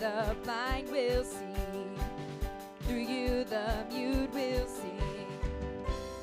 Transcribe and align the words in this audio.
the 0.00 0.34
blind 0.44 0.90
will 0.90 1.22
see. 1.22 1.44
Through 2.84 3.00
you, 3.00 3.44
the 3.44 3.84
mute 3.92 4.32
will 4.32 4.66
sing. 4.66 5.26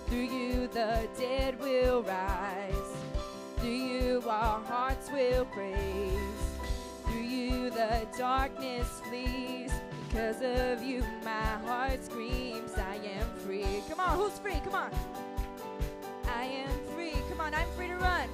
Through 0.08 0.18
you, 0.18 0.68
the 0.68 1.08
dead 1.18 1.60
will 1.60 2.02
rise. 2.02 2.74
Through 3.58 3.70
you, 3.70 4.24
our 4.28 4.60
hearts 4.62 5.12
will 5.12 5.46
praise. 5.46 6.42
Through 7.06 7.22
you, 7.22 7.70
the 7.70 8.08
darkness 8.18 8.88
flees. 9.08 9.72
Because 10.10 10.42
of 10.42 10.84
you, 10.84 11.04
my 11.24 11.46
heart 11.68 12.04
screams, 12.04 12.72
I 12.76 12.96
am 12.96 13.28
free. 13.46 13.84
Come 13.88 14.00
on, 14.00 14.18
who's 14.18 14.40
free? 14.40 14.60
Come 14.64 14.74
on. 14.74 14.92
I 16.26 16.46
am 16.46 16.70
free. 16.96 17.14
Come 17.30 17.42
on, 17.42 17.54
I'm 17.54 17.68
free 17.76 17.90
to 17.90 17.96
run. 17.98 18.28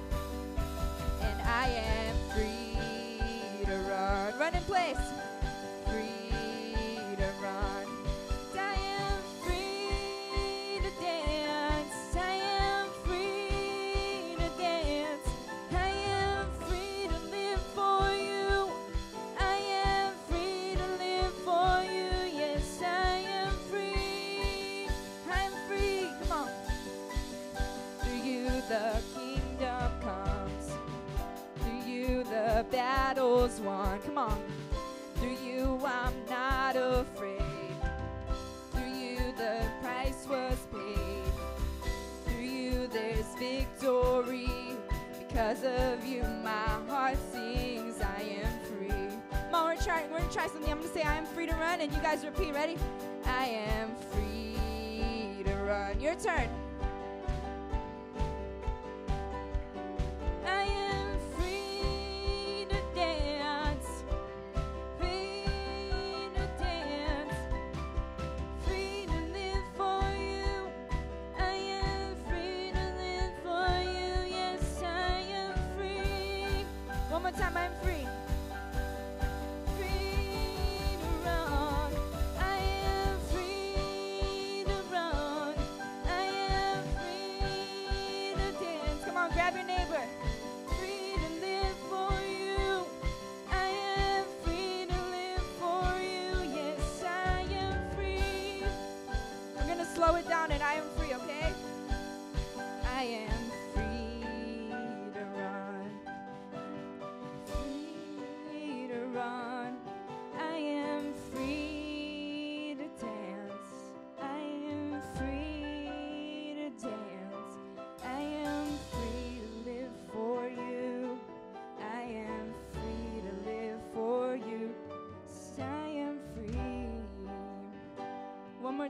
And 1.20 1.42
I 1.42 1.68
am 1.68 2.16
free 2.34 3.66
to 3.66 3.76
run. 3.90 4.38
Run 4.38 4.54
in 4.54 4.62
place. 4.62 4.96
I'm 35.94 36.26
not 36.28 36.74
afraid. 36.74 37.40
Through 38.72 38.92
you 38.92 39.16
the 39.36 39.64
price 39.80 40.26
was 40.28 40.58
paid. 40.72 41.32
Through 42.26 42.42
you 42.42 42.88
there's 42.88 43.32
victory. 43.38 44.76
Because 45.18 45.62
of 45.64 46.04
you 46.04 46.22
my 46.42 46.50
heart 46.88 47.16
sings. 47.32 48.00
I 48.00 48.42
am 48.42 48.52
free. 48.64 48.88
Come 49.30 49.54
on, 49.54 49.64
we're 49.64 49.74
gonna 49.74 49.84
try. 49.84 50.04
We're 50.10 50.18
gonna 50.18 50.32
try 50.32 50.48
something. 50.48 50.70
I'm 50.70 50.78
gonna 50.80 50.92
say 50.92 51.02
I 51.02 51.16
am 51.16 51.26
free 51.26 51.46
to 51.46 51.54
run, 51.54 51.80
and 51.80 51.92
you 51.92 52.00
guys 52.00 52.24
repeat. 52.24 52.54
Ready? 52.54 52.76
I 53.24 53.46
am 53.46 53.94
free 54.10 55.44
to 55.44 55.54
run. 55.62 56.00
Your 56.00 56.16
turn. 56.16 56.48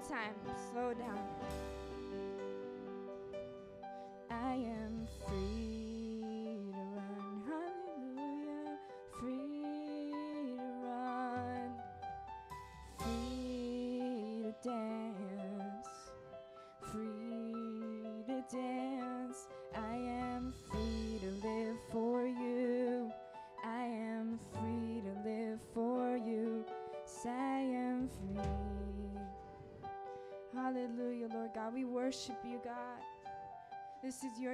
Time, 0.09 0.35
slow 0.71 0.93
down. 0.93 1.24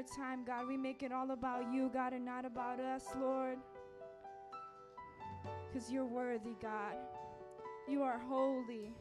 Time, 0.02 0.44
God. 0.44 0.66
We 0.66 0.76
make 0.76 1.02
it 1.02 1.12
all 1.12 1.30
about 1.30 1.72
you, 1.72 1.90
God, 1.92 2.12
and 2.12 2.24
not 2.24 2.44
about 2.44 2.80
us, 2.80 3.04
Lord. 3.18 3.58
Because 5.66 5.90
you're 5.90 6.06
worthy, 6.06 6.56
God. 6.60 6.96
You 7.88 8.02
are 8.02 8.18
holy. 8.18 8.92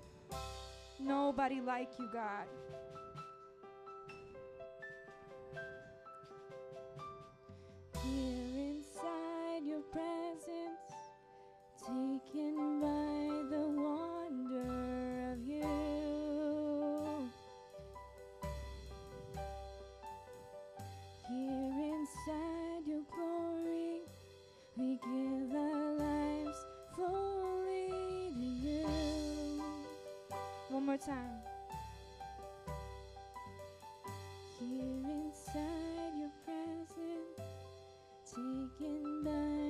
Nobody 1.00 1.62
like 1.62 1.90
you, 1.98 2.10
God. 2.12 2.46
Tay 39.24 39.69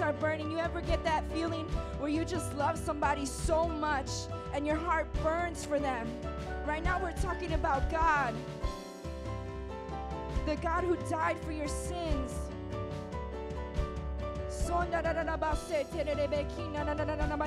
hearts 0.00 0.16
are 0.16 0.20
burning. 0.20 0.50
You 0.50 0.58
ever 0.58 0.80
get 0.80 1.04
that 1.04 1.30
feeling 1.32 1.66
where 1.98 2.10
you 2.10 2.24
just 2.24 2.56
love 2.56 2.78
somebody 2.78 3.26
so 3.26 3.68
much 3.68 4.08
and 4.54 4.66
your 4.66 4.76
heart 4.76 5.12
burns 5.22 5.64
for 5.64 5.78
them? 5.78 6.08
Right 6.66 6.82
now, 6.82 7.00
we're 7.02 7.12
talking 7.12 7.52
about 7.52 7.90
God, 7.90 8.34
the 10.46 10.56
God 10.56 10.84
who 10.84 10.96
died 11.08 11.36
for 11.44 11.52
your 11.52 11.68
sins. 11.68 12.34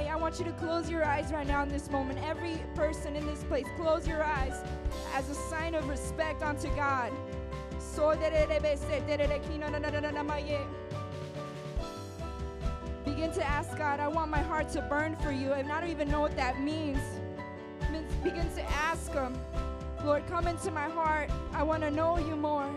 I 0.07 0.15
want 0.15 0.39
you 0.39 0.45
to 0.45 0.51
close 0.53 0.89
your 0.89 1.05
eyes 1.05 1.31
right 1.31 1.47
now 1.47 1.63
in 1.63 1.69
this 1.69 1.89
moment. 1.89 2.19
Every 2.23 2.59
person 2.75 3.15
in 3.15 3.25
this 3.25 3.43
place, 3.43 3.65
close 3.77 4.07
your 4.07 4.23
eyes 4.23 4.61
as 5.15 5.29
a 5.29 5.35
sign 5.35 5.73
of 5.73 5.87
respect 5.87 6.43
unto 6.43 6.67
God. 6.75 7.11
Begin 13.23 13.39
to 13.39 13.47
ask 13.47 13.77
God, 13.77 14.01
I 14.01 14.09
want 14.09 14.29
my 14.29 14.41
heart 14.41 14.67
to 14.71 14.81
burn 14.81 15.15
for 15.15 15.31
you. 15.31 15.53
And 15.53 15.71
I 15.71 15.79
don't 15.79 15.89
even 15.89 16.09
know 16.09 16.19
what 16.19 16.35
that 16.35 16.59
means. 16.59 16.99
Begin 18.21 18.53
to 18.55 18.61
ask 18.69 19.13
Him, 19.13 19.33
Lord, 20.03 20.27
come 20.27 20.45
into 20.45 20.71
my 20.71 20.89
heart. 20.89 21.31
I 21.53 21.63
want 21.63 21.83
to 21.83 21.89
know 21.89 22.17
you 22.17 22.35
more. 22.35 22.69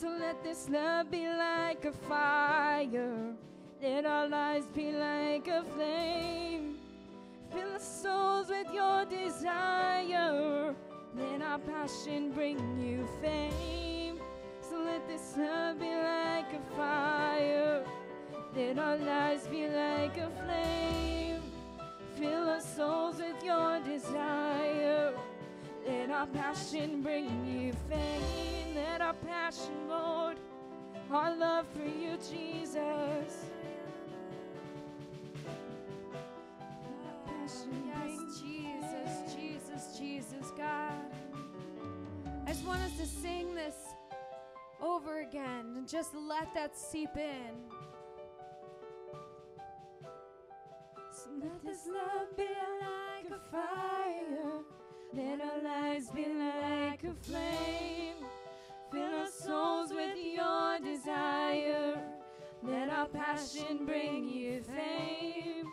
So 0.00 0.08
let 0.20 0.42
this 0.44 0.68
love 0.68 1.10
be 1.10 1.26
like 1.26 1.86
a 1.86 1.92
fire. 1.92 3.34
Let 3.80 4.04
our 4.04 4.28
lives 4.28 4.66
be 4.74 4.92
like 4.92 5.48
a 5.48 5.64
flame. 5.74 6.76
Fill 7.50 7.72
our 7.72 7.78
souls 7.78 8.48
with 8.50 8.66
your 8.74 9.06
desire. 9.06 10.74
Let 11.14 11.40
our 11.40 11.58
passion 11.58 12.30
bring 12.32 12.58
you 12.78 13.08
fame. 13.22 14.20
So 14.60 14.76
let 14.84 15.08
this 15.08 15.34
love 15.38 15.80
be 15.80 15.94
like 15.94 16.52
a 16.52 16.76
fire. 16.76 17.82
Let 18.54 18.78
our 18.78 18.98
lives 18.98 19.46
be 19.46 19.66
like 19.66 20.18
a 20.18 20.28
flame. 20.44 21.40
Fill 22.16 22.50
our 22.50 22.60
souls 22.60 23.16
with 23.16 23.42
your 23.42 23.80
desire. 23.80 25.14
Let 25.86 26.10
our 26.10 26.26
passion 26.26 27.00
bring 27.00 27.46
you 27.46 27.72
fame. 27.88 28.74
Let 28.74 29.00
our 29.00 29.14
passion, 29.14 29.88
Lord, 29.88 30.36
our 31.12 31.36
love 31.36 31.68
for 31.68 31.84
you, 31.84 32.16
Jesus. 32.16 32.74
Let 32.74 33.30
our 37.06 37.14
passion 37.38 37.70
bring 37.70 37.86
Yes, 37.86 38.18
Jesus, 38.40 39.34
Jesus, 39.36 39.96
Jesus, 39.98 40.50
God. 40.56 41.04
I 42.46 42.48
just 42.50 42.64
want 42.66 42.82
us 42.82 42.96
to 42.96 43.06
sing 43.06 43.54
this 43.54 43.76
over 44.82 45.20
again 45.20 45.74
and 45.76 45.88
just 45.88 46.12
let 46.14 46.52
that 46.54 46.76
seep 46.76 47.16
in. 47.16 47.54
So 51.12 51.30
let 51.40 51.64
this 51.64 51.86
love 51.86 52.36
be 52.36 52.42
like 52.42 53.30
a 53.30 53.38
fire. 53.52 54.64
Let 55.12 55.40
our 55.40 55.62
lives 55.62 56.10
be 56.10 56.26
like 56.26 57.04
a 57.04 57.14
flame. 57.22 58.16
Fill 58.92 59.02
our 59.02 59.28
souls 59.28 59.90
with 59.90 60.16
your 60.16 60.78
desire. 60.82 61.98
Let 62.62 62.90
our 62.90 63.06
passion 63.06 63.86
bring 63.86 64.28
you 64.28 64.62
fame. 64.62 65.66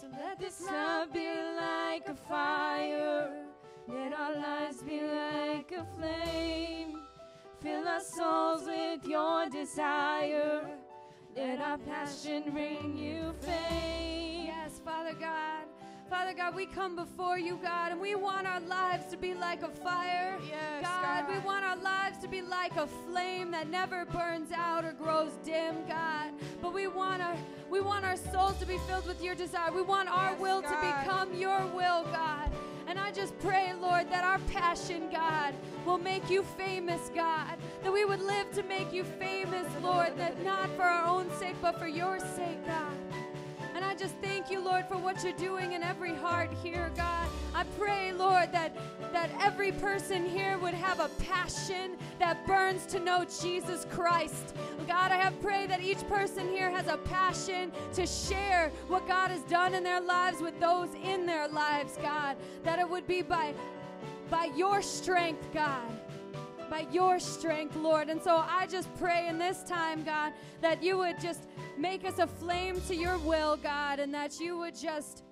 So 0.00 0.08
let 0.18 0.38
this 0.38 0.60
love 0.60 1.12
be 1.12 1.28
like 1.56 2.08
a 2.08 2.14
fire. 2.14 3.30
Let 3.88 4.12
our 4.12 4.34
lives 4.34 4.82
be 4.82 5.00
like 5.00 5.72
a 5.72 5.86
flame. 5.98 7.00
Fill 7.60 7.88
our 7.88 8.00
souls 8.00 8.66
with 8.66 9.04
your 9.06 9.48
desire. 9.48 10.68
Let 11.36 11.60
our 11.60 11.78
passion 11.78 12.44
bring 12.52 12.96
you 12.96 13.34
fame. 13.40 14.46
Yes, 14.46 14.80
Father 14.84 15.14
God. 15.14 15.64
Father 16.08 16.34
God, 16.34 16.54
we 16.54 16.66
come 16.66 16.94
before 16.94 17.36
you, 17.36 17.58
God, 17.60 17.90
and 17.90 18.00
we 18.00 18.14
want 18.14 18.46
our 18.46 18.60
lives 18.60 19.06
to 19.10 19.16
be 19.16 19.34
like 19.34 19.62
a 19.62 19.68
fire. 19.68 20.38
Yes, 20.48 20.82
God, 20.82 21.26
we 21.28 21.38
want 21.40 21.64
our 21.64 21.76
lives 21.76 22.18
to 22.18 22.28
be 22.28 22.42
like 22.42 22.76
a 22.76 22.86
flame 22.86 23.50
that 23.50 23.68
never 23.68 24.04
burns 24.04 24.52
out 24.52 24.84
or 24.84 24.92
grows 24.92 25.32
dim, 25.44 25.74
God. 25.88 26.30
But 26.62 26.72
we 26.72 26.86
want 26.86 27.22
our 27.22 27.36
we 27.68 27.80
want 27.80 28.04
our 28.04 28.16
souls 28.16 28.56
to 28.58 28.66
be 28.66 28.78
filled 28.86 29.06
with 29.06 29.20
your 29.20 29.34
desire. 29.34 29.72
We 29.72 29.82
want 29.82 30.08
our 30.08 30.30
Yes, 30.30 30.40
will 30.40 30.62
to 30.62 30.76
become 30.80 31.34
your 31.34 31.66
will, 31.74 32.04
God. 32.04 32.52
And 32.86 33.00
I 33.00 33.10
just 33.10 33.36
pray, 33.40 33.72
Lord, 33.80 34.08
that 34.10 34.22
our 34.22 34.38
passion, 34.52 35.08
God, 35.10 35.54
will 35.84 35.98
make 35.98 36.30
you 36.30 36.44
famous, 36.56 37.10
God. 37.12 37.56
That 37.82 37.92
we 37.92 38.04
would 38.04 38.20
live 38.20 38.52
to 38.52 38.62
make 38.62 38.92
you 38.92 39.02
famous, 39.02 39.66
Lord, 39.82 40.16
that 40.18 40.40
not 40.44 40.70
for 40.76 40.82
our 40.82 41.06
own 41.08 41.28
sake, 41.32 41.56
but 41.60 41.80
for 41.80 41.88
your 41.88 42.20
sake, 42.20 42.64
God. 42.64 43.05
And 43.76 43.84
I 43.84 43.94
just 43.94 44.14
thank 44.22 44.50
you, 44.50 44.64
Lord, 44.64 44.86
for 44.88 44.96
what 44.96 45.22
you're 45.22 45.34
doing 45.34 45.72
in 45.72 45.82
every 45.82 46.14
heart 46.14 46.50
here, 46.62 46.90
God. 46.96 47.28
I 47.54 47.64
pray, 47.78 48.10
Lord, 48.10 48.50
that, 48.50 48.74
that 49.12 49.30
every 49.38 49.70
person 49.70 50.24
here 50.24 50.56
would 50.56 50.72
have 50.72 50.98
a 50.98 51.10
passion 51.22 51.98
that 52.18 52.46
burns 52.46 52.86
to 52.86 52.98
know 52.98 53.26
Jesus 53.38 53.86
Christ. 53.90 54.56
God, 54.88 55.12
I 55.12 55.16
have 55.16 55.38
prayed 55.42 55.68
that 55.68 55.82
each 55.82 56.08
person 56.08 56.48
here 56.48 56.70
has 56.70 56.86
a 56.86 56.96
passion 56.96 57.70
to 57.92 58.06
share 58.06 58.72
what 58.88 59.06
God 59.06 59.30
has 59.30 59.42
done 59.42 59.74
in 59.74 59.84
their 59.84 60.00
lives 60.00 60.40
with 60.40 60.58
those 60.58 60.88
in 61.04 61.26
their 61.26 61.46
lives, 61.46 61.98
God. 62.00 62.38
That 62.64 62.78
it 62.78 62.88
would 62.88 63.06
be 63.06 63.20
by 63.20 63.52
by 64.30 64.48
your 64.56 64.80
strength, 64.80 65.52
God 65.52 65.82
by 66.68 66.86
your 66.90 67.20
strength, 67.20 67.76
Lord. 67.76 68.08
And 68.08 68.20
so 68.20 68.44
I 68.48 68.66
just 68.66 68.92
pray 68.96 69.28
in 69.28 69.38
this 69.38 69.62
time, 69.62 70.02
God, 70.02 70.32
that 70.60 70.82
you 70.82 70.98
would 70.98 71.20
just 71.20 71.46
make 71.78 72.04
us 72.04 72.18
a 72.18 72.26
flame 72.26 72.80
to 72.88 72.94
your 72.94 73.18
will, 73.18 73.56
God, 73.56 73.98
and 73.98 74.12
that 74.14 74.40
you 74.40 74.56
would 74.58 74.76
just 74.76 75.22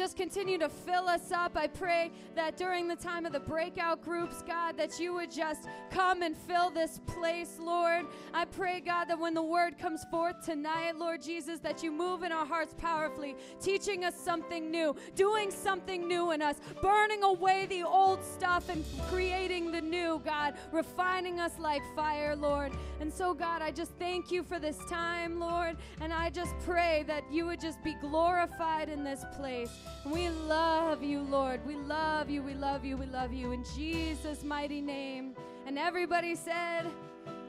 just 0.00 0.16
continue 0.16 0.56
to 0.56 0.70
fill 0.70 1.10
us 1.10 1.30
up. 1.30 1.58
I 1.58 1.66
pray 1.66 2.10
that 2.34 2.56
during 2.56 2.88
the 2.88 2.96
time 2.96 3.26
of 3.26 3.34
the 3.34 3.40
breakout 3.40 4.02
groups, 4.02 4.42
God, 4.48 4.78
that 4.78 4.98
you 4.98 5.12
would 5.12 5.30
just 5.30 5.68
come 5.90 6.22
and 6.22 6.34
fill 6.34 6.70
this 6.70 7.00
place, 7.06 7.58
Lord. 7.60 8.06
I 8.32 8.46
pray, 8.46 8.80
God, 8.80 9.10
that 9.10 9.18
when 9.18 9.34
the 9.34 9.42
word 9.42 9.78
comes 9.78 10.06
forth 10.10 10.42
tonight, 10.42 10.96
Lord 10.96 11.20
Jesus, 11.20 11.60
that 11.60 11.82
you 11.82 11.92
move 11.92 12.22
in 12.22 12.32
our 12.32 12.46
hearts 12.46 12.74
powerfully, 12.78 13.36
teaching 13.60 14.06
us 14.06 14.18
something 14.18 14.70
new, 14.70 14.96
doing 15.16 15.50
something 15.50 16.08
new 16.08 16.30
in 16.30 16.40
us, 16.40 16.60
burning 16.80 17.22
away 17.22 17.66
the 17.66 17.82
old 17.82 18.24
stuff 18.24 18.70
and 18.70 18.82
creating 19.10 19.70
the 19.70 19.82
new, 19.82 20.22
God, 20.24 20.54
refining 20.72 21.40
us 21.40 21.58
like 21.58 21.82
fire, 21.94 22.34
Lord. 22.34 22.72
And 23.00 23.12
so, 23.12 23.34
God, 23.34 23.60
I 23.60 23.70
just 23.70 23.92
thank 23.98 24.30
you 24.30 24.44
for 24.44 24.58
this 24.58 24.78
time, 24.88 25.38
Lord, 25.38 25.76
and 26.00 26.10
I 26.10 26.30
just 26.30 26.58
pray 26.60 27.04
that 27.06 27.30
you 27.30 27.44
would 27.44 27.60
just 27.60 27.84
be 27.84 27.96
glorified 28.00 28.88
in 28.88 29.04
this 29.04 29.26
place. 29.36 29.76
We 30.04 30.28
love 30.28 31.02
you, 31.02 31.20
Lord. 31.20 31.64
We 31.66 31.76
love 31.76 32.30
you. 32.30 32.42
We 32.42 32.54
love 32.54 32.84
you. 32.84 32.96
We 32.96 33.06
love 33.06 33.32
you. 33.32 33.52
In 33.52 33.64
Jesus' 33.76 34.42
mighty 34.42 34.80
name. 34.80 35.34
And 35.66 35.78
everybody 35.78 36.34
said, 36.34 36.86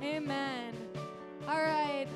Amen. 0.04 0.74
All 1.48 1.58
right. 1.58 2.08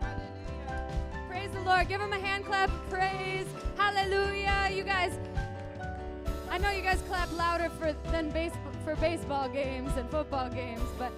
Hallelujah. 0.00 0.88
Praise 1.28 1.50
the 1.52 1.60
Lord. 1.60 1.88
Give 1.88 2.00
him 2.00 2.12
a 2.12 2.18
hand 2.18 2.44
clap. 2.46 2.70
Praise. 2.90 3.46
Hallelujah. 3.76 4.70
You 4.72 4.82
guys, 4.82 5.18
I 6.50 6.58
know 6.58 6.70
you 6.70 6.82
guys 6.82 7.02
clap 7.08 7.32
louder 7.36 7.68
for 7.78 7.92
than 8.10 8.30
base, 8.30 8.52
for 8.84 8.96
baseball 8.96 9.48
games 9.48 9.96
and 9.96 10.08
football 10.10 10.48
games, 10.48 10.88
but 10.98 11.12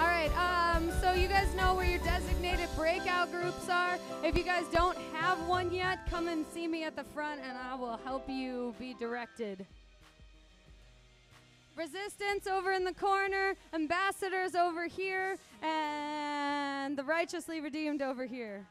all 0.00 0.06
right. 0.06 0.30
Um, 0.34 0.90
so 1.02 1.12
you 1.12 1.28
guys 1.28 1.54
know 1.54 1.74
where 1.74 1.84
your 1.84 1.98
designated 1.98 2.68
breakout 2.74 3.30
groups 3.30 3.68
are. 3.68 3.98
If 4.24 4.34
you 4.34 4.42
guys 4.42 4.64
don't 4.72 4.96
have 5.12 5.38
one 5.46 5.70
yet, 5.70 6.08
come 6.08 6.26
and 6.26 6.46
see 6.54 6.66
me 6.66 6.84
at 6.84 6.96
the 6.96 7.04
front, 7.04 7.42
and 7.46 7.58
I 7.58 7.74
will 7.74 7.98
help 8.02 8.26
you 8.26 8.74
be 8.78 8.94
directed. 8.94 9.66
Resistance 11.76 12.46
over 12.46 12.72
in 12.72 12.84
the 12.84 12.94
corner, 12.94 13.54
ambassadors 13.74 14.54
over 14.54 14.86
here, 14.86 15.36
and 15.62 16.96
the 16.96 17.04
righteously 17.04 17.60
redeemed 17.60 18.00
over 18.00 18.24
here. 18.24 18.66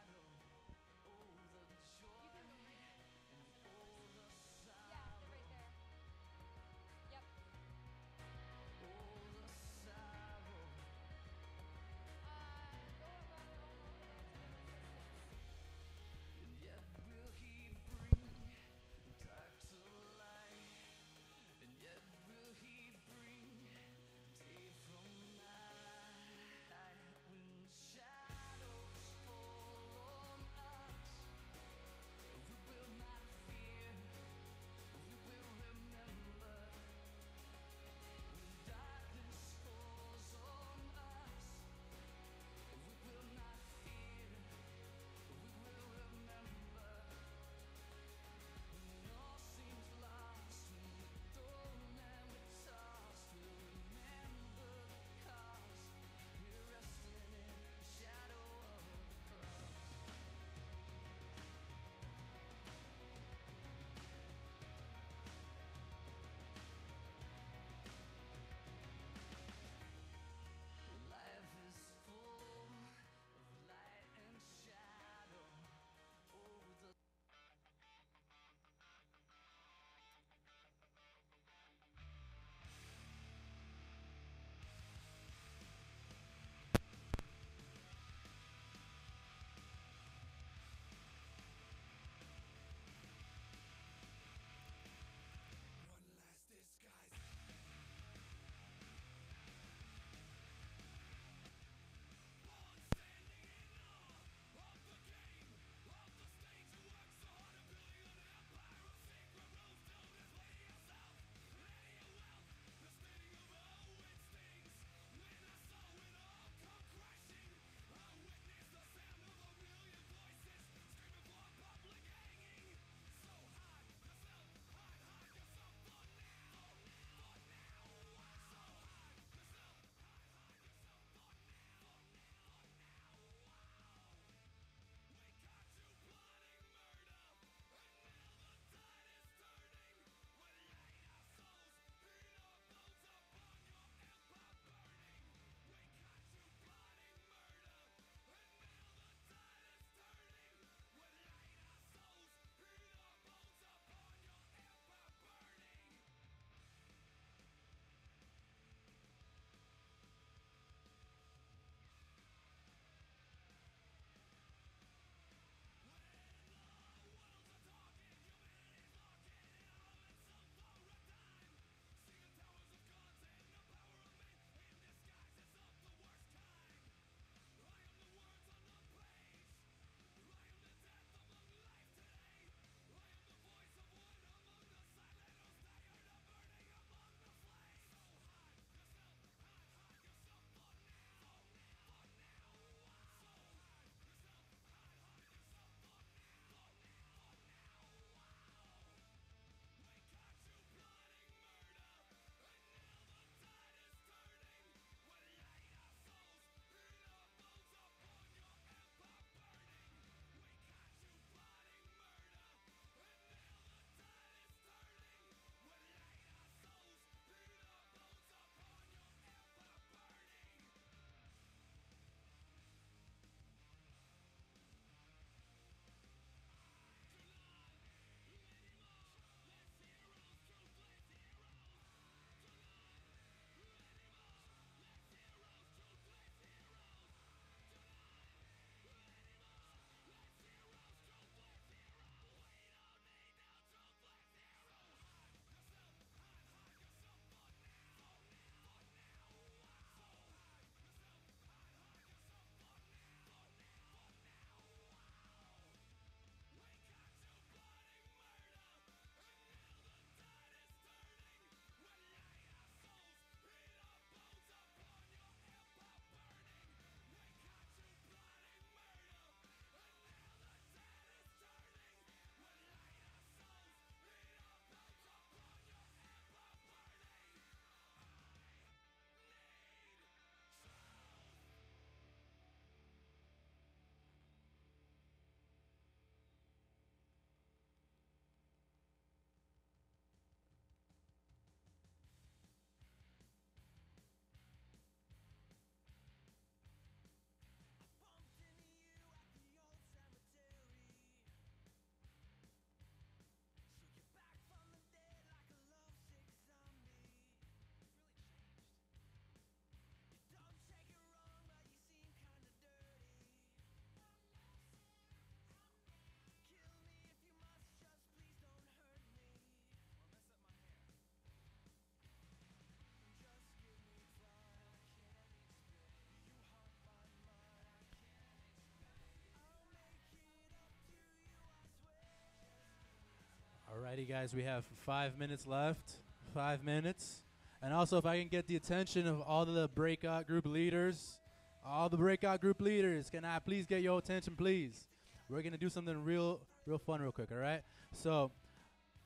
Alrighty, 333.90 334.08
guys, 334.08 334.36
we 334.36 334.44
have 334.44 334.66
five 334.82 335.18
minutes 335.18 335.48
left. 335.48 335.94
Five 336.34 336.64
minutes. 336.64 337.24
And 337.64 337.74
also, 337.74 337.98
if 337.98 338.06
I 338.06 338.20
can 338.20 338.28
get 338.28 338.46
the 338.46 338.56
attention 338.56 339.08
of 339.08 339.22
all 339.22 339.46
the 339.46 339.68
breakout 339.68 340.28
group 340.28 340.46
leaders, 340.46 341.18
all 341.66 341.90
the 341.90 341.98
breakout 341.98 342.40
group 342.40 342.62
leaders, 342.62 343.10
can 343.10 343.26
I 343.26 343.40
please 343.40 343.66
get 343.66 343.82
your 343.82 343.98
attention, 343.98 344.36
please? 344.36 344.86
We're 345.28 345.42
gonna 345.42 345.58
do 345.58 345.70
something 345.70 346.04
real, 346.04 346.40
real 346.68 346.78
fun, 346.78 347.02
real 347.02 347.12
quick. 347.12 347.30
All 347.32 347.40
right. 347.40 347.62
So, 347.92 348.32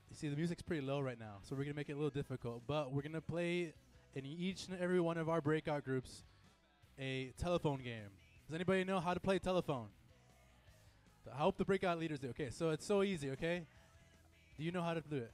you 0.09 0.17
see, 0.17 0.27
the 0.27 0.35
music's 0.35 0.61
pretty 0.61 0.85
low 0.85 0.99
right 0.99 1.19
now, 1.19 1.37
so 1.43 1.55
we're 1.55 1.63
gonna 1.63 1.75
make 1.75 1.87
it 1.87 1.93
a 1.93 1.95
little 1.95 2.09
difficult. 2.09 2.63
But 2.67 2.91
we're 2.91 3.03
gonna 3.03 3.21
play 3.21 3.73
in 4.15 4.25
each 4.25 4.67
and 4.67 4.77
every 4.81 4.99
one 4.99 5.17
of 5.17 5.29
our 5.29 5.39
breakout 5.39 5.85
groups 5.85 6.25
a 6.99 7.31
telephone 7.37 7.81
game. 7.81 8.11
Does 8.47 8.55
anybody 8.55 8.83
know 8.83 8.99
how 8.99 9.13
to 9.13 9.21
play 9.21 9.39
telephone? 9.39 9.87
I 11.33 11.37
hope 11.37 11.57
the 11.57 11.63
breakout 11.63 11.99
leaders 11.99 12.19
do. 12.19 12.29
Okay, 12.31 12.49
so 12.49 12.71
it's 12.71 12.85
so 12.85 13.01
easy. 13.01 13.31
Okay, 13.31 13.65
do 14.57 14.63
you 14.63 14.71
know 14.71 14.81
how 14.81 14.93
to 14.93 15.01
do 15.01 15.17
it? 15.17 15.31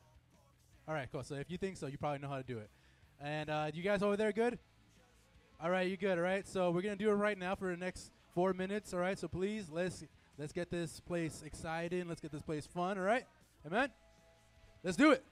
All 0.88 0.94
right, 0.94 1.08
cool. 1.12 1.24
So 1.24 1.36
if 1.36 1.52
you 1.52 1.58
think 1.58 1.78
so, 1.78 1.88
you 1.88 1.98
probably 1.98 2.20
know 2.20 2.30
how 2.30 2.38
to 2.38 2.44
do 2.44 2.58
it. 2.58 2.70
And 3.22 3.50
uh, 3.50 3.72
you 3.74 3.84
guys 3.84 4.02
over 4.02 4.18
there 4.18 4.32
good? 4.32 4.58
All 5.62 5.70
right, 5.70 5.90
you 5.90 5.98
good? 5.98 6.18
All 6.18 6.24
right. 6.24 6.48
So 6.48 6.72
we're 6.72 6.82
gonna 6.82 6.96
do 6.96 7.10
it 7.10 7.14
right 7.14 7.38
now 7.38 7.54
for 7.54 7.70
the 7.70 7.78
next 7.78 8.12
four 8.34 8.54
minutes. 8.54 8.94
All 8.94 9.00
right. 9.00 9.20
So 9.20 9.28
please 9.28 9.70
let's 9.70 10.04
let's 10.38 10.54
get 10.54 10.72
this 10.72 11.02
place 11.02 11.44
exciting. 11.46 12.08
Let's 12.08 12.22
get 12.22 12.32
this 12.32 12.42
place 12.42 12.66
fun. 12.66 12.98
All 12.98 13.04
right. 13.04 13.26
Amen. 13.68 13.90
Let's 14.84 14.96
do 14.96 15.12
it. 15.12 15.24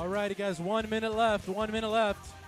Alrighty, 0.00 0.34
guys, 0.34 0.58
one 0.58 0.88
minute 0.88 1.14
left. 1.14 1.46
One 1.46 1.70
minute 1.70 1.90
left. 1.90 2.39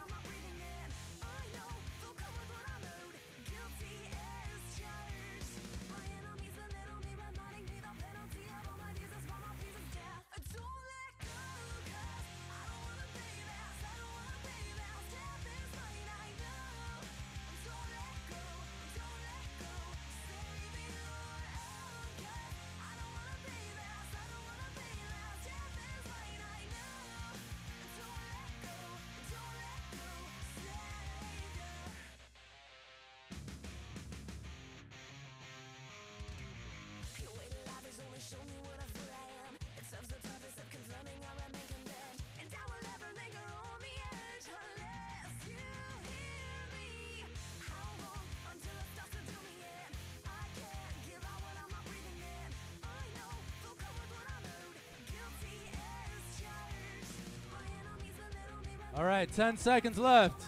All 59.33 59.45
right, 59.45 59.51
10 59.51 59.57
seconds 59.57 59.99
left. 59.99 60.43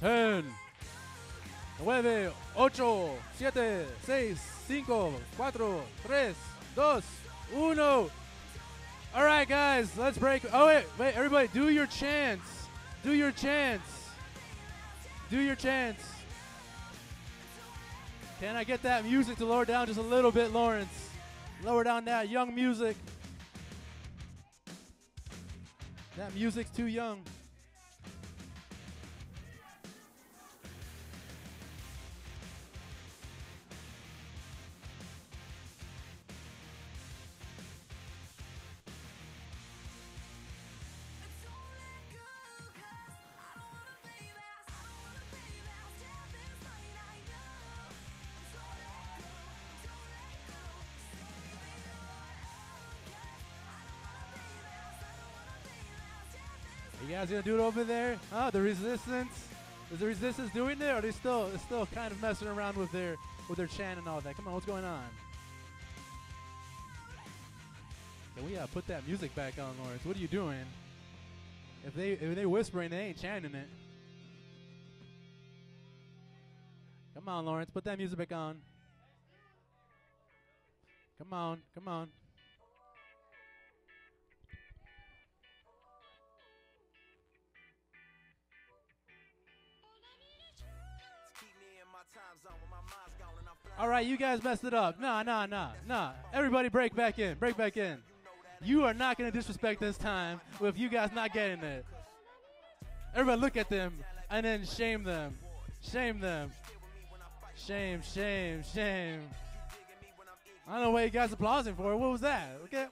10, 0.00 0.44
9, 1.84 2.06
8, 2.06 2.32
7, 3.38 3.86
6, 4.02 4.40
5, 4.66 5.14
4, 5.36 5.82
3, 6.04 6.34
2, 6.74 7.02
1. 7.52 7.80
All 7.80 9.24
right, 9.24 9.48
guys, 9.48 9.96
let's 9.98 10.18
break. 10.18 10.42
Oh, 10.52 10.66
wait, 10.66 10.84
wait, 10.98 11.16
everybody, 11.16 11.48
do 11.52 11.68
your 11.68 11.86
chants. 11.86 12.68
Do 13.02 13.12
your 13.12 13.32
chants. 13.32 14.08
Do 15.30 15.40
your 15.40 15.56
chants. 15.56 16.04
Can 18.40 18.56
I 18.56 18.64
get 18.64 18.82
that 18.82 19.04
music 19.04 19.36
to 19.38 19.44
lower 19.44 19.64
down 19.64 19.86
just 19.86 19.98
a 19.98 20.02
little 20.02 20.30
bit, 20.30 20.52
Lawrence? 20.52 21.10
Lower 21.62 21.84
down 21.84 22.06
that 22.06 22.28
young 22.30 22.54
music. 22.54 22.96
Music's 26.34 26.70
too 26.70 26.86
young. 26.86 27.22
Guys 57.10 57.30
gonna 57.30 57.42
do 57.42 57.58
it 57.58 57.60
over 57.60 57.84
there? 57.84 58.18
Huh? 58.32 58.50
The 58.50 58.60
resistance? 58.60 59.48
Is 59.92 59.98
the 59.98 60.06
resistance 60.06 60.52
doing 60.52 60.80
it? 60.80 60.84
Or 60.84 60.94
are 60.94 61.00
they 61.00 61.10
still 61.10 61.48
they're 61.48 61.58
still 61.58 61.86
kind 61.86 62.12
of 62.12 62.20
messing 62.22 62.48
around 62.48 62.76
with 62.76 62.92
their 62.92 63.16
with 63.48 63.58
their 63.58 63.66
chant 63.66 63.98
and 63.98 64.08
all 64.08 64.20
that? 64.20 64.36
Come 64.36 64.46
on, 64.46 64.54
what's 64.54 64.66
going 64.66 64.84
on? 64.84 65.04
Can 68.36 68.46
we 68.46 68.56
uh, 68.56 68.66
put 68.68 68.86
that 68.86 69.06
music 69.06 69.34
back 69.34 69.54
on, 69.58 69.74
Lawrence? 69.82 70.04
What 70.04 70.16
are 70.16 70.20
you 70.20 70.28
doing? 70.28 70.64
If 71.86 71.94
they 71.94 72.12
if 72.12 72.34
they 72.34 72.46
whispering, 72.46 72.90
they 72.90 72.98
ain't 72.98 73.20
chanting 73.20 73.54
it. 73.54 73.68
Come 77.14 77.28
on, 77.28 77.44
Lawrence, 77.44 77.70
put 77.70 77.84
that 77.84 77.98
music 77.98 78.18
back 78.18 78.32
on. 78.32 78.56
Come 81.18 81.32
on, 81.32 81.60
come 81.74 81.88
on. 81.88 82.08
All 93.80 93.88
right, 93.88 94.06
you 94.06 94.18
guys 94.18 94.44
messed 94.44 94.64
it 94.64 94.74
up. 94.74 95.00
Nah, 95.00 95.22
nah, 95.22 95.46
nah, 95.46 95.70
nah. 95.88 96.10
Everybody 96.34 96.68
break 96.68 96.94
back 96.94 97.18
in. 97.18 97.38
Break 97.38 97.56
back 97.56 97.78
in. 97.78 97.96
You 98.62 98.84
are 98.84 98.92
not 98.92 99.16
going 99.16 99.32
to 99.32 99.34
disrespect 99.34 99.80
this 99.80 99.96
time 99.96 100.38
with 100.60 100.78
you 100.78 100.90
guys 100.90 101.12
not 101.14 101.32
getting 101.32 101.64
it. 101.64 101.86
Everybody 103.14 103.40
look 103.40 103.56
at 103.56 103.70
them 103.70 103.94
and 104.28 104.44
then 104.44 104.66
shame 104.66 105.02
them. 105.02 105.38
Shame 105.80 106.20
them. 106.20 106.52
Shame, 107.56 108.02
shame, 108.02 108.62
shame. 108.74 109.22
I 110.68 110.74
don't 110.74 110.82
know 110.82 110.90
what 110.90 111.04
you 111.04 111.10
guys 111.10 111.30
are 111.30 111.34
applauding 111.34 111.74
for. 111.74 111.96
What 111.96 112.12
was 112.12 112.20
that? 112.20 112.58
Okay. 112.64 112.84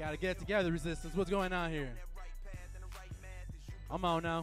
Gotta 0.00 0.16
get 0.16 0.40
together, 0.40 0.72
resistance. 0.72 1.14
What's 1.14 1.30
going 1.30 1.52
on 1.52 1.70
here? 1.70 1.92
I'm 3.88 4.04
on 4.04 4.24
now. 4.24 4.42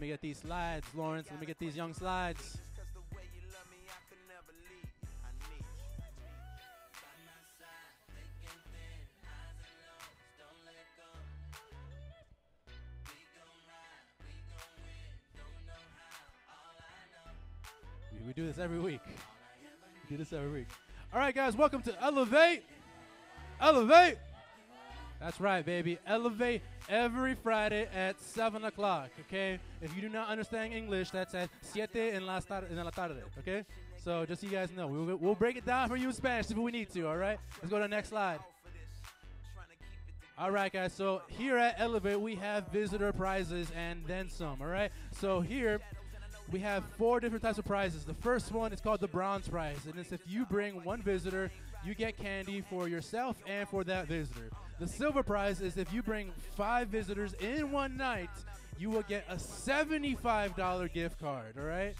Let 0.00 0.04
me 0.04 0.08
get 0.12 0.22
these 0.22 0.38
slides, 0.38 0.86
Lawrence. 0.94 1.28
Let 1.30 1.38
me 1.40 1.46
get 1.46 1.58
these 1.58 1.76
young 1.76 1.92
slides. 1.92 2.56
We, 18.10 18.26
we 18.26 18.32
do 18.32 18.46
this 18.46 18.56
every 18.56 18.78
week. 18.78 19.02
We 19.04 20.08
do 20.08 20.16
this 20.16 20.32
every 20.32 20.50
week. 20.50 20.68
All 21.12 21.20
right, 21.20 21.34
guys, 21.34 21.54
welcome 21.54 21.82
to 21.82 22.02
Elevate. 22.02 22.62
Elevate. 23.60 24.16
That's 25.20 25.38
right, 25.38 25.64
baby. 25.64 25.98
Elevate 26.06 26.62
every 26.88 27.34
Friday 27.34 27.88
at 27.94 28.18
7 28.20 28.64
o'clock, 28.64 29.10
okay? 29.26 29.58
If 29.82 29.94
you 29.94 30.00
do 30.00 30.08
not 30.08 30.28
understand 30.28 30.72
English, 30.72 31.10
that's 31.10 31.34
at 31.34 31.50
siete 31.60 32.14
en 32.14 32.24
la, 32.24 32.40
tar- 32.40 32.64
en 32.70 32.76
la 32.76 32.90
tarde, 32.90 33.22
okay? 33.38 33.64
So 34.02 34.24
just 34.24 34.40
so 34.40 34.46
you 34.46 34.52
guys 34.52 34.70
know, 34.74 34.86
we'll, 34.86 35.16
we'll 35.16 35.34
break 35.34 35.56
it 35.56 35.66
down 35.66 35.88
for 35.88 35.96
you 35.96 36.08
in 36.08 36.14
Spanish 36.14 36.50
if 36.50 36.56
we 36.56 36.72
need 36.72 36.90
to, 36.94 37.06
all 37.06 37.18
right? 37.18 37.38
Let's 37.60 37.70
go 37.70 37.76
to 37.76 37.82
the 37.82 37.88
next 37.88 38.08
slide. 38.08 38.40
All 40.38 40.50
right, 40.50 40.72
guys. 40.72 40.94
So 40.94 41.20
here 41.28 41.58
at 41.58 41.74
Elevate, 41.78 42.18
we 42.18 42.34
have 42.36 42.68
visitor 42.68 43.12
prizes 43.12 43.70
and 43.76 44.02
then 44.06 44.30
some. 44.30 44.62
All 44.62 44.68
right. 44.68 44.90
So 45.20 45.42
here 45.42 45.80
we 46.50 46.60
have 46.60 46.82
four 46.96 47.20
different 47.20 47.42
types 47.42 47.58
of 47.58 47.66
prizes. 47.66 48.06
The 48.06 48.14
first 48.14 48.50
one 48.50 48.72
is 48.72 48.80
called 48.80 49.00
the 49.00 49.08
bronze 49.08 49.48
prize, 49.48 49.84
and 49.84 49.98
it's 49.98 50.12
if 50.12 50.22
you 50.26 50.46
bring 50.46 50.82
one 50.82 51.02
visitor, 51.02 51.50
you 51.84 51.94
get 51.94 52.16
candy 52.16 52.62
for 52.70 52.88
yourself 52.88 53.36
and 53.46 53.68
for 53.68 53.84
that 53.84 54.08
visitor. 54.08 54.48
The 54.80 54.88
silver 54.88 55.22
prize 55.22 55.60
is 55.60 55.76
if 55.76 55.92
you 55.92 56.02
bring 56.02 56.32
five 56.56 56.88
visitors 56.88 57.34
in 57.34 57.70
one 57.70 57.98
night, 57.98 58.30
you 58.78 58.88
will 58.88 59.02
get 59.02 59.26
a 59.28 59.38
seventy-five 59.38 60.56
dollar 60.56 60.88
gift 60.88 61.20
card. 61.20 61.56
All 61.58 61.66
right. 61.66 61.94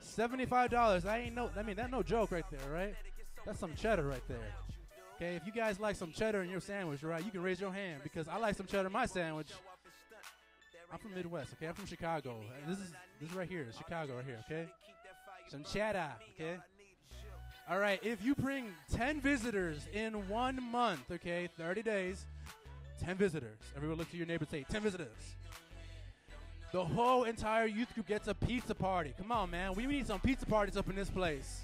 Seventy-five 0.00 0.70
dollars. 0.70 1.06
I 1.06 1.18
ain't 1.18 1.34
no. 1.34 1.50
I 1.56 1.62
mean, 1.62 1.76
that's 1.76 1.90
no 1.90 2.02
joke 2.02 2.30
right 2.30 2.44
there, 2.50 2.70
right? 2.70 2.94
That's 3.46 3.58
some 3.58 3.74
cheddar 3.74 4.02
right 4.02 4.22
there. 4.28 4.52
Okay, 5.16 5.34
if 5.34 5.46
you 5.46 5.52
guys 5.52 5.80
like 5.80 5.96
some 5.96 6.12
cheddar 6.12 6.42
in 6.42 6.50
your 6.50 6.60
sandwich, 6.60 7.02
right, 7.02 7.24
you 7.24 7.30
can 7.30 7.42
raise 7.42 7.58
your 7.58 7.72
hand 7.72 8.02
because 8.02 8.28
I 8.28 8.36
like 8.36 8.54
some 8.54 8.66
cheddar 8.66 8.88
in 8.88 8.92
my 8.92 9.06
sandwich. 9.06 9.48
I'm 10.92 10.98
from 10.98 11.14
Midwest, 11.14 11.54
okay? 11.54 11.68
I'm 11.68 11.74
from 11.74 11.86
Chicago. 11.86 12.36
This 12.68 12.78
is 12.78 12.92
this 13.18 13.30
is 13.30 13.34
right 13.34 13.48
here, 13.48 13.66
Chicago 13.76 14.16
right 14.16 14.24
here, 14.26 14.44
okay? 14.44 14.68
Some 15.48 15.64
cheddar, 15.64 16.12
okay? 16.34 16.58
All 17.68 17.80
right, 17.80 17.98
if 18.04 18.24
you 18.24 18.36
bring 18.36 18.66
10 18.94 19.20
visitors 19.20 19.88
in 19.92 20.12
one 20.28 20.62
month, 20.70 21.10
okay, 21.10 21.48
30 21.58 21.82
days, 21.82 22.24
10 23.04 23.16
visitors. 23.16 23.58
Everyone 23.74 23.98
look 23.98 24.08
to 24.12 24.16
your 24.16 24.26
neighbor 24.26 24.44
and 24.44 24.50
say, 24.50 24.64
10 24.70 24.82
visitors. 24.82 25.08
The 26.70 26.84
whole 26.84 27.24
entire 27.24 27.66
youth 27.66 27.92
group 27.94 28.06
gets 28.06 28.28
a 28.28 28.34
pizza 28.34 28.72
party. 28.72 29.14
Come 29.18 29.32
on, 29.32 29.50
man. 29.50 29.74
We 29.74 29.86
need 29.86 30.06
some 30.06 30.20
pizza 30.20 30.46
parties 30.46 30.76
up 30.76 30.88
in 30.88 30.94
this 30.94 31.10
place. 31.10 31.62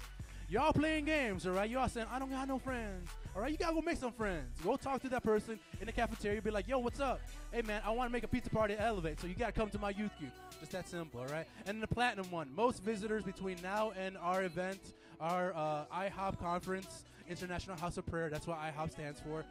Y'all 0.49 0.73
playing 0.73 1.05
games, 1.05 1.47
all 1.47 1.53
right? 1.53 1.69
Y'all 1.69 1.87
saying, 1.87 2.07
I 2.11 2.19
don't 2.19 2.29
got 2.29 2.49
no 2.49 2.59
friends. 2.59 3.09
All 3.33 3.41
right, 3.41 3.49
you 3.49 3.57
gotta 3.57 3.73
go 3.73 3.81
make 3.81 3.97
some 3.97 4.11
friends. 4.11 4.59
Go 4.61 4.75
talk 4.75 5.01
to 5.03 5.09
that 5.09 5.23
person 5.23 5.57
in 5.79 5.85
the 5.85 5.93
cafeteria. 5.93 6.41
Be 6.41 6.51
like, 6.51 6.67
yo, 6.67 6.79
what's 6.79 6.99
up? 6.99 7.21
Hey, 7.51 7.61
man, 7.61 7.81
I 7.85 7.91
want 7.91 8.09
to 8.09 8.11
make 8.11 8.23
a 8.23 8.27
pizza 8.27 8.49
party 8.49 8.73
at 8.73 8.81
Elevate, 8.81 9.21
so 9.21 9.27
you 9.27 9.35
gotta 9.35 9.53
come 9.53 9.69
to 9.69 9.79
my 9.79 9.91
youth 9.91 10.11
group. 10.19 10.31
Just 10.59 10.73
that 10.73 10.89
simple, 10.89 11.21
all 11.21 11.27
right? 11.27 11.47
And 11.65 11.81
the 11.81 11.87
platinum 11.87 12.29
one. 12.29 12.49
Most 12.53 12.83
visitors 12.83 13.23
between 13.23 13.57
now 13.63 13.93
and 13.97 14.17
our 14.17 14.43
event, 14.43 14.79
our 15.19 15.53
uh, 15.55 15.85
IHOP 15.93 16.39
conference, 16.39 17.03
International 17.29 17.77
House 17.77 17.97
of 17.97 18.05
Prayer. 18.05 18.29
That's 18.29 18.47
what 18.47 18.59
IHOP 18.59 18.91
stands 18.91 19.19
for. 19.19 19.45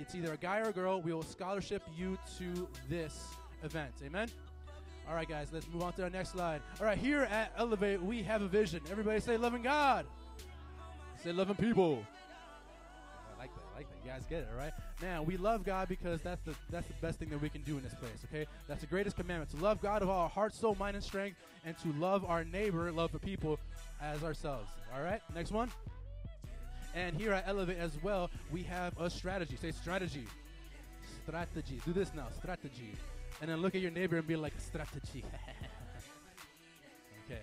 It's 0.00 0.14
either 0.14 0.32
a 0.32 0.36
guy 0.36 0.58
or 0.60 0.70
a 0.70 0.72
girl. 0.72 1.00
We 1.00 1.12
will 1.12 1.22
scholarship 1.22 1.82
you 1.96 2.18
to 2.38 2.68
this 2.88 3.28
event. 3.62 3.92
Amen. 4.04 4.28
All 5.08 5.14
right, 5.14 5.28
guys, 5.28 5.48
let's 5.52 5.68
move 5.68 5.82
on 5.82 5.92
to 5.94 6.04
our 6.04 6.10
next 6.10 6.30
slide. 6.30 6.62
All 6.80 6.86
right, 6.86 6.98
here 6.98 7.22
at 7.22 7.52
Elevate, 7.58 8.02
we 8.02 8.22
have 8.22 8.42
a 8.42 8.48
vision. 8.48 8.80
Everybody 8.90 9.20
say 9.20 9.36
loving 9.36 9.62
God. 9.62 10.06
Say 11.22 11.32
loving 11.32 11.56
people. 11.56 12.04
I 13.34 13.38
like 13.38 13.54
that. 13.54 13.62
I 13.74 13.78
like 13.78 13.88
that. 13.88 13.96
You 14.02 14.10
guys 14.10 14.22
get 14.28 14.40
it, 14.40 14.48
all 14.50 14.58
right? 14.58 14.72
Now, 15.02 15.22
we 15.22 15.36
love 15.36 15.62
God 15.62 15.88
because 15.88 16.22
that's 16.22 16.40
the 16.42 16.54
that's 16.70 16.86
the 16.86 16.94
best 17.02 17.18
thing 17.18 17.28
that 17.30 17.40
we 17.40 17.50
can 17.50 17.60
do 17.62 17.76
in 17.76 17.82
this 17.82 17.94
place, 17.94 18.24
okay? 18.32 18.46
That's 18.66 18.80
the 18.80 18.86
greatest 18.86 19.16
commandment 19.16 19.50
to 19.50 19.58
love 19.58 19.82
God 19.82 20.02
of 20.02 20.08
all 20.08 20.22
our 20.22 20.28
heart, 20.28 20.54
soul, 20.54 20.74
mind, 20.78 20.96
and 20.96 21.04
strength, 21.04 21.36
and 21.66 21.76
to 21.78 21.92
love 21.92 22.24
our 22.24 22.44
neighbor, 22.44 22.90
love 22.90 23.12
the 23.12 23.18
people 23.18 23.58
as 24.00 24.22
ourselves. 24.22 24.70
All 24.94 25.02
right? 25.02 25.20
Next 25.34 25.50
one. 25.50 25.70
And 26.94 27.16
here 27.16 27.32
at 27.32 27.48
Elevate 27.48 27.78
as 27.78 28.00
well, 28.02 28.30
we 28.52 28.62
have 28.62 28.98
a 29.00 29.10
strategy. 29.10 29.56
Say 29.56 29.72
strategy. 29.72 30.26
Strategy. 31.26 31.80
Do 31.84 31.92
this 31.92 32.12
now. 32.14 32.28
Strategy. 32.38 32.92
And 33.40 33.50
then 33.50 33.62
look 33.62 33.74
at 33.74 33.80
your 33.80 33.90
neighbor 33.90 34.16
and 34.16 34.26
be 34.26 34.36
like, 34.36 34.52
strategy. 34.58 35.24
okay. 37.26 37.40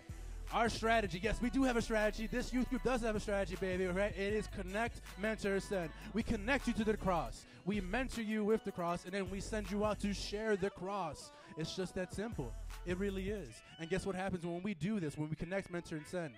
Our 0.54 0.68
strategy, 0.68 1.20
yes, 1.22 1.42
we 1.42 1.50
do 1.50 1.64
have 1.64 1.78
a 1.78 1.82
strategy. 1.82 2.28
This 2.28 2.52
youth 2.52 2.70
group 2.70 2.84
does 2.84 3.02
have 3.02 3.16
a 3.16 3.20
strategy, 3.20 3.56
baby, 3.60 3.88
right? 3.88 4.14
It 4.18 4.34
is 4.34 4.48
connect, 4.48 5.00
mentor, 5.18 5.60
send. 5.62 5.92
We 6.14 6.24
connect 6.24 6.68
you 6.68 6.74
to 6.74 6.84
the 6.84 6.98
cross. 6.98 7.46
We 7.66 7.80
mentor 7.80 8.22
you 8.22 8.44
with 8.44 8.66
the 8.66 8.72
cross, 8.72 9.06
and 9.06 9.14
then 9.14 9.30
we 9.30 9.40
send 9.40 9.72
you 9.72 9.86
out 9.86 10.02
to 10.02 10.14
share 10.14 10.58
the 10.58 10.70
cross. 10.70 11.32
It's 11.58 11.76
just 11.76 11.96
that 11.96 12.14
simple. 12.14 12.52
It 12.86 12.98
really 12.98 13.30
is. 13.30 13.50
And 13.80 13.90
guess 13.90 14.06
what 14.06 14.16
happens 14.16 14.46
when 14.46 14.64
we 14.64 14.74
do 14.74 15.00
this, 15.00 15.18
when 15.18 15.30
we 15.30 15.36
connect, 15.36 15.72
mentor, 15.72 15.98
and 15.98 16.08
send? 16.08 16.34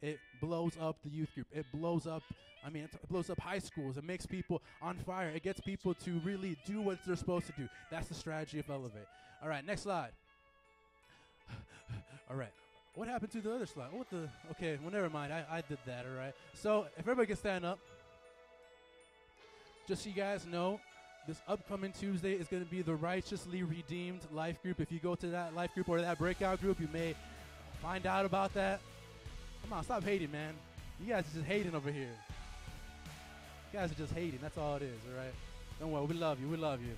It 0.00 0.18
blows 0.40 0.72
up 0.80 0.96
the 1.02 1.10
youth 1.10 1.34
group. 1.34 1.46
It 1.52 1.66
blows 1.72 2.06
up, 2.06 2.22
I 2.64 2.70
mean, 2.70 2.84
it 2.84 2.90
blows 3.08 3.30
up 3.30 3.40
high 3.40 3.58
schools. 3.58 3.96
It 3.96 4.04
makes 4.04 4.26
people 4.26 4.62
on 4.80 4.96
fire. 4.98 5.30
It 5.30 5.42
gets 5.42 5.60
people 5.60 5.94
to 5.94 6.20
really 6.24 6.56
do 6.66 6.80
what 6.80 6.98
they're 7.06 7.16
supposed 7.16 7.46
to 7.46 7.52
do. 7.52 7.68
That's 7.90 8.08
the 8.08 8.14
strategy 8.14 8.58
of 8.58 8.70
Elevate. 8.70 9.06
All 9.42 9.48
right, 9.48 9.64
next 9.64 9.82
slide. 9.82 10.10
all 12.30 12.36
right. 12.36 12.52
What 12.94 13.08
happened 13.08 13.30
to 13.32 13.40
the 13.40 13.54
other 13.54 13.66
slide? 13.66 13.92
What 13.92 14.10
the? 14.10 14.28
Okay, 14.52 14.76
well, 14.82 14.90
never 14.90 15.08
mind. 15.08 15.32
I, 15.32 15.44
I 15.50 15.60
did 15.60 15.78
that, 15.86 16.04
all 16.04 16.18
right. 16.18 16.34
So, 16.52 16.86
if 16.96 17.00
everybody 17.00 17.28
can 17.28 17.36
stand 17.36 17.64
up, 17.64 17.78
just 19.86 20.02
so 20.02 20.08
you 20.08 20.16
guys 20.16 20.44
know, 20.46 20.80
this 21.28 21.42
upcoming 21.46 21.92
Tuesday 21.92 22.32
is 22.32 22.48
going 22.48 22.64
to 22.64 22.70
be 22.70 22.80
the 22.80 22.94
Righteously 22.94 23.62
Redeemed 23.62 24.22
Life 24.32 24.62
Group. 24.62 24.80
If 24.80 24.90
you 24.90 24.98
go 24.98 25.14
to 25.14 25.26
that 25.26 25.54
life 25.54 25.74
group 25.74 25.90
or 25.90 26.00
that 26.00 26.18
breakout 26.18 26.58
group, 26.58 26.80
you 26.80 26.88
may 26.90 27.14
find 27.82 28.06
out 28.06 28.24
about 28.24 28.54
that. 28.54 28.80
Come 29.62 29.74
on, 29.74 29.84
stop 29.84 30.02
hating, 30.02 30.32
man. 30.32 30.54
You 30.98 31.12
guys 31.12 31.24
are 31.26 31.34
just 31.34 31.44
hating 31.44 31.74
over 31.74 31.92
here. 31.92 32.08
You 33.72 33.78
guys 33.78 33.92
are 33.92 33.94
just 33.94 34.14
hating. 34.14 34.38
That's 34.40 34.56
all 34.56 34.76
it 34.76 34.82
is, 34.82 34.98
all 35.06 35.22
right? 35.22 35.34
Don't 35.78 35.92
worry. 35.92 36.06
We 36.06 36.14
love 36.14 36.40
you. 36.40 36.48
We 36.48 36.56
love 36.56 36.80
you. 36.80 36.94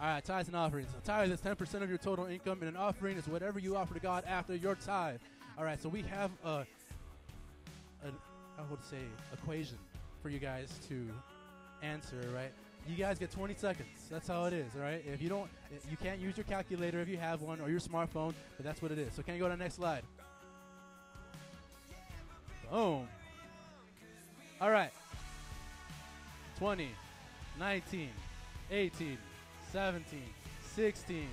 All 0.00 0.06
right, 0.06 0.24
tithes 0.24 0.46
and 0.46 0.56
offerings. 0.56 0.90
A 0.96 1.04
tithe 1.04 1.32
is 1.32 1.40
10% 1.40 1.82
of 1.82 1.88
your 1.88 1.98
total 1.98 2.26
income, 2.26 2.58
and 2.60 2.68
an 2.68 2.76
offering 2.76 3.16
is 3.16 3.26
whatever 3.26 3.58
you 3.58 3.76
offer 3.76 3.94
to 3.94 4.00
God 4.00 4.22
after 4.28 4.54
your 4.54 4.76
tithe. 4.76 5.18
All 5.58 5.64
right, 5.64 5.82
so 5.82 5.88
we 5.88 6.02
have 6.02 6.30
a, 6.44 6.48
a 8.04 8.12
I 8.56 8.62
would 8.70 8.84
say, 8.84 8.98
equation 9.32 9.78
for 10.22 10.28
you 10.28 10.38
guys 10.38 10.78
to 10.88 11.08
answer, 11.82 12.20
right? 12.32 12.52
You 12.86 12.96
guys 12.96 13.18
get 13.18 13.30
20 13.30 13.54
seconds. 13.54 13.88
That's 14.10 14.28
how 14.28 14.44
it 14.44 14.52
is, 14.52 14.66
all 14.76 14.82
right? 14.82 15.02
If 15.10 15.22
you 15.22 15.28
don't, 15.30 15.48
you 15.90 15.96
can't 15.96 16.20
use 16.20 16.36
your 16.36 16.44
calculator 16.44 17.00
if 17.00 17.08
you 17.08 17.16
have 17.16 17.40
one 17.40 17.60
or 17.60 17.70
your 17.70 17.80
smartphone, 17.80 18.34
but 18.56 18.64
that's 18.64 18.82
what 18.82 18.92
it 18.92 18.98
is. 18.98 19.14
So 19.14 19.22
can 19.22 19.34
you 19.34 19.40
go 19.40 19.46
to 19.46 19.56
the 19.56 19.62
next 19.62 19.74
slide? 19.76 20.02
Boom. 22.70 23.08
All 24.60 24.70
right. 24.70 24.90
20, 26.58 26.88
19, 27.58 28.08
18, 28.70 29.18
17, 29.72 30.22
16, 30.74 31.26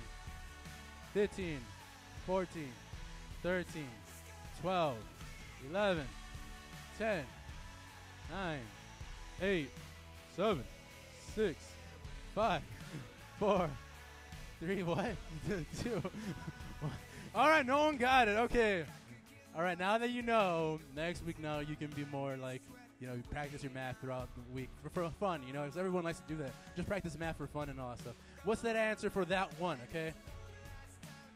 15, 1.12 1.58
14, 2.26 2.68
13, 3.42 3.84
12, 4.62 4.96
11, 5.70 6.04
10, 6.98 7.24
9, 8.30 8.58
8, 9.42 9.70
7, 10.36 10.64
6, 11.34 11.58
5, 12.34 12.62
4, 13.38 13.70
3, 14.60 14.82
what? 14.82 15.06
2, 15.82 15.90
1. 16.80 16.92
All 17.34 17.48
right, 17.48 17.64
no 17.64 17.84
one 17.84 17.96
got 17.96 18.28
it. 18.28 18.38
Okay. 18.38 18.84
All 19.56 19.62
right, 19.62 19.78
now 19.78 19.96
that 19.98 20.10
you 20.10 20.22
know, 20.22 20.78
next 20.94 21.24
week 21.24 21.40
now 21.40 21.60
you 21.60 21.76
can 21.76 21.88
be 21.88 22.04
more 22.12 22.36
like, 22.36 22.60
you 23.00 23.06
know, 23.06 23.14
you 23.14 23.22
practice 23.30 23.62
your 23.62 23.72
math 23.72 23.98
throughout 24.00 24.28
the 24.34 24.54
week 24.54 24.68
for, 24.82 24.90
for 24.90 25.10
fun, 25.18 25.42
you 25.46 25.52
know, 25.52 25.62
because 25.62 25.78
everyone 25.78 26.04
likes 26.04 26.20
to 26.20 26.28
do 26.28 26.36
that. 26.42 26.52
Just 26.76 26.86
practice 26.86 27.18
math 27.18 27.38
for 27.38 27.46
fun 27.46 27.68
and 27.70 27.80
all 27.80 27.90
that 27.90 27.98
stuff. 28.00 28.14
What's 28.44 28.60
that 28.62 28.76
answer 28.76 29.08
for 29.08 29.24
that 29.26 29.50
one, 29.58 29.78
okay? 29.88 30.12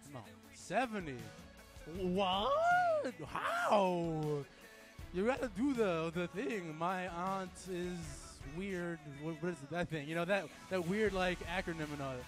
Come 0.06 0.16
on. 0.16 0.22
70. 0.52 1.14
What? 2.02 2.52
How? 3.26 4.44
You 5.14 5.24
gotta 5.24 5.50
do 5.56 5.72
the 5.72 6.12
the 6.14 6.26
thing. 6.28 6.76
My 6.76 7.09
aunt 7.09 7.52
is 7.70 8.25
weird. 8.56 8.98
What, 9.22 9.37
is 9.50 9.56
that 9.70 9.88
thing? 9.88 10.09
You 10.09 10.14
know 10.14 10.24
that 10.24 10.46
that 10.70 10.87
weird 10.87 11.12
like 11.12 11.38
acronym 11.46 11.92
and 11.92 12.02
all. 12.02 12.12
that. 12.12 12.24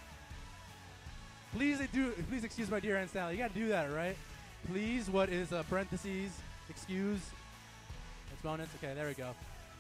Please 1.55 1.81
do. 1.93 2.13
Please 2.29 2.45
excuse 2.45 2.71
my 2.71 2.81
dear 2.81 2.97
Aunt 2.97 3.11
Sally. 3.11 3.35
You 3.35 3.43
gotta 3.43 3.55
do 3.55 3.69
that, 3.69 3.93
right? 3.93 4.17
Please. 4.71 5.09
What 5.09 5.29
is 5.29 5.53
uh, 5.53 5.63
parentheses? 5.69 6.31
Excuse. 6.69 7.21
Exponents. 8.33 8.73
Okay, 8.83 8.95
there 8.95 9.09
we 9.09 9.15
go. 9.15 9.31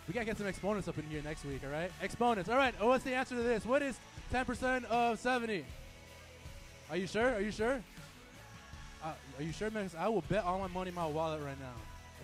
We 0.06 0.14
gotta 0.14 0.26
get 0.26 0.38
some 0.38 0.46
exponents 0.46 0.88
up 0.88 0.96
in 0.96 1.04
here 1.04 1.20
next 1.22 1.44
week, 1.44 1.60
all 1.64 1.70
right? 1.70 1.92
Exponents. 2.02 2.48
All 2.48 2.56
right. 2.56 2.74
Oh, 2.80 2.88
what's 2.88 3.04
the 3.04 3.14
answer 3.14 3.36
to 3.36 3.42
this? 3.42 3.66
What 3.66 3.82
is 3.82 3.98
10% 4.32 4.84
of 4.86 5.18
70? 5.18 5.66
Are 6.90 6.96
you 6.96 7.06
sure? 7.06 7.34
Are 7.34 7.40
you 7.40 7.50
sure? 7.50 7.82
Uh, 9.04 9.12
are 9.38 9.42
you 9.42 9.52
sure, 9.52 9.70
man? 9.70 9.90
I 9.98 10.08
will 10.08 10.22
bet 10.22 10.44
all 10.44 10.58
my 10.58 10.66
money 10.68 10.88
in 10.88 10.94
my 10.94 11.06
wallet 11.06 11.42
right 11.42 11.60
now. 11.60 11.74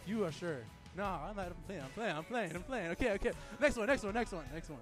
If 0.02 0.08
you 0.08 0.24
are 0.24 0.32
sure. 0.32 0.60
No, 0.96 1.04
I'm 1.04 1.36
not. 1.36 1.46
I'm 1.46 1.54
playing. 1.66 1.82
I'm 1.82 1.90
playing. 1.90 2.16
I'm 2.16 2.24
playing. 2.24 2.52
I'm 2.54 2.62
playing. 2.62 2.90
Okay, 2.92 3.10
okay. 3.12 3.32
Next 3.60 3.76
one. 3.76 3.86
Next 3.86 4.04
one. 4.04 4.14
Next 4.14 4.32
one. 4.32 4.44
Next 4.52 4.70
one. 4.70 4.80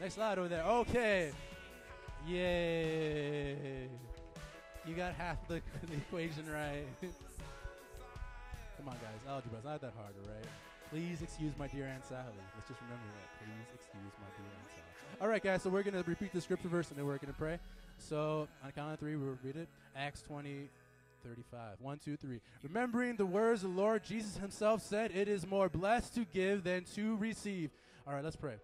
Next 0.00 0.14
slide 0.14 0.38
over 0.38 0.48
there. 0.48 0.62
Okay. 0.62 1.32
Yay. 2.28 3.88
You 4.86 4.94
got 4.94 5.14
half 5.14 5.48
the, 5.48 5.54
the 5.88 5.94
equation 5.94 6.44
right. 6.52 6.84
Come 7.00 8.88
on, 8.88 8.94
guys. 8.94 9.18
Algebra. 9.28 9.58
It's 9.58 9.66
not 9.66 9.80
that 9.80 9.92
hard, 9.96 10.14
right? 10.28 10.44
Please 10.90 11.22
excuse 11.22 11.52
my 11.58 11.66
dear 11.66 11.86
Aunt 11.86 12.04
Sally. 12.04 12.22
Let's 12.54 12.68
just 12.68 12.80
remember 12.82 13.04
that. 13.18 13.44
Please 13.44 13.66
excuse 13.74 14.12
my 14.20 14.28
dear 14.36 14.46
Aunt 14.46 14.70
Sally. 14.70 15.20
All 15.20 15.28
right, 15.28 15.42
guys. 15.42 15.62
So 15.62 15.70
we're 15.70 15.82
going 15.82 16.00
to 16.00 16.08
repeat 16.08 16.32
the 16.32 16.40
scripture 16.40 16.68
verse 16.68 16.90
and 16.90 16.98
then 16.98 17.06
we're 17.06 17.18
going 17.18 17.32
to 17.32 17.38
pray. 17.38 17.58
So 17.98 18.46
on 18.62 18.70
count 18.72 18.92
of 18.92 19.00
three, 19.00 19.16
we'll 19.16 19.38
read 19.42 19.56
it. 19.56 19.68
Acts 19.96 20.22
20, 20.22 20.68
35. 21.26 21.80
One, 21.80 21.98
two, 21.98 22.16
three. 22.16 22.40
Remembering 22.62 23.16
the 23.16 23.26
words 23.26 23.62
the 23.62 23.68
Lord 23.68 24.04
Jesus 24.04 24.36
himself 24.36 24.82
said, 24.82 25.10
it 25.10 25.26
is 25.26 25.46
more 25.46 25.68
blessed 25.68 26.14
to 26.14 26.24
give 26.24 26.62
than 26.62 26.84
to 26.94 27.16
receive. 27.16 27.70
All 28.06 28.14
right, 28.14 28.22
let's 28.22 28.36
pray. 28.36 28.54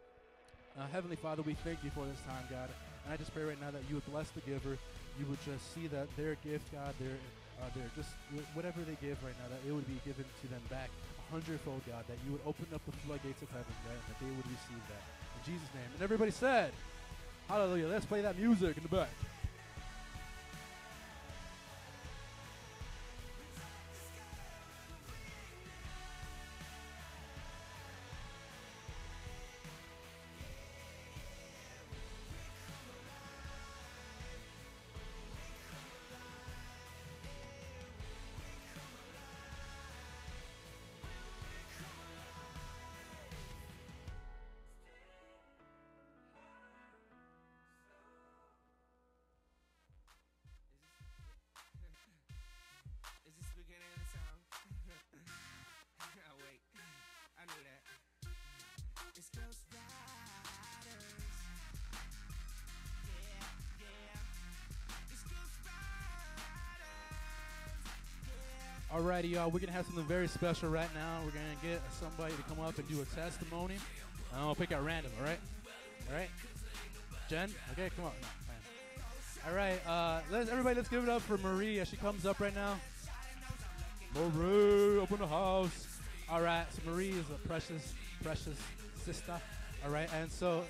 Uh, 0.79 0.87
Heavenly 0.93 1.17
Father, 1.17 1.43
we 1.43 1.55
thank 1.67 1.83
you 1.83 1.91
for 1.91 2.07
this 2.07 2.21
time, 2.23 2.45
God. 2.49 2.71
And 3.05 3.13
I 3.13 3.17
just 3.17 3.35
pray 3.35 3.43
right 3.43 3.61
now 3.61 3.71
that 3.73 3.83
you 3.89 3.97
would 3.97 4.07
bless 4.07 4.31
the 4.31 4.41
giver. 4.43 4.79
You 5.19 5.27
would 5.27 5.43
just 5.45 5.75
see 5.75 5.89
that 5.89 6.07
their 6.17 6.37
gift, 6.47 6.71
God, 6.73 6.95
their, 7.01 7.19
uh, 7.61 7.69
their 7.75 7.91
just 7.97 8.15
whatever 8.55 8.81
they 8.87 8.97
give 9.03 9.19
right 9.27 9.35
now, 9.43 9.51
that 9.51 9.61
it 9.69 9.73
would 9.73 9.87
be 9.91 9.99
given 10.07 10.25
to 10.25 10.47
them 10.47 10.63
back 10.71 10.89
a 11.19 11.33
hundredfold, 11.33 11.83
God. 11.85 12.07
That 12.07 12.17
you 12.25 12.33
would 12.33 12.47
open 12.47 12.67
up 12.73 12.81
the 12.87 12.95
floodgates 13.03 13.43
of 13.43 13.51
heaven, 13.51 13.75
right, 13.91 13.99
and 13.99 14.07
that 14.07 14.19
they 14.23 14.31
would 14.31 14.47
receive 14.47 14.83
that. 14.87 15.03
In 15.43 15.53
Jesus' 15.53 15.69
name. 15.75 15.91
And 15.99 16.03
everybody 16.03 16.31
said, 16.31 16.71
Hallelujah. 17.49 17.89
Let's 17.89 18.07
play 18.07 18.23
that 18.23 18.39
music 18.39 18.79
in 18.79 18.85
the 18.85 18.89
back. 18.89 19.11
Alrighty, 68.93 69.31
y'all. 69.31 69.51
We're 69.51 69.61
gonna 69.61 69.73
have 69.73 69.87
something 69.87 70.05
very 70.05 70.29
special 70.29 70.69
right 70.69 70.89
now. 70.95 71.21
We're 71.25 71.31
gonna 71.31 71.57
get 71.63 71.81
somebody 71.99 72.35
to 72.35 72.43
come 72.43 72.61
up 72.61 72.77
and 72.77 72.87
do 72.91 73.01
a 73.01 73.07
testimony. 73.07 73.77
And 74.33 74.41
I'll 74.43 74.55
pick 74.55 74.71
at 74.71 74.83
random. 74.83 75.11
All 75.19 75.25
right. 75.25 75.39
All 76.11 76.15
right. 76.15 76.29
Jen. 77.31 77.49
Okay, 77.73 77.89
come 77.97 78.05
on. 78.05 78.13
No. 78.21 79.49
All 79.49 79.57
right. 79.57 79.87
Uh, 79.87 80.21
let's 80.31 80.51
everybody. 80.51 80.77
Let's 80.77 80.91
give 80.91 81.05
it 81.05 81.09
up 81.09 81.23
for 81.23 81.39
Marie 81.39 81.81
as 81.81 81.89
she 81.89 81.97
comes 81.97 82.27
up 82.27 82.39
right 82.39 82.55
now. 82.55 82.79
Marie, 84.15 84.99
open 84.99 85.21
the 85.21 85.27
house. 85.27 85.87
All 86.29 86.43
right. 86.43 86.67
So 86.75 86.91
Marie 86.91 87.13
is 87.13 87.31
a 87.31 87.49
precious, 87.49 87.95
precious 88.23 88.59
sister. 89.03 89.41
All 89.87 89.91
right. 89.91 90.09
And 90.21 90.31
so 90.31 90.65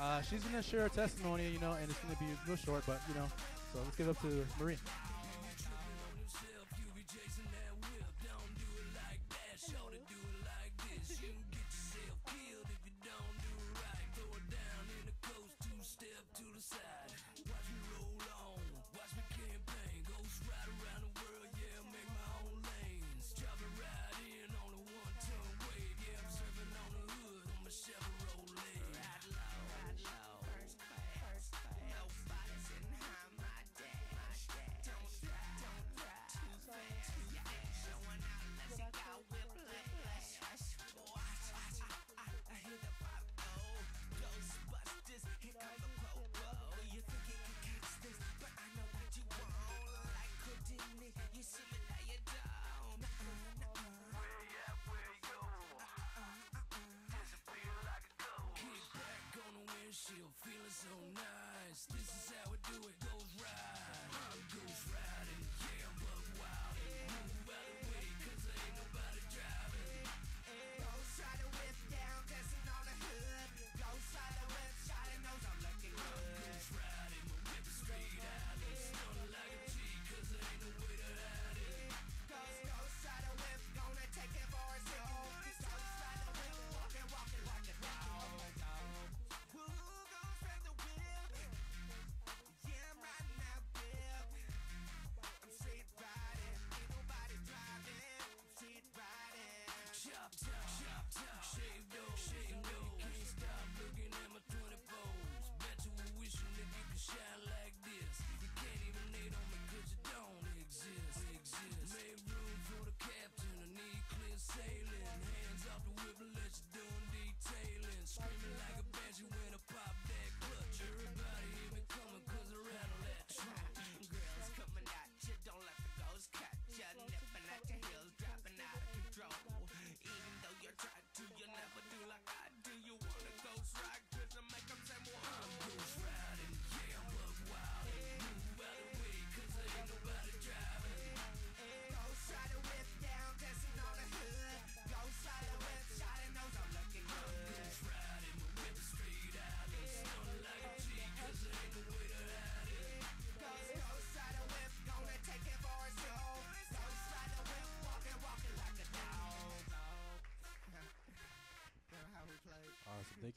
uh, 0.00 0.20
she's 0.22 0.42
gonna 0.42 0.64
share 0.64 0.80
her 0.82 0.88
testimony. 0.88 1.48
You 1.48 1.60
know, 1.60 1.74
and 1.74 1.88
it's 1.88 2.00
gonna 2.00 2.16
be 2.18 2.26
real 2.44 2.56
short, 2.56 2.82
but 2.88 3.00
you 3.06 3.14
know. 3.14 3.28
So 3.72 3.78
let's 3.84 3.94
give 3.94 4.08
it 4.08 4.10
up 4.10 4.20
to 4.22 4.44
Marie. 4.58 4.78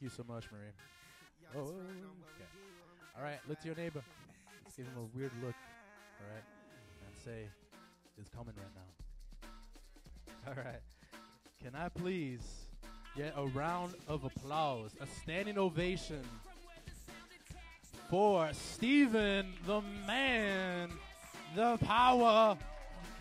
You 0.02 0.08
so 0.08 0.24
much, 0.28 0.44
Marie. 0.50 0.72
Oh, 1.54 1.60
just 1.60 1.72
frontin' 1.72 2.04
on 2.04 2.16
what 2.18 2.28
we 2.28 2.42
okay. 2.42 2.50
All 3.16 3.24
right, 3.24 3.38
look 3.48 3.60
to 3.60 3.66
your 3.66 3.76
neighbor. 3.76 4.02
Give 4.76 4.86
him 4.86 4.94
a 4.98 5.16
weird 5.16 5.32
look. 5.42 5.54
All 6.20 6.28
right, 6.32 6.44
and 7.06 7.24
say, 7.24 7.48
"It's 8.18 8.28
coming 8.30 8.54
right 8.56 8.74
now." 8.74 9.48
All 10.48 10.54
right. 10.54 10.80
Can 11.62 11.76
I 11.76 11.88
please 11.88 12.40
get 13.16 13.34
a 13.36 13.46
round 13.46 13.94
of 14.08 14.24
applause, 14.24 14.90
a 15.00 15.06
standing 15.22 15.58
ovation 15.58 16.24
for 18.10 18.50
Stephen, 18.52 19.52
the 19.66 19.80
man, 20.06 20.90
the 21.54 21.76
power. 21.78 22.56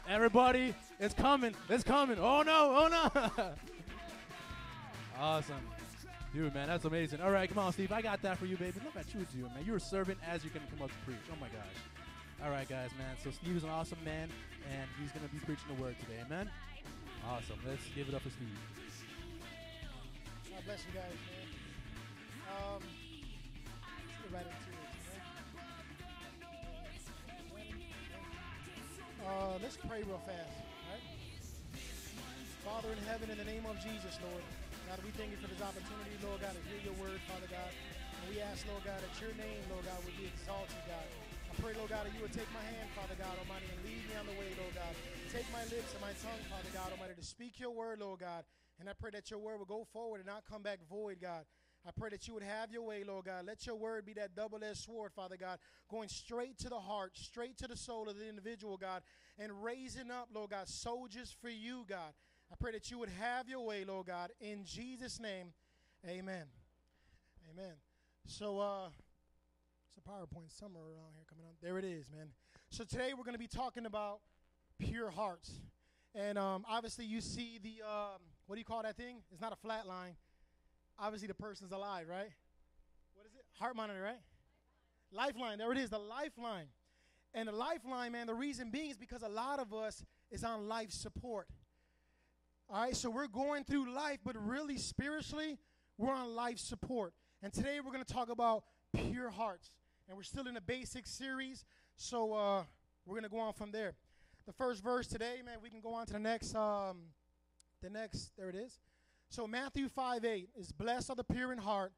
Everybody, 0.10 0.74
it's 1.00 1.14
coming. 1.14 1.54
It's 1.70 1.84
coming. 1.84 2.18
Oh 2.20 2.42
no, 2.42 2.74
oh 2.76 3.32
no. 3.36 3.44
awesome. 5.20 5.56
Dude, 6.34 6.54
man, 6.54 6.68
that's 6.68 6.86
amazing. 6.86 7.20
All 7.20 7.32
right, 7.32 7.50
come 7.50 7.60
on, 7.60 7.74
Steve. 7.74 7.92
I 7.92 8.02
got 8.02 8.22
that 8.22 8.38
for 8.38 8.46
you, 8.46 8.56
baby. 8.56 8.80
Look 8.86 8.96
at 8.96 9.14
you 9.14 9.26
doing, 9.36 9.54
man. 9.54 9.66
You 9.66 9.74
were 9.74 9.80
serving 9.80 10.16
as 10.26 10.46
you 10.46 10.50
can 10.50 10.62
come 10.70 10.82
up 10.82 10.90
to 10.90 10.98
preach. 11.06 11.20
Oh 11.30 11.36
my 11.42 11.48
gosh. 11.48 11.78
All 12.44 12.50
right, 12.50 12.68
guys, 12.68 12.90
man. 12.98 13.16
So 13.22 13.32
Steve 13.32 13.58
is 13.58 13.64
an 13.64 13.70
awesome 13.70 14.00
man, 14.06 14.30
and 14.72 14.90
he's 15.02 15.12
gonna 15.12 15.28
be 15.28 15.40
preaching 15.40 15.68
the 15.76 15.82
word 15.82 15.96
today. 16.00 16.22
Amen. 16.26 16.50
Awesome. 17.28 17.60
Let's 17.68 17.84
give 17.94 18.08
it 18.08 18.16
up 18.16 18.22
for 18.22 18.30
Steve. 18.30 18.48
God 20.50 20.64
bless 20.66 20.80
you 20.88 20.94
guys, 20.94 21.12
man. 21.12 21.48
Um, 22.48 22.82
let's 24.08 24.22
get 24.24 24.32
right 24.34 24.46
into 24.48 24.72
it. 24.72 24.82
Uh, 29.28 29.58
let's 29.62 29.78
pray 29.78 30.04
real 30.04 30.22
fast? 30.26 30.58
Father 32.66 32.90
in 32.92 33.04
heaven, 33.06 33.30
in 33.30 33.38
the 33.38 33.44
name 33.44 33.66
of 33.66 33.76
Jesus, 33.78 34.18
Lord, 34.24 34.44
God, 34.92 35.08
we 35.08 35.16
thank 35.16 35.32
you 35.32 35.40
for 35.40 35.48
this 35.48 35.64
opportunity, 35.64 36.20
Lord 36.20 36.44
God, 36.44 36.52
to 36.52 36.60
hear 36.68 36.84
your 36.84 36.98
word, 37.00 37.16
Father 37.24 37.48
God. 37.48 37.72
And 37.72 38.28
we 38.28 38.44
ask, 38.44 38.68
Lord 38.68 38.84
God, 38.84 39.00
that 39.00 39.16
your 39.24 39.32
name, 39.40 39.64
Lord 39.72 39.88
God, 39.88 39.96
would 40.04 40.20
be 40.20 40.28
exalted, 40.28 40.84
God. 40.84 41.08
I 41.48 41.56
pray, 41.64 41.72
Lord 41.80 41.96
God, 41.96 42.04
that 42.04 42.12
you 42.12 42.20
would 42.20 42.36
take 42.36 42.52
my 42.52 42.60
hand, 42.60 42.92
Father 42.92 43.16
God 43.16 43.40
Almighty, 43.40 43.72
and 43.72 43.80
lead 43.88 44.04
me 44.04 44.20
on 44.20 44.28
the 44.28 44.36
way, 44.36 44.52
Lord 44.60 44.76
God. 44.76 44.92
Take 45.32 45.48
my 45.56 45.64
lips 45.72 45.96
and 45.96 46.04
my 46.04 46.12
tongue, 46.20 46.44
Father 46.52 46.68
God 46.76 46.92
Almighty, 46.92 47.16
to 47.16 47.24
speak 47.24 47.56
your 47.56 47.72
word, 47.72 48.04
Lord 48.04 48.20
God. 48.20 48.44
And 48.84 48.92
I 48.92 48.94
pray 49.00 49.16
that 49.16 49.32
your 49.32 49.40
word 49.40 49.64
will 49.64 49.72
go 49.72 49.88
forward 49.96 50.20
and 50.20 50.28
not 50.28 50.44
come 50.44 50.60
back 50.60 50.84
void, 50.92 51.24
God. 51.24 51.48
I 51.88 51.96
pray 51.96 52.12
that 52.12 52.28
you 52.28 52.36
would 52.36 52.44
have 52.44 52.76
your 52.76 52.84
way, 52.84 53.08
Lord 53.08 53.32
God. 53.32 53.48
Let 53.48 53.64
your 53.64 53.80
word 53.80 54.04
be 54.04 54.12
that 54.20 54.36
double 54.36 54.60
edged 54.60 54.84
sword, 54.84 55.16
Father 55.16 55.40
God, 55.40 55.64
going 55.88 56.12
straight 56.12 56.60
to 56.60 56.70
the 56.70 56.84
heart, 56.84 57.16
straight 57.16 57.56
to 57.64 57.68
the 57.72 57.80
soul 57.80 58.12
of 58.12 58.20
the 58.20 58.28
individual, 58.28 58.76
God, 58.76 59.08
and 59.40 59.64
raising 59.64 60.12
up, 60.12 60.28
Lord 60.36 60.52
God, 60.52 60.68
soldiers 60.68 61.34
for 61.42 61.50
you, 61.50 61.86
God. 61.88 62.12
I 62.52 62.56
pray 62.60 62.74
that 62.74 62.92
you 62.92 63.00
would 63.00 63.10
have 63.10 63.48
your 63.48 63.62
way, 63.62 63.86
Lord 63.86 64.08
God. 64.08 64.32
In 64.42 64.66
Jesus' 64.66 65.20
name, 65.20 65.54
amen. 66.06 66.46
Amen. 67.50 67.74
So, 68.28 68.60
uh, 68.60 68.90
it's 69.88 70.06
a 70.06 70.10
PowerPoint 70.10 70.58
somewhere 70.58 70.84
around 70.84 71.14
here 71.16 71.24
coming 71.30 71.46
up. 71.46 71.56
There 71.62 71.78
it 71.78 71.86
is, 71.86 72.10
man. 72.16 72.28
So 72.70 72.84
today 72.84 73.14
we're 73.18 73.24
going 73.24 73.36
to 73.36 73.40
be 73.40 73.48
talking 73.48 73.86
about 73.86 74.20
pure 74.80 75.10
hearts. 75.10 75.52
And 76.16 76.38
um, 76.38 76.66
obviously, 76.70 77.06
you 77.06 77.22
see 77.22 77.60
the, 77.62 77.86
um, 77.86 78.22
what 78.48 78.56
do 78.56 78.60
you 78.60 78.66
call 78.66 78.84
that 78.84 78.98
thing? 78.98 79.18
It's 79.32 79.42
not 79.42 79.54
a 79.54 79.58
flat 79.58 79.88
line. 79.88 80.16
Obviously, 81.00 81.28
the 81.28 81.34
person's 81.34 81.72
alive, 81.72 82.08
right? 82.10 82.32
What 83.14 83.26
is 83.26 83.34
it? 83.34 83.44
Heart 83.60 83.76
monitor, 83.76 84.02
right? 84.02 84.20
Lifeline. 85.12 85.58
There 85.58 85.72
it 85.72 85.78
is, 85.78 85.90
the 85.90 86.00
lifeline. 86.00 86.68
And 87.34 87.48
the 87.48 87.54
lifeline, 87.54 88.12
man, 88.12 88.28
the 88.28 88.34
reason 88.34 88.72
being 88.72 88.92
is 88.92 88.98
because 88.98 89.24
a 89.24 89.30
lot 89.30 89.60
of 89.60 89.74
us 89.74 90.04
is 90.32 90.44
on 90.44 90.68
life 90.68 90.92
support. 90.92 91.48
All 92.74 92.82
right, 92.82 92.96
so 92.96 93.10
we're 93.10 93.28
going 93.28 93.66
through 93.66 93.94
life, 93.94 94.20
but 94.24 94.38
really 94.48 94.78
spiritually, 94.78 95.58
we're 95.98 96.14
on 96.14 96.34
life 96.34 96.58
support. 96.58 97.14
And 97.44 97.52
today 97.52 97.82
we're 97.84 97.92
going 97.92 98.06
to 98.06 98.14
talk 98.14 98.30
about 98.30 98.64
pure 98.94 99.30
hearts. 99.30 99.72
And 100.08 100.16
we're 100.16 100.24
still 100.24 100.48
in 100.48 100.54
the 100.54 100.62
basic 100.62 101.06
series, 101.06 101.66
so 101.98 102.32
uh, 102.32 102.64
we're 103.06 103.16
going 103.16 103.26
to 103.26 103.30
go 103.30 103.40
on 103.40 103.52
from 103.52 103.74
there. 103.74 103.96
The 104.46 104.54
first 104.54 104.82
verse 104.82 105.08
today, 105.08 105.42
man, 105.44 105.58
we 105.62 105.70
can 105.70 105.82
go 105.82 105.94
on 105.94 106.06
to 106.06 106.14
the 106.14 106.20
next, 106.20 106.56
um, 106.56 107.00
the 107.84 107.90
next, 107.90 108.32
there 108.38 108.48
it 108.48 108.56
is. 108.56 108.80
So 109.28 109.46
Matthew 109.48 109.90
5 109.90 110.24
8 110.24 110.50
is 110.58 110.72
blessed 110.72 111.10
are 111.10 111.18
the 111.18 111.26
pure 111.26 111.52
in 111.52 111.58
heart, 111.58 111.92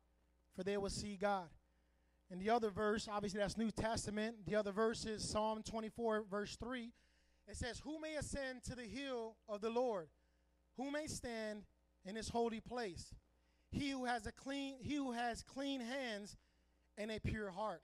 for 0.55 0.63
they 0.63 0.77
will 0.77 0.89
see 0.89 1.17
God. 1.17 1.49
And 2.31 2.41
the 2.41 2.49
other 2.49 2.71
verse, 2.71 3.07
obviously 3.07 3.41
that's 3.41 3.57
New 3.57 3.69
Testament. 3.69 4.37
The 4.47 4.55
other 4.55 4.71
verse 4.71 5.05
is 5.05 5.23
Psalm 5.23 5.61
24, 5.61 6.23
verse 6.31 6.55
3. 6.55 6.89
It 7.47 7.57
says, 7.57 7.79
Who 7.83 8.01
may 8.01 8.15
ascend 8.15 8.63
to 8.63 8.75
the 8.75 8.81
hill 8.81 9.35
of 9.47 9.61
the 9.61 9.69
Lord? 9.69 10.07
Who 10.77 10.91
may 10.91 11.07
stand 11.07 11.63
in 12.05 12.15
his 12.15 12.29
holy 12.29 12.59
place? 12.59 13.13
He 13.71 13.89
who 13.89 14.05
has 14.05 14.27
a 14.27 14.31
clean, 14.31 14.75
he 14.79 14.95
who 14.95 15.11
has 15.11 15.43
clean 15.43 15.81
hands 15.81 16.37
and 16.97 17.11
a 17.11 17.19
pure 17.19 17.49
heart. 17.49 17.81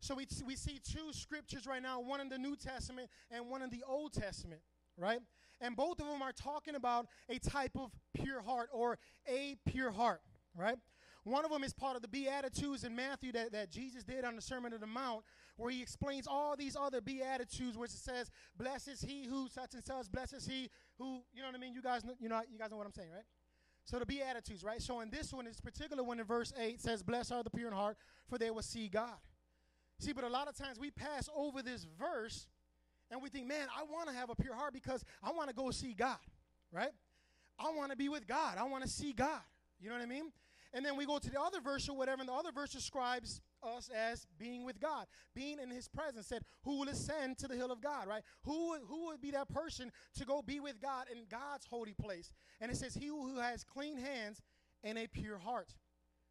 So 0.00 0.14
we, 0.14 0.26
we 0.46 0.54
see 0.54 0.78
two 0.78 1.12
scriptures 1.12 1.66
right 1.66 1.82
now, 1.82 2.00
one 2.00 2.20
in 2.20 2.28
the 2.28 2.38
New 2.38 2.54
Testament 2.56 3.08
and 3.30 3.48
one 3.48 3.62
in 3.62 3.70
the 3.70 3.82
Old 3.86 4.12
Testament, 4.12 4.60
right? 4.96 5.18
And 5.60 5.74
both 5.74 5.98
of 6.00 6.06
them 6.06 6.22
are 6.22 6.32
talking 6.32 6.76
about 6.76 7.08
a 7.28 7.38
type 7.38 7.72
of 7.76 7.90
pure 8.14 8.40
heart 8.40 8.68
or 8.72 8.98
a 9.26 9.56
pure 9.66 9.90
heart, 9.90 10.20
right? 10.54 10.78
One 11.24 11.44
of 11.44 11.50
them 11.50 11.64
is 11.64 11.74
part 11.74 11.96
of 11.96 12.02
the 12.02 12.08
Beatitudes 12.08 12.84
in 12.84 12.94
Matthew 12.94 13.32
that, 13.32 13.52
that 13.52 13.70
Jesus 13.70 14.04
did 14.04 14.24
on 14.24 14.36
the 14.36 14.40
Sermon 14.42 14.72
on 14.72 14.80
the 14.80 14.86
Mount, 14.86 15.24
where 15.56 15.70
he 15.70 15.82
explains 15.82 16.26
all 16.28 16.56
these 16.56 16.76
other 16.76 17.00
Beatitudes, 17.00 17.76
where 17.76 17.86
it 17.86 17.90
says, 17.90 18.30
Blessed 18.56 18.88
is 18.88 19.00
he 19.00 19.26
who 19.26 19.48
such 19.48 19.74
and 19.74 19.84
such, 19.84 20.10
blessed 20.12 20.34
is 20.34 20.46
he 20.46 20.70
who, 20.98 21.22
you 21.32 21.42
know 21.42 21.48
what 21.48 21.54
I 21.54 21.58
mean? 21.58 21.74
You 21.74 21.82
guys 21.82 22.04
know, 22.04 22.14
you 22.18 22.28
know, 22.28 22.40
you 22.50 22.58
guys 22.58 22.70
know 22.70 22.76
what 22.76 22.86
I'm 22.86 22.92
saying, 22.92 23.10
right? 23.12 23.24
So 23.84 23.98
the 23.98 24.06
Beatitudes, 24.06 24.62
right? 24.62 24.82
So 24.82 25.00
in 25.00 25.10
this 25.10 25.32
one, 25.32 25.46
this 25.46 25.60
particular 25.60 26.02
one 26.02 26.20
in 26.20 26.26
verse 26.26 26.52
8 26.58 26.80
says, 26.80 27.02
Blessed 27.02 27.32
are 27.32 27.42
the 27.42 27.50
pure 27.50 27.68
in 27.68 27.74
heart, 27.74 27.96
for 28.28 28.36
they 28.36 28.50
will 28.50 28.62
see 28.62 28.88
God. 28.88 29.16
See, 29.98 30.12
but 30.12 30.24
a 30.24 30.28
lot 30.28 30.46
of 30.46 30.56
times 30.56 30.78
we 30.78 30.90
pass 30.90 31.28
over 31.34 31.62
this 31.62 31.86
verse 31.98 32.46
and 33.10 33.22
we 33.22 33.30
think, 33.30 33.46
man, 33.46 33.66
I 33.74 33.84
want 33.84 34.08
to 34.08 34.14
have 34.14 34.30
a 34.30 34.34
pure 34.34 34.54
heart 34.54 34.74
because 34.74 35.04
I 35.22 35.32
want 35.32 35.48
to 35.48 35.54
go 35.54 35.70
see 35.70 35.94
God, 35.94 36.18
right? 36.70 36.92
I 37.58 37.70
want 37.70 37.90
to 37.90 37.96
be 37.96 38.08
with 38.08 38.26
God. 38.26 38.58
I 38.58 38.64
want 38.64 38.84
to 38.84 38.88
see 38.88 39.12
God. 39.12 39.40
You 39.80 39.88
know 39.88 39.96
what 39.96 40.02
I 40.02 40.06
mean? 40.06 40.32
And 40.74 40.84
then 40.84 40.96
we 40.96 41.06
go 41.06 41.18
to 41.18 41.30
the 41.30 41.40
other 41.40 41.60
verse 41.60 41.88
or 41.88 41.96
whatever, 41.96 42.20
and 42.20 42.28
the 42.28 42.34
other 42.34 42.52
verse 42.52 42.70
describes 42.70 43.40
us 43.62 43.88
as 43.88 44.26
being 44.38 44.64
with 44.64 44.78
God, 44.80 45.06
being 45.34 45.58
in 45.58 45.70
His 45.70 45.88
presence. 45.88 46.26
Said, 46.26 46.44
"Who 46.64 46.78
will 46.80 46.88
ascend 46.88 47.38
to 47.38 47.48
the 47.48 47.56
hill 47.56 47.72
of 47.72 47.80
God?" 47.80 48.06
Right? 48.06 48.22
Who 48.44 48.70
would, 48.70 48.82
who 48.86 49.06
would 49.06 49.20
be 49.20 49.30
that 49.30 49.48
person 49.48 49.90
to 50.14 50.24
go 50.24 50.42
be 50.42 50.60
with 50.60 50.80
God 50.80 51.06
in 51.10 51.24
God's 51.30 51.66
holy 51.66 51.94
place? 51.94 52.32
And 52.60 52.70
it 52.70 52.76
says, 52.76 52.94
"He 52.94 53.06
who 53.06 53.38
has 53.38 53.64
clean 53.64 53.96
hands 53.96 54.42
and 54.84 54.98
a 54.98 55.06
pure 55.06 55.38
heart." 55.38 55.74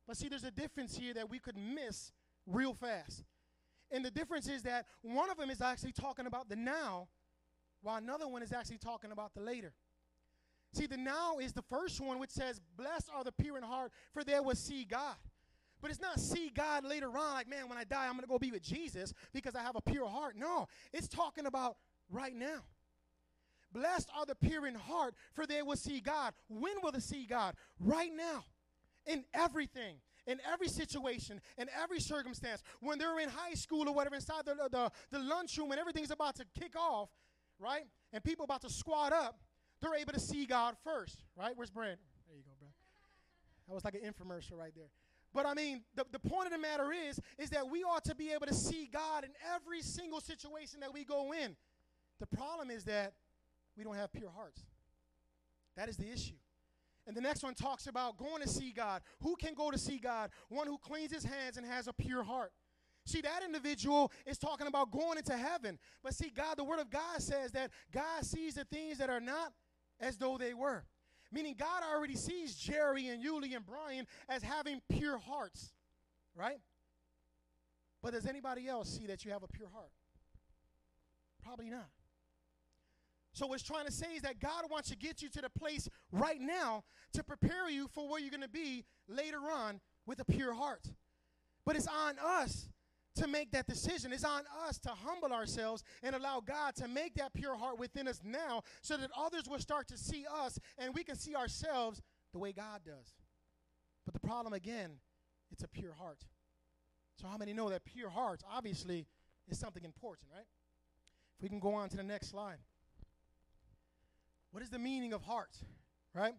But 0.06 0.18
see, 0.18 0.30
there's 0.30 0.44
a 0.44 0.52
difference 0.52 0.96
here 0.96 1.14
that 1.16 1.30
we 1.30 1.40
could 1.40 1.58
miss 1.58 2.12
real 2.46 2.74
fast. 2.74 3.24
And 3.92 4.06
the 4.06 4.12
difference 4.12 4.48
is 4.48 4.64
that 4.64 4.86
one 5.02 5.30
of 5.30 5.38
them 5.38 5.50
is 5.50 5.62
actually 5.62 5.94
talking 5.94 6.28
about 6.28 6.48
the 6.48 6.56
now, 6.56 7.08
while 7.82 7.98
another 7.98 8.28
one 8.28 8.44
is 8.44 8.54
actually 8.54 8.78
talking 8.78 9.12
about 9.12 9.34
the 9.34 9.42
later. 9.42 9.74
See, 10.74 10.86
the 10.86 10.98
now 10.98 11.38
is 11.40 11.54
the 11.54 11.62
first 11.64 12.00
one, 12.02 12.20
which 12.20 12.30
says, 12.30 12.60
Blessed 12.78 13.10
are 13.16 13.24
the 13.24 13.32
pure 13.32 13.58
in 13.58 13.64
heart, 13.64 13.92
for 14.14 14.24
they 14.24 14.40
will 14.40 14.56
see 14.56 14.84
God. 14.84 15.16
But 15.82 15.92
it's 15.92 16.02
not 16.02 16.20
see 16.20 16.52
God 16.54 16.84
later 16.84 17.08
on, 17.08 17.34
like, 17.34 17.48
man, 17.48 17.70
when 17.70 17.78
I 17.78 17.84
die, 17.84 18.06
I'm 18.06 18.14
going 18.14 18.22
to 18.22 18.28
go 18.28 18.40
be 18.40 18.52
with 18.52 18.64
Jesus 18.64 19.14
because 19.34 19.56
I 19.56 19.62
have 19.62 19.76
a 19.76 19.82
pure 19.82 20.08
heart. 20.08 20.36
No, 20.36 20.68
it's 20.92 21.08
talking 21.08 21.46
about 21.46 21.78
right 22.10 22.36
now. 22.36 22.64
Blessed 23.72 24.10
are 24.18 24.26
the 24.26 24.36
pure 24.36 24.66
in 24.66 24.76
heart, 24.76 25.14
for 25.34 25.46
they 25.46 25.62
will 25.62 25.76
see 25.76 26.00
God. 26.00 26.34
When 26.50 26.74
will 26.82 26.92
they 26.92 27.00
see 27.00 27.26
God? 27.26 27.56
Right 27.80 28.12
now. 28.16 28.44
In 29.06 29.24
everything 29.34 29.98
in 30.28 30.40
every 30.52 30.68
situation, 30.68 31.40
in 31.58 31.70
every 31.82 32.00
circumstance, 32.00 32.62
when 32.82 33.00
they're 33.00 33.20
in 33.20 33.30
high 33.30 33.54
school 33.54 33.88
or 33.88 33.96
whatever, 33.96 34.16
inside 34.16 34.46
the, 34.46 34.56
the, 34.70 34.92
the 35.10 35.20
lunchroom 35.20 35.72
and 35.72 35.80
everything's 35.80 36.12
about 36.12 36.36
to 36.36 36.46
kick 36.60 36.76
off, 36.76 37.10
right? 37.60 37.86
And 38.14 38.24
people 38.24 38.44
about 38.44 38.62
to 38.62 38.70
squat 38.70 39.14
up, 39.14 39.40
they're 39.82 39.96
able 39.96 40.14
to 40.14 40.20
see 40.20 40.46
God 40.46 40.76
first, 40.84 41.24
right? 41.38 41.54
Where's 41.56 41.70
Brent? 41.70 42.00
There 42.28 42.38
you 42.38 42.44
go, 42.44 42.52
bro. 42.60 42.70
That 43.68 43.74
was 43.74 43.86
like 43.86 43.96
an 43.96 44.02
infomercial 44.02 44.58
right 44.58 44.74
there. 44.76 44.90
But 45.34 45.46
I 45.46 45.54
mean, 45.54 45.84
the, 45.96 46.06
the 46.12 46.20
point 46.20 46.48
of 46.48 46.52
the 46.52 46.58
matter 46.58 46.92
is, 46.92 47.20
is 47.38 47.50
that 47.52 47.70
we 47.70 47.84
ought 47.84 48.04
to 48.06 48.16
be 48.16 48.32
able 48.32 48.48
to 48.48 48.54
see 48.54 48.90
God 48.92 49.24
in 49.24 49.32
every 49.54 49.82
single 49.82 50.22
situation 50.22 50.80
that 50.80 50.94
we 50.94 51.04
go 51.04 51.34
in. 51.34 51.56
The 52.20 52.28
problem 52.28 52.72
is 52.72 52.86
that 52.86 53.14
we 53.78 53.84
don't 53.84 53.96
have 53.96 54.12
pure 54.12 54.32
hearts. 54.36 54.62
That 55.76 55.90
is 55.90 55.98
the 55.98 56.12
issue. 56.12 56.34
And 57.06 57.16
the 57.16 57.22
next 57.22 57.44
one 57.44 57.54
talks 57.54 57.88
about 57.88 58.18
going 58.18 58.42
to 58.42 58.50
see 58.50 58.72
God. 58.72 59.02
Who 59.22 59.36
can 59.36 59.54
go 59.54 59.72
to 59.72 59.78
see 59.78 59.98
God? 59.98 60.32
One 60.50 60.68
who 60.68 60.78
cleans 60.78 61.14
his 61.14 61.24
hands 61.24 61.58
and 61.58 61.66
has 61.66 61.88
a 61.88 61.94
pure 61.94 62.24
heart. 62.24 62.52
See, 63.06 63.22
that 63.22 63.42
individual 63.42 64.12
is 64.26 64.38
talking 64.38 64.68
about 64.68 64.92
going 64.92 65.18
into 65.18 65.38
heaven. 65.38 65.80
But 66.04 66.14
see, 66.14 66.30
God, 66.30 66.58
the 66.58 66.66
Word 66.66 66.80
of 66.80 66.90
God 66.90 67.22
says 67.22 67.54
that 67.54 67.72
God 67.94 68.26
sees 68.26 68.56
the 68.56 68.66
things 68.66 68.98
that 68.98 69.10
are 69.10 69.22
not 69.22 69.54
as 70.00 70.18
though 70.18 70.38
they 70.38 70.54
were. 70.54 70.86
Meaning, 71.32 71.56
God 71.58 71.84
already 71.84 72.16
sees 72.16 72.56
Jerry 72.56 73.08
and 73.08 73.24
Yuli 73.24 73.56
and 73.56 73.66
Brian 73.66 74.08
as 74.30 74.44
having 74.44 74.82
pure 74.90 75.18
hearts, 75.18 75.74
right? 76.36 76.60
But 78.02 78.14
does 78.14 78.26
anybody 78.26 78.68
else 78.68 78.90
see 78.90 79.08
that 79.08 79.26
you 79.26 79.32
have 79.32 79.44
a 79.44 79.48
pure 79.48 79.70
heart? 79.74 79.92
Probably 81.44 81.70
not. 81.70 81.90
So 83.34 83.46
what 83.46 83.60
it's 83.60 83.64
trying 83.64 83.86
to 83.86 83.92
say 83.92 84.16
is 84.16 84.24
that 84.24 84.40
God 84.40 84.64
wants 84.72 84.90
to 84.90 84.96
get 84.96 85.22
you 85.22 85.30
to 85.30 85.42
the 85.42 85.50
place 85.50 85.88
right 86.12 86.42
now 86.42 86.84
to 87.14 87.24
prepare 87.24 87.70
you 87.70 87.88
for 87.88 88.10
where 88.10 88.20
you're 88.20 88.32
going 88.32 88.42
to 88.42 88.50
be 88.50 88.84
later 89.08 89.40
on 89.54 89.80
with 90.06 90.20
a 90.20 90.26
pure 90.26 90.54
heart. 90.54 90.88
But 91.66 91.76
it's 91.76 91.88
on 91.88 92.16
us 92.24 92.68
to 93.18 93.28
make 93.28 93.52
that 93.52 93.68
decision. 93.68 94.14
It's 94.14 94.24
on 94.24 94.44
us 94.68 94.80
to 94.80 94.90
humble 94.90 95.34
ourselves 95.34 95.84
and 96.04 96.16
allow 96.16 96.40
God 96.40 96.76
to 96.76 96.88
make 96.88 97.16
that 97.16 97.34
pure 97.34 97.56
heart 97.56 97.80
within 97.80 98.08
us 98.08 98.22
now 98.24 98.64
so 98.82 98.98
that 98.98 99.10
others 99.18 99.44
will 99.50 99.60
start 99.60 99.88
to 99.90 99.98
see 99.98 100.26
us 100.32 100.60
and 100.78 100.94
we 100.94 101.04
can 101.04 101.16
see 101.16 101.36
ourselves 101.36 102.02
the 102.34 102.40
way 102.40 102.52
God 102.52 102.82
does. 102.86 103.16
But 104.06 104.14
the 104.14 104.20
problem 104.20 104.54
again, 104.54 104.92
it's 105.52 105.64
a 105.64 105.68
pure 105.68 105.94
heart. 105.94 106.20
So 107.20 107.28
how 107.28 107.38
many 107.38 107.54
know 107.54 107.70
that 107.70 107.84
pure 107.84 108.10
hearts 108.10 108.44
obviously 108.50 109.08
is 109.50 109.60
something 109.60 109.84
important, 109.84 110.30
right? 110.34 110.46
If 111.38 111.44
we 111.44 111.50
can 111.50 111.60
go 111.60 111.74
on 111.74 111.90
to 111.90 111.98
the 111.98 112.04
next 112.04 112.30
slide. 112.30 112.58
What 114.52 114.64
is 114.64 114.70
the 114.70 114.80
meaning 114.80 115.14
of 115.14 115.22
heart, 115.24 115.58
right? 116.14 116.34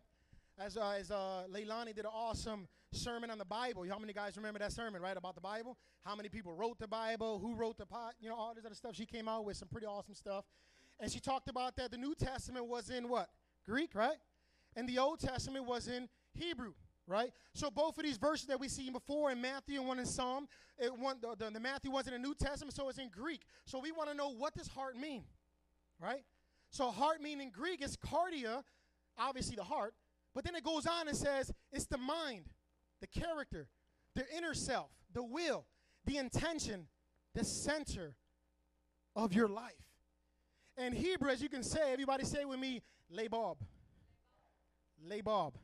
As, 0.59 0.77
uh, 0.77 0.97
as 0.99 1.11
uh, 1.11 1.45
Leilani 1.53 1.95
did 1.95 2.05
an 2.05 2.11
awesome 2.13 2.69
sermon 2.93 3.31
on 3.31 3.39
the 3.39 3.45
Bible. 3.45 3.85
How 3.89 3.99
many 3.99 4.13
guys 4.13 4.37
remember 4.37 4.59
that 4.61 4.73
sermon, 4.73 5.03
right, 5.03 5.17
about 5.17 5.35
the 5.35 5.41
Bible? 5.41 5.77
How 6.05 6.17
many 6.17 6.29
people 6.29 6.55
wrote 6.55 6.79
the 6.79 6.89
Bible? 6.89 7.39
Who 7.39 7.55
wrote 7.55 7.79
the 7.79 7.87
pot? 7.87 8.15
You 8.21 8.29
know, 8.29 8.37
all 8.37 8.55
this 8.55 8.65
other 8.65 8.75
stuff. 8.75 8.95
She 8.95 9.07
came 9.07 9.29
out 9.29 9.45
with 9.45 9.57
some 9.57 9.69
pretty 9.69 9.87
awesome 9.87 10.15
stuff. 10.15 10.45
And 11.01 11.11
she 11.11 11.21
talked 11.21 11.49
about 11.49 11.77
that 11.77 11.91
the 11.91 11.99
New 11.99 12.15
Testament 12.15 12.67
was 12.67 12.91
in 12.91 13.09
what? 13.09 13.29
Greek, 13.65 13.95
right? 13.95 14.17
And 14.75 14.89
the 14.89 14.99
Old 14.99 15.21
Testament 15.21 15.67
was 15.67 15.89
in 15.89 16.09
Hebrew, 16.35 16.73
right? 17.07 17.33
So 17.55 17.71
both 17.71 17.99
of 17.99 18.05
these 18.05 18.17
verses 18.17 18.47
that 18.47 18.59
we 18.59 18.69
see 18.69 18.91
before 18.91 19.31
in 19.31 19.41
Matthew 19.41 19.79
and 19.79 19.89
one 19.89 19.99
in 19.99 20.07
Psalm, 20.07 20.49
it, 20.79 20.97
one, 20.97 21.19
the, 21.21 21.35
the, 21.37 21.51
the 21.51 21.61
Matthew 21.61 21.91
was 21.91 22.07
in 22.07 22.13
the 22.15 22.19
New 22.19 22.35
Testament, 22.35 22.75
so 22.75 22.89
it's 22.89 22.99
in 22.99 23.11
Greek. 23.11 23.43
So 23.65 23.79
we 23.79 23.93
want 23.93 24.11
to 24.11 24.17
know 24.17 24.31
what 24.31 24.55
does 24.55 24.69
heart 24.69 24.97
mean, 24.97 25.25
right? 26.01 26.25
So 26.71 26.91
heart 26.91 27.21
meaning 27.21 27.51
Greek 27.55 27.83
is 27.83 27.97
cardia, 27.97 28.63
obviously 29.19 29.57
the 29.57 29.65
heart, 29.65 29.95
but 30.35 30.45
then 30.45 30.55
it 30.55 30.63
goes 30.63 30.87
on 30.87 31.09
and 31.09 31.17
says 31.17 31.51
it's 31.73 31.87
the 31.87 31.99
mind, 31.99 32.45
the 33.01 33.07
character, 33.07 33.69
the 34.15 34.25
inner 34.37 34.55
self, 34.55 34.91
the 35.13 35.23
will, 35.23 35.67
the 36.05 36.17
intention, 36.17 36.87
the 37.35 37.45
center 37.45 38.17
of 39.15 39.33
your 39.33 39.49
life. 39.49 39.73
And 40.77 40.95
Hebrew, 40.95 41.31
as 41.31 41.43
you 41.43 41.49
can 41.49 41.63
say, 41.63 41.93
everybody 41.93 42.25
say 42.25 42.45
with 42.45 42.61
me, 42.61 42.83
labab. 43.13 43.57
Labab. 45.09 45.25
All 45.25 45.55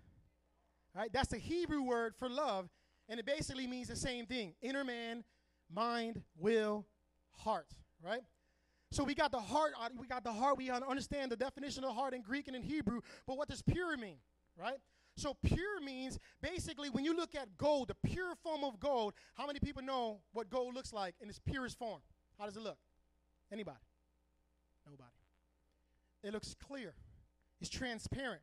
right, 0.95 1.13
that's 1.13 1.29
the 1.29 1.39
Hebrew 1.39 1.83
word 1.83 2.15
for 2.17 2.29
love, 2.29 2.69
and 3.09 3.19
it 3.19 3.27
basically 3.27 3.67
means 3.67 3.89
the 3.89 3.97
same 3.97 4.27
thing 4.27 4.55
inner 4.63 4.85
man, 4.85 5.25
mind, 5.73 6.23
will, 6.39 6.87
heart, 7.33 7.67
right? 8.05 8.23
So 8.91 9.03
we 9.03 9.15
got 9.15 9.33
the 9.33 9.41
heart, 9.41 9.73
uh, 9.81 9.89
we 9.99 10.07
got 10.07 10.23
the 10.23 10.33
heart, 10.33 10.57
we 10.57 10.71
understand 10.71 11.33
the 11.33 11.37
definition 11.37 11.83
of 11.83 11.95
heart 11.95 12.15
in 12.15 12.23
Greek 12.23 12.47
and 12.47 12.57
in 12.57 12.63
Hebrew, 12.63 13.01
but 13.27 13.37
what 13.37 13.49
does 13.49 13.61
pure 13.61 13.97
mean, 13.97 14.19
right? 14.57 14.79
So 15.17 15.37
pure 15.45 15.81
means 15.81 16.19
basically 16.43 16.91
when 16.91 17.05
you 17.05 17.17
look 17.17 17.35
at 17.35 17.57
gold, 17.57 17.89
the 17.89 18.09
pure 18.09 18.35
form 18.43 18.65
of 18.65 18.81
gold, 18.81 19.15
how 19.35 19.47
many 19.47 19.61
people 19.61 19.83
know 19.83 20.21
what 20.33 20.51
gold 20.51 20.75
looks 20.75 20.93
like 20.93 21.15
in 21.21 21.29
its 21.29 21.39
purest 21.39 21.79
form? 21.79 22.01
How 22.39 22.47
does 22.47 22.57
it 22.57 22.63
look? 22.63 22.79
Anybody? 23.53 23.79
Nobody. 24.87 25.11
It 26.23 26.33
looks 26.33 26.55
clear. 26.67 26.95
It's 27.61 27.71
transparent. 27.71 28.43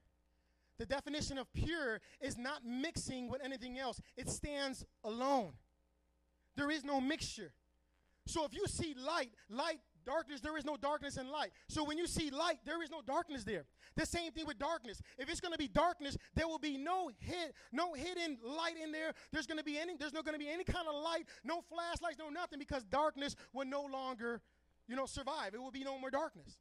The 0.77 0.85
definition 0.85 1.37
of 1.37 1.51
pure 1.53 1.99
is 2.21 2.37
not 2.37 2.65
mixing 2.65 3.29
with 3.29 3.41
anything 3.43 3.77
else. 3.77 3.99
It 4.15 4.29
stands 4.29 4.85
alone. 5.03 5.53
There 6.55 6.71
is 6.71 6.83
no 6.83 7.01
mixture. 7.01 7.53
So 8.25 8.45
if 8.45 8.53
you 8.53 8.65
see 8.67 8.95
light, 8.97 9.31
light 9.49 9.79
darkness, 10.05 10.41
there 10.41 10.57
is 10.57 10.65
no 10.65 10.77
darkness 10.77 11.17
in 11.17 11.29
light. 11.29 11.51
So 11.67 11.83
when 11.83 11.97
you 11.97 12.07
see 12.07 12.29
light, 12.29 12.59
there 12.65 12.81
is 12.83 12.89
no 12.89 13.01
darkness 13.01 13.43
there. 13.43 13.65
The 13.95 14.05
same 14.05 14.31
thing 14.31 14.45
with 14.45 14.57
darkness. 14.57 15.01
If 15.17 15.29
it's 15.29 15.39
going 15.39 15.51
to 15.51 15.57
be 15.57 15.67
darkness, 15.67 16.17
there 16.35 16.47
will 16.47 16.59
be 16.59 16.77
no 16.77 17.09
hid, 17.19 17.53
no 17.71 17.93
hidden 17.93 18.37
light 18.43 18.75
in 18.81 18.91
there. 18.91 19.13
There's 19.31 19.47
going 19.47 19.57
to 19.57 19.63
be 19.63 19.77
any, 19.77 19.95
there's 19.97 20.13
not 20.13 20.25
going 20.25 20.37
to 20.37 20.43
be 20.43 20.49
any 20.49 20.63
kind 20.63 20.87
of 20.87 20.95
light, 20.95 21.25
no 21.43 21.61
flashlights, 21.61 22.19
no 22.19 22.29
nothing, 22.29 22.59
because 22.59 22.83
darkness 22.83 23.35
will 23.53 23.65
no 23.65 23.83
longer, 23.83 24.41
you 24.87 24.95
know, 24.95 25.05
survive. 25.05 25.53
It 25.53 25.61
will 25.61 25.71
be 25.71 25.83
no 25.83 25.97
more 25.97 26.09
darkness. 26.09 26.57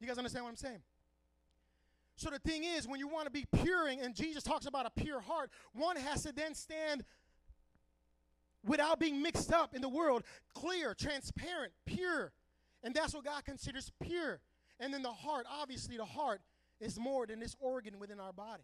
You 0.00 0.06
guys 0.06 0.18
understand 0.18 0.44
what 0.44 0.50
I'm 0.50 0.56
saying? 0.56 0.82
So 2.16 2.30
the 2.30 2.38
thing 2.38 2.64
is, 2.64 2.86
when 2.86 3.00
you 3.00 3.08
want 3.08 3.26
to 3.26 3.30
be 3.30 3.44
pure, 3.52 3.88
and 3.88 4.14
Jesus 4.14 4.42
talks 4.42 4.66
about 4.66 4.86
a 4.86 4.90
pure 4.90 5.20
heart, 5.20 5.50
one 5.72 5.96
has 5.96 6.22
to 6.22 6.32
then 6.32 6.54
stand 6.54 7.04
without 8.64 8.98
being 8.98 9.20
mixed 9.20 9.52
up 9.52 9.74
in 9.74 9.82
the 9.82 9.88
world, 9.88 10.22
clear, 10.54 10.94
transparent, 10.94 11.72
pure. 11.84 12.32
And 12.84 12.94
that's 12.94 13.14
what 13.14 13.24
God 13.24 13.44
considers 13.44 13.90
pure. 14.00 14.40
And 14.78 14.92
then 14.92 15.02
the 15.02 15.12
heart, 15.12 15.46
obviously, 15.50 15.96
the 15.96 16.04
heart 16.04 16.42
is 16.80 16.98
more 16.98 17.26
than 17.26 17.40
this 17.40 17.56
organ 17.58 17.98
within 17.98 18.20
our 18.20 18.32
body. 18.32 18.62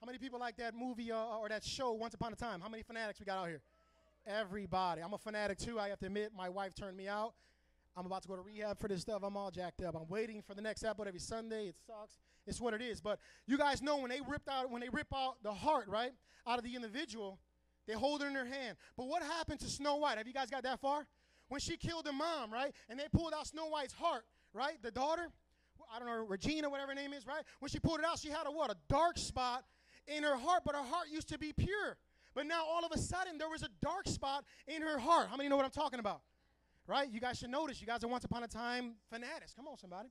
How 0.00 0.06
many 0.06 0.18
people 0.18 0.38
like 0.38 0.56
that 0.58 0.74
movie 0.74 1.10
uh, 1.10 1.38
or 1.38 1.48
that 1.48 1.64
show, 1.64 1.92
Once 1.92 2.14
Upon 2.14 2.32
a 2.32 2.36
Time? 2.36 2.60
How 2.60 2.68
many 2.68 2.82
fanatics 2.82 3.18
we 3.18 3.26
got 3.26 3.38
out 3.38 3.48
here? 3.48 3.62
Everybody. 4.26 5.02
I'm 5.02 5.12
a 5.12 5.18
fanatic 5.18 5.58
too. 5.58 5.78
I 5.80 5.88
have 5.88 5.98
to 6.00 6.06
admit, 6.06 6.32
my 6.36 6.48
wife 6.48 6.74
turned 6.74 6.96
me 6.96 7.08
out. 7.08 7.34
I'm 7.96 8.04
about 8.04 8.22
to 8.22 8.28
go 8.28 8.36
to 8.36 8.42
rehab 8.42 8.78
for 8.78 8.88
this 8.88 9.00
stuff. 9.00 9.22
I'm 9.24 9.36
all 9.36 9.50
jacked 9.50 9.82
up. 9.82 9.96
I'm 9.96 10.08
waiting 10.08 10.42
for 10.42 10.54
the 10.54 10.60
next 10.60 10.84
episode 10.84 11.08
every 11.08 11.20
Sunday. 11.20 11.68
It 11.68 11.76
sucks. 11.86 12.18
It's 12.46 12.60
what 12.60 12.74
it 12.74 12.82
is. 12.82 13.00
But 13.00 13.18
you 13.46 13.56
guys 13.56 13.80
know 13.80 13.96
when 13.96 14.10
they 14.10 14.20
ripped 14.20 14.48
out, 14.48 14.70
when 14.70 14.82
they 14.82 14.90
rip 14.90 15.08
out 15.14 15.36
the 15.42 15.52
heart, 15.52 15.88
right, 15.88 16.12
out 16.46 16.58
of 16.58 16.64
the 16.64 16.76
individual, 16.76 17.38
they 17.86 17.94
hold 17.94 18.22
it 18.22 18.26
in 18.26 18.34
their 18.34 18.44
hand. 18.44 18.76
But 18.96 19.06
what 19.06 19.22
happened 19.22 19.60
to 19.60 19.66
Snow 19.66 19.96
White? 19.96 20.18
Have 20.18 20.26
you 20.26 20.34
guys 20.34 20.50
got 20.50 20.62
that 20.64 20.80
far? 20.80 21.06
When 21.48 21.60
she 21.60 21.76
killed 21.76 22.06
her 22.06 22.12
mom, 22.12 22.52
right, 22.52 22.72
and 22.88 22.98
they 22.98 23.06
pulled 23.12 23.32
out 23.32 23.46
Snow 23.46 23.66
White's 23.66 23.92
heart, 23.92 24.24
right, 24.52 24.82
the 24.82 24.90
daughter, 24.90 25.28
I 25.94 25.98
don't 25.98 26.08
know, 26.08 26.24
Regina, 26.26 26.68
whatever 26.68 26.88
her 26.88 26.94
name 26.94 27.12
is, 27.12 27.26
right? 27.26 27.42
When 27.60 27.68
she 27.68 27.78
pulled 27.78 28.00
it 28.00 28.04
out, 28.04 28.18
she 28.18 28.28
had 28.28 28.46
a 28.46 28.50
what? 28.50 28.70
A 28.70 28.76
dark 28.88 29.18
spot 29.18 29.64
in 30.06 30.22
her 30.22 30.36
heart, 30.36 30.62
but 30.64 30.74
her 30.74 30.82
heart 30.82 31.08
used 31.10 31.28
to 31.28 31.38
be 31.38 31.52
pure. 31.52 31.96
But 32.34 32.46
now 32.46 32.64
all 32.66 32.84
of 32.84 32.92
a 32.92 32.98
sudden 32.98 33.38
there 33.38 33.48
was 33.48 33.62
a 33.62 33.68
dark 33.80 34.08
spot 34.08 34.44
in 34.66 34.82
her 34.82 34.98
heart. 34.98 35.28
How 35.30 35.36
many 35.36 35.48
know 35.48 35.56
what 35.56 35.64
I'm 35.64 35.70
talking 35.70 36.00
about? 36.00 36.20
Right? 36.86 37.08
You 37.10 37.20
guys 37.20 37.38
should 37.38 37.50
notice. 37.50 37.80
You 37.80 37.86
guys 37.86 38.04
are 38.04 38.08
once 38.08 38.24
upon 38.24 38.42
a 38.42 38.48
time 38.48 38.94
fanatics. 39.10 39.54
Come 39.54 39.66
on, 39.66 39.78
somebody. 39.78 40.10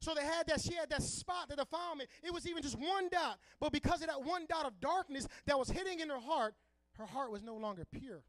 So 0.00 0.14
they 0.14 0.24
had 0.24 0.46
that, 0.46 0.60
she 0.60 0.74
had 0.74 0.88
that 0.90 1.02
spot 1.02 1.50
that 1.50 1.58
defiled 1.58 2.00
it. 2.00 2.08
It 2.22 2.32
was 2.32 2.46
even 2.48 2.62
just 2.62 2.78
one 2.78 3.08
dot. 3.10 3.38
But 3.60 3.72
because 3.72 4.00
of 4.00 4.08
that 4.08 4.24
one 4.24 4.46
dot 4.48 4.64
of 4.64 4.80
darkness 4.80 5.28
that 5.46 5.58
was 5.58 5.68
hitting 5.68 6.00
in 6.00 6.08
her 6.08 6.18
heart, 6.18 6.54
her 6.96 7.04
heart 7.04 7.30
was 7.30 7.42
no 7.42 7.56
longer 7.56 7.84
pure. 7.84 8.22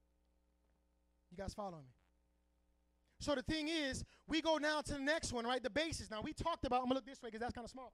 You 1.32 1.38
guys 1.38 1.54
following 1.54 1.84
me? 1.84 2.01
So 3.22 3.36
the 3.36 3.44
thing 3.44 3.68
is, 3.68 4.04
we 4.28 4.42
go 4.42 4.58
now 4.58 4.82
to 4.82 4.94
the 4.94 5.00
next 5.00 5.32
one, 5.32 5.46
right? 5.46 5.62
The 5.62 5.70
basis. 5.70 6.10
Now 6.10 6.22
we 6.24 6.34
talked 6.34 6.66
about, 6.66 6.78
I'm 6.78 6.86
gonna 6.86 6.96
look 6.96 7.06
this 7.06 7.22
way 7.22 7.28
because 7.28 7.42
that's 7.42 7.54
kind 7.54 7.66
of 7.66 7.70
small. 7.70 7.94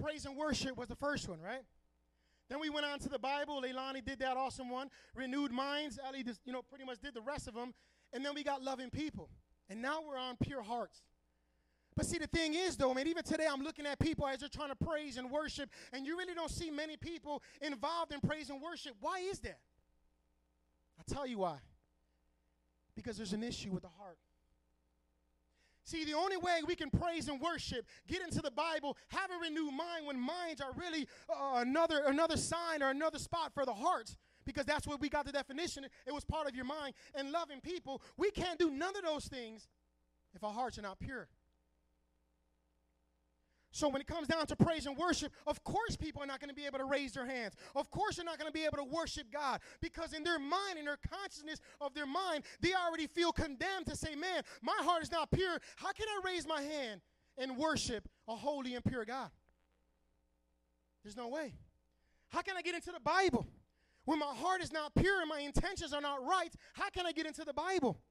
Praise 0.00 0.24
and 0.26 0.36
worship 0.36 0.76
was 0.76 0.86
the 0.86 0.94
first 0.94 1.28
one, 1.28 1.40
right? 1.40 1.64
Then 2.48 2.60
we 2.60 2.70
went 2.70 2.86
on 2.86 3.00
to 3.00 3.08
the 3.08 3.18
Bible. 3.18 3.60
Leilani 3.60 4.04
did 4.04 4.20
that 4.20 4.36
awesome 4.36 4.70
one. 4.70 4.90
Renewed 5.16 5.50
minds. 5.50 5.98
Ellie, 6.06 6.22
just, 6.22 6.40
you 6.44 6.52
know, 6.52 6.62
pretty 6.62 6.84
much 6.84 7.00
did 7.00 7.14
the 7.14 7.20
rest 7.20 7.48
of 7.48 7.54
them. 7.54 7.74
And 8.12 8.24
then 8.24 8.32
we 8.32 8.44
got 8.44 8.62
loving 8.62 8.90
people. 8.90 9.28
And 9.68 9.82
now 9.82 10.02
we're 10.06 10.16
on 10.16 10.36
pure 10.40 10.62
hearts. 10.62 11.02
But 11.96 12.06
see, 12.06 12.18
the 12.18 12.28
thing 12.28 12.54
is, 12.54 12.76
though, 12.76 12.94
man, 12.94 13.08
even 13.08 13.24
today 13.24 13.46
I'm 13.50 13.62
looking 13.62 13.86
at 13.86 13.98
people 13.98 14.24
as 14.28 14.38
they're 14.38 14.48
trying 14.48 14.70
to 14.70 14.76
praise 14.76 15.16
and 15.16 15.32
worship, 15.32 15.68
and 15.92 16.06
you 16.06 16.16
really 16.16 16.32
don't 16.32 16.50
see 16.50 16.70
many 16.70 16.96
people 16.96 17.42
involved 17.60 18.12
in 18.12 18.20
praise 18.20 18.50
and 18.50 18.62
worship. 18.62 18.94
Why 19.00 19.18
is 19.18 19.40
that? 19.40 19.58
I'll 20.96 21.12
tell 21.12 21.26
you 21.26 21.38
why. 21.38 21.56
Because 22.94 23.16
there's 23.16 23.32
an 23.32 23.42
issue 23.42 23.72
with 23.72 23.82
the 23.82 23.90
heart. 23.98 24.18
See, 25.88 26.04
the 26.04 26.12
only 26.12 26.36
way 26.36 26.60
we 26.66 26.74
can 26.74 26.90
praise 26.90 27.28
and 27.28 27.40
worship, 27.40 27.86
get 28.06 28.20
into 28.20 28.42
the 28.42 28.50
Bible, 28.50 28.98
have 29.08 29.30
a 29.30 29.40
renewed 29.40 29.72
mind 29.72 30.04
when 30.04 30.20
minds 30.20 30.60
are 30.60 30.72
really 30.76 31.08
uh, 31.30 31.60
another, 31.60 32.02
another 32.04 32.36
sign 32.36 32.82
or 32.82 32.90
another 32.90 33.18
spot 33.18 33.54
for 33.54 33.64
the 33.64 33.72
heart, 33.72 34.14
because 34.44 34.66
that's 34.66 34.86
what 34.86 35.00
we 35.00 35.08
got 35.08 35.24
the 35.24 35.32
definition. 35.32 35.86
It 36.06 36.12
was 36.12 36.26
part 36.26 36.46
of 36.46 36.54
your 36.54 36.66
mind. 36.66 36.92
And 37.14 37.32
loving 37.32 37.62
people, 37.62 38.02
we 38.18 38.30
can't 38.30 38.58
do 38.58 38.70
none 38.70 38.96
of 38.96 39.02
those 39.02 39.28
things 39.28 39.66
if 40.34 40.44
our 40.44 40.52
hearts 40.52 40.76
are 40.78 40.82
not 40.82 40.98
pure. 40.98 41.26
So 43.78 43.88
when 43.88 44.00
it 44.00 44.08
comes 44.08 44.26
down 44.26 44.44
to 44.48 44.56
praise 44.56 44.86
and 44.86 44.96
worship, 44.96 45.32
of 45.46 45.62
course 45.62 45.94
people 45.94 46.20
are 46.20 46.26
not 46.26 46.40
going 46.40 46.48
to 46.48 46.54
be 46.54 46.66
able 46.66 46.80
to 46.80 46.84
raise 46.84 47.12
their 47.12 47.26
hands. 47.26 47.54
Of 47.76 47.92
course 47.92 48.16
they're 48.16 48.24
not 48.24 48.36
going 48.36 48.50
to 48.50 48.52
be 48.52 48.64
able 48.64 48.78
to 48.78 48.82
worship 48.82 49.30
God 49.32 49.60
because 49.80 50.12
in 50.14 50.24
their 50.24 50.40
mind, 50.40 50.80
in 50.80 50.84
their 50.84 50.98
consciousness 51.08 51.60
of 51.80 51.94
their 51.94 52.04
mind, 52.04 52.42
they 52.60 52.72
already 52.74 53.06
feel 53.06 53.30
condemned 53.30 53.86
to 53.86 53.94
say, 53.94 54.16
"Man, 54.16 54.42
my 54.62 54.76
heart 54.80 55.04
is 55.04 55.12
not 55.12 55.30
pure. 55.30 55.60
How 55.76 55.92
can 55.92 56.08
I 56.08 56.20
raise 56.24 56.44
my 56.44 56.60
hand 56.60 57.02
and 57.36 57.56
worship 57.56 58.08
a 58.26 58.34
holy 58.34 58.74
and 58.74 58.84
pure 58.84 59.04
God?" 59.04 59.30
There's 61.04 61.16
no 61.16 61.28
way. 61.28 61.54
How 62.30 62.42
can 62.42 62.56
I 62.56 62.62
get 62.62 62.74
into 62.74 62.90
the 62.90 62.98
Bible 62.98 63.46
when 64.06 64.18
my 64.18 64.34
heart 64.34 64.60
is 64.60 64.72
not 64.72 64.92
pure 64.96 65.20
and 65.20 65.28
my 65.28 65.38
intentions 65.38 65.92
are 65.92 66.00
not 66.00 66.26
right? 66.26 66.52
How 66.72 66.90
can 66.90 67.06
I 67.06 67.12
get 67.12 67.26
into 67.26 67.44
the 67.44 67.54
Bible? 67.54 68.02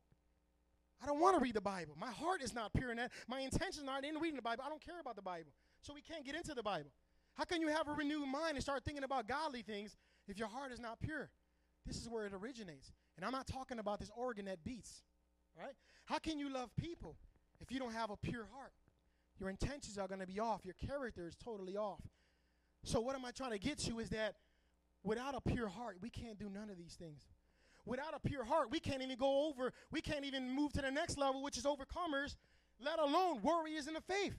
I 1.02 1.06
don't 1.06 1.20
want 1.20 1.38
to 1.38 1.42
read 1.42 1.54
the 1.54 1.62
Bible. 1.62 1.96
My 2.00 2.12
heart 2.12 2.42
is 2.42 2.54
not 2.54 2.74
pure 2.74 2.92
in 2.92 2.98
that. 2.98 3.12
My 3.28 3.40
intentions 3.40 3.88
aren't 3.88 4.06
in 4.06 4.16
reading 4.16 4.36
the 4.36 4.42
Bible. 4.42 4.64
I 4.66 4.70
don't 4.70 4.84
care 4.84 5.00
about 5.00 5.16
the 5.16 5.22
Bible. 5.22 5.52
So 5.82 5.94
we 5.94 6.02
can't 6.02 6.26
get 6.26 6.36
into 6.36 6.54
the 6.54 6.64
Bible. 6.64 6.90
How 7.34 7.44
can 7.44 7.62
you 7.62 7.68
have 7.68 7.88
a 7.88 7.92
renewed 7.92 8.28
mind 8.28 8.56
and 8.56 8.64
start 8.64 8.84
thinking 8.84 9.04
about 9.04 9.28
godly 9.28 9.62
things 9.62 9.96
if 10.28 10.40
your 10.40 10.48
heart 10.48 10.72
is 10.72 10.80
not 10.80 11.00
pure? 11.00 11.30
This 11.86 11.98
is 11.98 12.10
where 12.10 12.26
it 12.26 12.34
originates. 12.34 12.92
And 13.16 13.26
I'm 13.26 13.32
not 13.32 13.48
talking 13.48 13.80
about 13.80 14.00
this 14.00 14.12
organ 14.16 14.46
that 14.46 14.64
beats, 14.64 15.04
right? 15.58 15.74
How 16.06 16.18
can 16.18 16.40
you 16.40 16.50
love 16.50 16.76
people 16.76 17.16
if 17.62 17.72
you 17.72 17.80
don't 17.80 17.94
have 17.94 18.10
a 18.10 18.18
pure 18.18 18.48
heart? 18.54 18.74
Your 19.40 19.50
intentions 19.50 19.98
are 19.98 20.08
going 20.08 20.20
to 20.20 20.28
be 20.28 20.40
off. 20.40 20.62
Your 20.66 20.74
character 20.74 21.28
is 21.28 21.36
totally 21.36 21.78
off. 21.78 22.02
So, 22.84 23.00
what 23.00 23.16
am 23.16 23.24
I 23.24 23.32
trying 23.32 23.52
to 23.52 23.60
get 23.60 23.78
to 23.80 24.00
is 24.00 24.10
that 24.10 24.36
without 25.04 25.36
a 25.36 25.42
pure 25.42 25.68
heart, 25.68 25.98
we 26.02 26.10
can't 26.10 26.40
do 26.40 26.50
none 26.50 26.70
of 26.70 26.78
these 26.78 26.96
things. 26.96 27.22
Without 27.88 28.14
a 28.14 28.20
pure 28.28 28.44
heart, 28.44 28.70
we 28.70 28.80
can't 28.80 29.02
even 29.02 29.18
go 29.18 29.48
over, 29.48 29.72
we 29.92 30.02
can't 30.02 30.26
even 30.26 30.54
move 30.54 30.74
to 30.74 30.82
the 30.82 30.92
next 30.92 31.18
level, 31.18 31.42
which 31.42 31.58
is 31.58 31.64
overcomers, 31.64 32.36
let 32.84 33.00
alone 33.00 33.42
warriors 33.42 33.88
in 33.88 33.94
the 33.94 34.02
faith. 34.02 34.36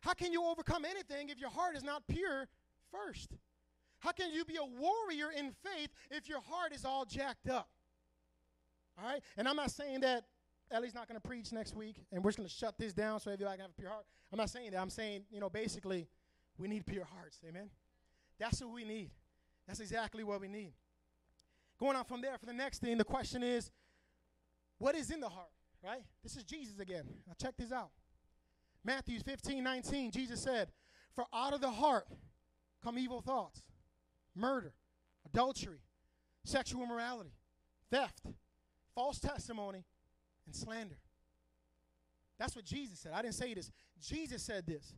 How 0.00 0.12
can 0.12 0.32
you 0.32 0.44
overcome 0.44 0.84
anything 0.84 1.28
if 1.28 1.38
your 1.38 1.50
heart 1.50 1.76
is 1.76 1.84
not 1.84 2.02
pure 2.08 2.48
first? 2.90 3.30
How 4.00 4.12
can 4.12 4.32
you 4.32 4.44
be 4.44 4.56
a 4.56 4.64
warrior 4.64 5.30
in 5.30 5.52
faith 5.62 5.90
if 6.10 6.28
your 6.28 6.40
heart 6.40 6.74
is 6.74 6.84
all 6.84 7.04
jacked 7.04 7.48
up? 7.48 7.68
All 8.98 9.08
right? 9.08 9.22
And 9.36 9.46
I'm 9.46 9.56
not 9.56 9.70
saying 9.70 10.00
that 10.00 10.24
Ellie's 10.72 10.94
not 10.94 11.06
going 11.06 11.20
to 11.20 11.26
preach 11.26 11.52
next 11.52 11.76
week 11.76 11.96
and 12.10 12.24
we're 12.24 12.30
just 12.30 12.38
going 12.38 12.48
to 12.48 12.54
shut 12.54 12.76
this 12.76 12.92
down 12.92 13.20
so 13.20 13.30
everybody 13.30 13.58
can 13.58 13.62
have 13.62 13.70
a 13.70 13.80
pure 13.80 13.90
heart. 13.90 14.06
I'm 14.32 14.38
not 14.38 14.50
saying 14.50 14.70
that. 14.72 14.80
I'm 14.80 14.90
saying, 14.90 15.24
you 15.30 15.38
know, 15.38 15.50
basically, 15.50 16.08
we 16.58 16.66
need 16.66 16.86
pure 16.86 17.04
hearts. 17.04 17.38
Amen? 17.48 17.70
That's 18.38 18.60
what 18.60 18.72
we 18.72 18.84
need. 18.84 19.10
That's 19.66 19.80
exactly 19.80 20.24
what 20.24 20.40
we 20.40 20.48
need. 20.48 20.72
Going 21.80 21.96
on 21.96 22.04
from 22.04 22.20
there 22.20 22.36
for 22.38 22.44
the 22.44 22.52
next 22.52 22.80
thing, 22.80 22.98
the 22.98 23.04
question 23.04 23.42
is, 23.42 23.70
what 24.78 24.94
is 24.94 25.10
in 25.10 25.20
the 25.20 25.28
heart? 25.28 25.48
Right? 25.82 26.02
This 26.22 26.36
is 26.36 26.44
Jesus 26.44 26.78
again. 26.78 27.04
Now 27.26 27.32
check 27.40 27.54
this 27.56 27.72
out. 27.72 27.90
Matthew 28.84 29.18
15, 29.20 29.64
19, 29.64 30.10
Jesus 30.10 30.42
said, 30.42 30.68
For 31.14 31.24
out 31.32 31.54
of 31.54 31.62
the 31.62 31.70
heart 31.70 32.06
come 32.84 32.98
evil 32.98 33.22
thoughts, 33.22 33.62
murder, 34.34 34.74
adultery, 35.26 35.80
sexual 36.44 36.82
immorality, 36.82 37.32
theft, 37.90 38.26
false 38.94 39.18
testimony, 39.18 39.84
and 40.46 40.54
slander. 40.54 40.98
That's 42.38 42.56
what 42.56 42.64
Jesus 42.64 43.00
said. 43.00 43.12
I 43.14 43.22
didn't 43.22 43.34
say 43.34 43.54
this. 43.54 43.70
Jesus 44.02 44.42
said 44.42 44.66
this. 44.66 44.94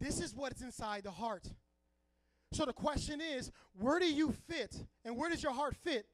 This 0.00 0.20
is 0.20 0.34
what's 0.34 0.62
inside 0.62 1.04
the 1.04 1.10
heart. 1.10 1.46
So 2.52 2.64
the 2.64 2.72
question 2.72 3.20
is, 3.20 3.50
where 3.74 4.00
do 4.00 4.12
you 4.12 4.32
fit 4.48 4.76
and 5.04 5.16
where 5.16 5.30
does 5.30 5.42
your 5.42 5.52
heart 5.52 5.76
fit 5.76 6.06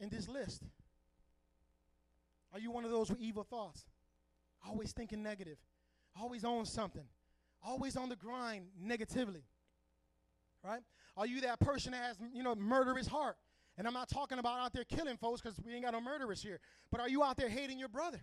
in 0.00 0.08
this 0.08 0.28
list? 0.28 0.62
Are 2.52 2.58
you 2.58 2.70
one 2.70 2.84
of 2.84 2.90
those 2.90 3.10
with 3.10 3.20
evil 3.20 3.44
thoughts? 3.44 3.84
Always 4.66 4.92
thinking 4.92 5.22
negative, 5.22 5.58
always 6.20 6.44
on 6.44 6.66
something, 6.66 7.04
always 7.62 7.96
on 7.96 8.08
the 8.08 8.16
grind 8.16 8.66
negatively. 8.80 9.44
Right? 10.64 10.82
Are 11.16 11.26
you 11.26 11.40
that 11.42 11.60
person 11.60 11.92
that 11.92 12.02
has, 12.02 12.16
you 12.32 12.42
know, 12.42 12.54
murderous 12.54 13.06
heart? 13.06 13.36
And 13.78 13.86
I'm 13.86 13.94
not 13.94 14.08
talking 14.08 14.38
about 14.38 14.58
out 14.58 14.72
there 14.72 14.84
killing 14.84 15.16
folks 15.16 15.40
because 15.40 15.58
we 15.64 15.72
ain't 15.72 15.84
got 15.84 15.92
no 15.92 16.00
murderers 16.00 16.42
here. 16.42 16.60
But 16.90 17.00
are 17.00 17.08
you 17.08 17.22
out 17.22 17.36
there 17.36 17.48
hating 17.48 17.78
your 17.78 17.88
brother? 17.88 18.20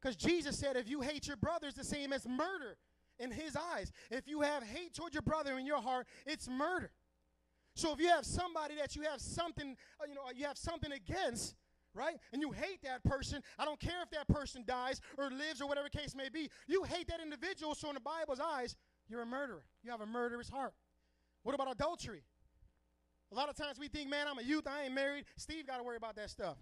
Because 0.00 0.14
Jesus 0.14 0.58
said 0.58 0.76
if 0.76 0.88
you 0.88 1.00
hate 1.00 1.26
your 1.26 1.36
brother, 1.36 1.68
it's 1.68 1.76
the 1.76 1.84
same 1.84 2.12
as 2.12 2.26
murder 2.28 2.76
in 3.18 3.30
his 3.30 3.56
eyes. 3.56 3.90
If 4.10 4.28
you 4.28 4.42
have 4.42 4.62
hate 4.62 4.94
toward 4.94 5.14
your 5.14 5.22
brother 5.22 5.58
in 5.58 5.66
your 5.66 5.80
heart, 5.80 6.06
it's 6.26 6.48
murder. 6.48 6.90
So 7.78 7.92
if 7.92 8.00
you 8.00 8.08
have 8.08 8.26
somebody 8.26 8.74
that 8.74 8.96
you 8.96 9.02
have 9.02 9.20
something, 9.20 9.76
uh, 10.00 10.04
you 10.08 10.14
know, 10.16 10.22
you 10.34 10.44
have 10.46 10.58
something 10.58 10.90
against, 10.90 11.54
right? 11.94 12.16
And 12.32 12.42
you 12.42 12.50
hate 12.50 12.82
that 12.82 13.04
person, 13.04 13.40
I 13.56 13.64
don't 13.64 13.78
care 13.78 14.02
if 14.02 14.10
that 14.10 14.26
person 14.26 14.64
dies 14.66 15.00
or 15.16 15.30
lives 15.30 15.60
or 15.60 15.68
whatever 15.68 15.88
case 15.88 16.12
may 16.16 16.28
be. 16.28 16.50
You 16.66 16.82
hate 16.82 17.06
that 17.06 17.20
individual, 17.20 17.76
so 17.76 17.88
in 17.88 17.94
the 17.94 18.00
Bible's 18.00 18.40
eyes, 18.40 18.74
you're 19.08 19.22
a 19.22 19.26
murderer. 19.26 19.62
You 19.84 19.92
have 19.92 20.00
a 20.00 20.06
murderous 20.06 20.48
heart. 20.48 20.74
What 21.44 21.54
about 21.54 21.70
adultery? 21.70 22.24
A 23.30 23.34
lot 23.36 23.48
of 23.48 23.54
times 23.54 23.78
we 23.78 23.86
think, 23.86 24.10
man, 24.10 24.26
I'm 24.28 24.38
a 24.40 24.42
youth, 24.42 24.66
I 24.66 24.86
ain't 24.86 24.94
married. 24.94 25.26
Steve 25.36 25.66
got 25.66 25.76
to 25.76 25.84
worry 25.84 25.96
about 25.96 26.16
that 26.16 26.30
stuff. 26.30 26.56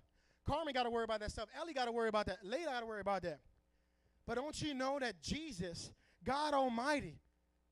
Carmen 0.47 0.75
got 0.75 0.83
to 0.83 0.91
worry 0.91 1.05
about 1.05 1.21
that 1.21 1.31
stuff. 1.31 1.49
Ellie 1.59 1.73
got 1.73 1.87
to 1.87 1.93
worry 1.93 2.11
about 2.11 2.27
that. 2.27 2.45
Layla 2.45 2.67
got 2.67 2.81
to 2.81 2.87
worry 2.87 3.01
about 3.01 3.23
that. 3.23 3.41
But 4.27 4.35
don't 4.35 4.61
you 4.61 4.75
know 4.75 4.99
that 4.99 5.23
Jesus, 5.23 5.91
God 6.25 6.53
Almighty, 6.53 7.21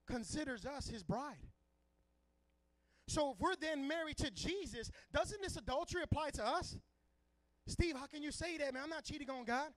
considers 0.07 0.65
us 0.65 0.89
his 0.89 1.03
bride? 1.03 1.37
So 3.07 3.33
if 3.33 3.41
we're 3.41 3.57
then 3.57 3.87
married 3.87 4.17
to 4.19 4.31
Jesus, 4.31 4.91
doesn't 5.13 5.43
this 5.43 5.57
adultery 5.57 6.03
apply 6.03 6.31
to 6.31 6.47
us? 6.47 6.77
Steve, 7.67 7.97
how 7.97 8.07
can 8.07 8.23
you 8.23 8.31
say 8.31 8.57
that, 8.59 8.75
man? 8.75 8.83
I'm 8.85 8.91
not 8.91 9.05
cheating 9.05 9.31
on 9.31 9.45
God. 9.45 9.69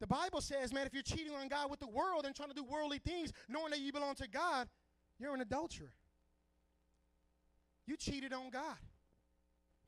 The 0.00 0.06
Bible 0.06 0.40
says, 0.40 0.72
man, 0.72 0.86
if 0.86 0.92
you're 0.92 1.02
cheating 1.02 1.34
on 1.34 1.48
God 1.48 1.70
with 1.70 1.80
the 1.80 1.88
world 1.88 2.24
and 2.26 2.34
trying 2.34 2.48
to 2.48 2.54
do 2.54 2.64
worldly 2.64 2.98
things, 2.98 3.32
knowing 3.48 3.70
that 3.70 3.80
you 3.80 3.92
belong 3.92 4.14
to 4.16 4.28
God, 4.28 4.68
you're 5.18 5.34
an 5.34 5.40
adulterer. 5.40 5.92
You 7.86 7.96
cheated 7.96 8.32
on 8.32 8.50
God. 8.50 8.76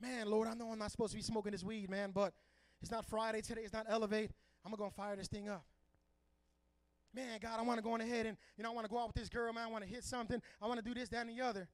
Man, 0.00 0.28
Lord, 0.28 0.48
I 0.48 0.54
know 0.54 0.70
I'm 0.70 0.78
not 0.78 0.90
supposed 0.90 1.12
to 1.12 1.16
be 1.16 1.22
smoking 1.22 1.52
this 1.52 1.64
weed, 1.64 1.90
man, 1.90 2.10
but 2.12 2.34
it's 2.82 2.90
not 2.90 3.06
Friday 3.06 3.40
today. 3.40 3.62
It's 3.62 3.72
not 3.72 3.86
Elevate. 3.88 4.30
I'm 4.64 4.72
going 4.72 4.90
to 4.90 4.96
fire 4.96 5.16
this 5.16 5.28
thing 5.28 5.48
up. 5.48 5.64
Man, 7.14 7.38
God, 7.40 7.58
I 7.58 7.62
want 7.62 7.78
to 7.78 7.82
go 7.82 7.92
on 7.92 8.02
ahead 8.02 8.26
and, 8.26 8.36
you 8.58 8.62
know, 8.62 8.70
I 8.70 8.74
want 8.74 8.84
to 8.84 8.90
go 8.90 8.98
out 8.98 9.06
with 9.06 9.16
this 9.16 9.30
girl, 9.30 9.52
man. 9.52 9.64
I 9.64 9.70
want 9.70 9.84
to 9.84 9.90
hit 9.90 10.04
something. 10.04 10.40
I 10.60 10.66
want 10.66 10.78
to 10.78 10.84
do 10.84 10.92
this, 10.92 11.08
that, 11.08 11.26
and 11.26 11.30
the 11.30 11.42
other. 11.42 11.66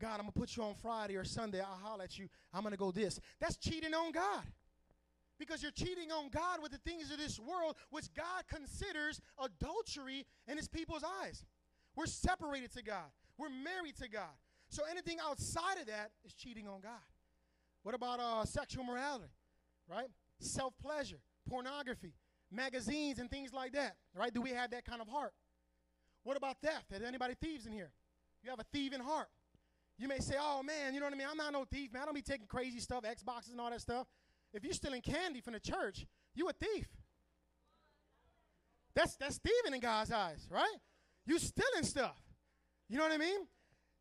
God, 0.00 0.14
I'm 0.14 0.22
going 0.22 0.32
to 0.32 0.38
put 0.38 0.56
you 0.56 0.62
on 0.62 0.74
Friday 0.74 1.16
or 1.16 1.24
Sunday. 1.24 1.60
I'll 1.60 1.78
holler 1.82 2.04
at 2.04 2.18
you. 2.18 2.28
I'm 2.52 2.62
going 2.62 2.72
to 2.72 2.78
go 2.78 2.90
this. 2.90 3.20
That's 3.40 3.56
cheating 3.56 3.94
on 3.94 4.12
God. 4.12 4.42
Because 5.38 5.62
you're 5.62 5.72
cheating 5.72 6.10
on 6.10 6.28
God 6.28 6.62
with 6.62 6.72
the 6.72 6.78
things 6.78 7.10
of 7.10 7.18
this 7.18 7.38
world, 7.38 7.76
which 7.90 8.12
God 8.14 8.44
considers 8.48 9.20
adultery 9.42 10.26
in 10.48 10.56
his 10.56 10.68
people's 10.68 11.04
eyes. 11.22 11.44
We're 11.96 12.06
separated 12.06 12.72
to 12.74 12.82
God. 12.82 13.10
We're 13.38 13.48
married 13.48 13.96
to 14.02 14.08
God. 14.08 14.34
So 14.68 14.82
anything 14.90 15.18
outside 15.22 15.78
of 15.80 15.86
that 15.86 16.10
is 16.24 16.34
cheating 16.34 16.68
on 16.68 16.80
God. 16.80 17.00
What 17.82 17.94
about 17.94 18.20
uh, 18.20 18.44
sexual 18.44 18.84
morality, 18.84 19.32
right? 19.88 20.08
Self 20.38 20.74
pleasure, 20.80 21.20
pornography, 21.48 22.12
magazines, 22.50 23.18
and 23.18 23.30
things 23.30 23.52
like 23.52 23.72
that, 23.72 23.96
right? 24.14 24.32
Do 24.32 24.40
we 24.40 24.50
have 24.50 24.70
that 24.70 24.84
kind 24.84 25.00
of 25.00 25.08
heart? 25.08 25.32
What 26.22 26.36
about 26.36 26.58
theft? 26.62 26.92
Is 26.92 27.02
anybody 27.02 27.34
thieves 27.40 27.66
in 27.66 27.72
here? 27.72 27.90
You 28.42 28.50
have 28.50 28.60
a 28.60 28.66
thieving 28.72 29.00
heart. 29.00 29.28
You 30.00 30.08
may 30.08 30.18
say, 30.18 30.36
oh 30.40 30.62
man, 30.62 30.94
you 30.94 31.00
know 31.00 31.06
what 31.06 31.12
I 31.12 31.18
mean? 31.18 31.26
I'm 31.30 31.36
not 31.36 31.52
no 31.52 31.66
thief, 31.66 31.92
man. 31.92 32.02
I 32.02 32.04
don't 32.06 32.14
be 32.14 32.22
taking 32.22 32.46
crazy 32.46 32.80
stuff, 32.80 33.04
Xboxes 33.04 33.50
and 33.50 33.60
all 33.60 33.68
that 33.68 33.82
stuff. 33.82 34.06
If 34.54 34.64
you're 34.64 34.72
stealing 34.72 35.02
candy 35.02 35.42
from 35.42 35.52
the 35.52 35.60
church, 35.60 36.06
you 36.34 36.48
a 36.48 36.54
thief. 36.54 36.88
That's 38.94 39.14
that's 39.16 39.38
thieving 39.38 39.74
in 39.74 39.80
God's 39.80 40.10
eyes, 40.10 40.46
right? 40.50 40.76
You 41.26 41.38
stealing 41.38 41.84
stuff. 41.84 42.16
You 42.88 42.96
know 42.96 43.04
what 43.04 43.12
I 43.12 43.18
mean? 43.18 43.40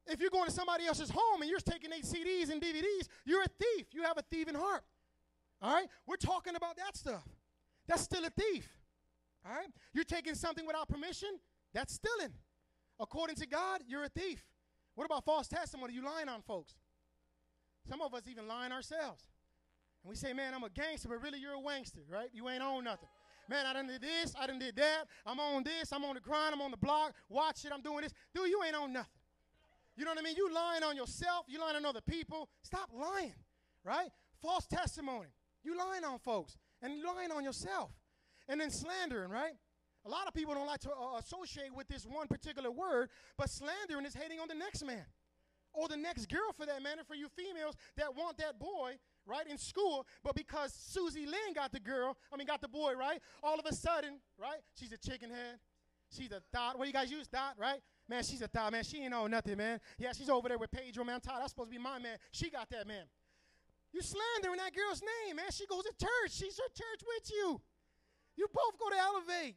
If 0.08 0.22
you're 0.22 0.30
going 0.30 0.46
to 0.46 0.52
somebody 0.52 0.86
else's 0.88 1.10
home 1.10 1.42
and 1.42 1.50
you're 1.50 1.60
taking 1.60 1.92
eight 1.92 2.06
CDs 2.06 2.50
and 2.50 2.62
DVDs, 2.62 3.08
you're 3.26 3.44
a 3.44 3.48
thief. 3.48 3.88
You 3.92 4.04
have 4.04 4.18
a 4.18 4.24
thieving 4.32 4.56
heart. 4.56 4.84
All 5.62 5.74
right? 5.74 5.88
We're 6.08 6.16
talking 6.16 6.56
about 6.56 6.78
that 6.78 6.96
stuff. 6.96 7.28
That's 7.88 8.02
still 8.02 8.24
a 8.24 8.30
thief. 8.30 8.68
All 9.46 9.52
right? 9.52 9.68
You're 9.94 10.06
taking 10.06 10.34
something 10.34 10.66
without 10.66 10.88
permission, 10.88 11.30
that's 11.74 11.94
stealing. 11.94 12.34
According 13.00 13.36
to 13.36 13.48
God, 13.48 13.82
you're 13.86 14.06
a 14.06 14.10
thief. 14.10 14.49
What 15.00 15.06
about 15.06 15.24
false 15.24 15.48
testimony? 15.48 15.94
You 15.94 16.04
lying 16.04 16.28
on 16.28 16.42
folks. 16.42 16.74
Some 17.88 18.02
of 18.02 18.14
us 18.14 18.24
even 18.30 18.50
lying 18.50 18.74
ourselves. 18.74 19.24
And 20.04 20.10
we 20.10 20.18
say, 20.18 20.34
man, 20.34 20.54
I'm 20.54 20.66
a 20.66 20.70
gangster, 20.70 21.08
but 21.08 21.22
really 21.22 21.40
you're 21.40 21.54
a 21.54 21.58
wankster, 21.58 22.02
right? 22.10 22.28
You 22.34 22.50
ain't 22.50 22.62
on 22.62 22.84
nothing. 22.84 23.08
Man, 23.48 23.66
I 23.66 23.72
done 23.72 23.88
did 23.88 24.02
this, 24.02 24.36
I 24.38 24.46
done 24.46 24.60
did 24.60 24.76
that. 24.76 25.06
I'm 25.26 25.40
on 25.40 25.64
this, 25.64 25.94
I'm 25.94 26.04
on 26.04 26.16
the 26.16 26.20
grind, 26.20 26.54
I'm 26.54 26.60
on 26.60 26.72
the 26.72 26.78
block. 26.78 27.14
Watch 27.30 27.64
it, 27.64 27.72
I'm 27.74 27.82
doing 27.82 28.02
this. 28.02 28.12
Dude, 28.36 28.50
you 28.50 28.62
ain't 28.62 28.76
on 28.76 28.92
nothing. 28.92 29.10
You 29.96 30.04
know 30.04 30.12
what 30.12 30.20
I 30.20 30.22
mean? 30.22 30.36
You 30.36 30.54
lying 30.54 30.84
on 30.84 30.98
yourself, 30.98 31.46
you 31.48 31.62
lying 31.62 31.78
on 31.78 31.86
other 31.86 32.02
people. 32.02 32.50
Stop 32.62 32.90
lying, 32.94 33.36
right? 33.86 34.10
False 34.42 34.68
testimony. 34.68 35.30
You 35.64 35.78
lying 35.78 36.04
on 36.04 36.20
folks 36.20 36.58
and 36.82 37.02
lying 37.02 37.32
on 37.32 37.46
yourself. 37.46 37.92
And 38.50 38.60
then 38.60 38.70
slandering, 38.70 39.30
right? 39.30 39.54
A 40.06 40.10
lot 40.10 40.28
of 40.28 40.34
people 40.34 40.54
don't 40.54 40.68
like 40.68 40.80
to 40.82 40.92
uh, 40.92 41.18
associate 41.20 41.74
with 41.76 41.88
this 41.88 42.06
one 42.06 42.28
particular 42.28 42.72
word, 42.72 43.10
but 43.38 43.50
slandering 43.50 44.06
is 44.06 44.14
hating 44.14 44.40
on 44.40 44.48
the 44.48 44.56
next 44.56 44.86
man 44.86 45.06
or 45.74 45.88
the 45.88 45.98
next 45.98 46.28
girl 46.28 46.52
for 46.56 46.66
that 46.66 46.82
matter, 46.82 47.04
for 47.08 47.16
you 47.16 47.28
females 47.30 47.76
that 47.96 48.16
want 48.16 48.38
that 48.38 48.60
boy, 48.60 48.94
right, 49.26 49.48
in 49.48 49.58
school, 49.58 50.06
but 50.24 50.36
because 50.36 50.74
Susie 50.74 51.26
Lynn 51.26 51.54
got 51.54 51.72
the 51.72 51.80
girl, 51.80 52.18
I 52.34 52.38
mean, 52.38 52.48
got 52.48 52.62
the 52.62 52.68
boy, 52.68 52.94
right, 52.98 53.22
all 53.44 53.60
of 53.60 53.66
a 53.66 53.74
sudden, 53.74 54.20
right, 54.38 54.62
she's 54.74 54.92
a 54.92 54.98
chicken 54.98 55.30
head. 55.30 55.60
She's 56.12 56.32
a 56.32 56.42
dot. 56.52 56.76
What 56.76 56.86
do 56.86 56.88
you 56.88 56.94
guys 56.94 57.12
use? 57.12 57.28
Dot, 57.28 57.54
right? 57.60 57.80
Man, 58.08 58.24
she's 58.24 58.42
a 58.42 58.48
thought, 58.48 58.72
man. 58.72 58.84
She 58.84 58.98
ain't 58.98 59.12
know 59.12 59.28
nothing, 59.28 59.58
man. 59.58 59.80
Yeah, 60.00 60.12
she's 60.12 60.28
over 60.28 60.50
there 60.50 60.58
with 60.58 60.72
Pedro, 60.72 61.04
man. 61.04 61.16
I'm 61.16 61.22
tired. 61.22 61.42
That's 61.42 61.52
supposed 61.52 61.70
to 61.70 61.78
be 61.78 61.82
my 61.82 62.00
man. 62.00 62.18
She 62.32 62.50
got 62.50 62.68
that, 62.72 62.88
man. 62.88 63.04
You 63.94 64.02
slandering 64.02 64.58
that 64.58 64.74
girl's 64.74 65.02
name, 65.02 65.36
man. 65.36 65.52
She 65.52 65.68
goes 65.68 65.84
to 65.84 65.92
church. 66.00 66.32
She's 66.32 66.60
at 66.60 66.74
church 66.74 67.02
with 67.06 67.32
you. 67.32 67.62
You 68.36 68.48
both 68.52 68.80
go 68.80 68.90
to 68.90 68.98
Elevate. 68.98 69.56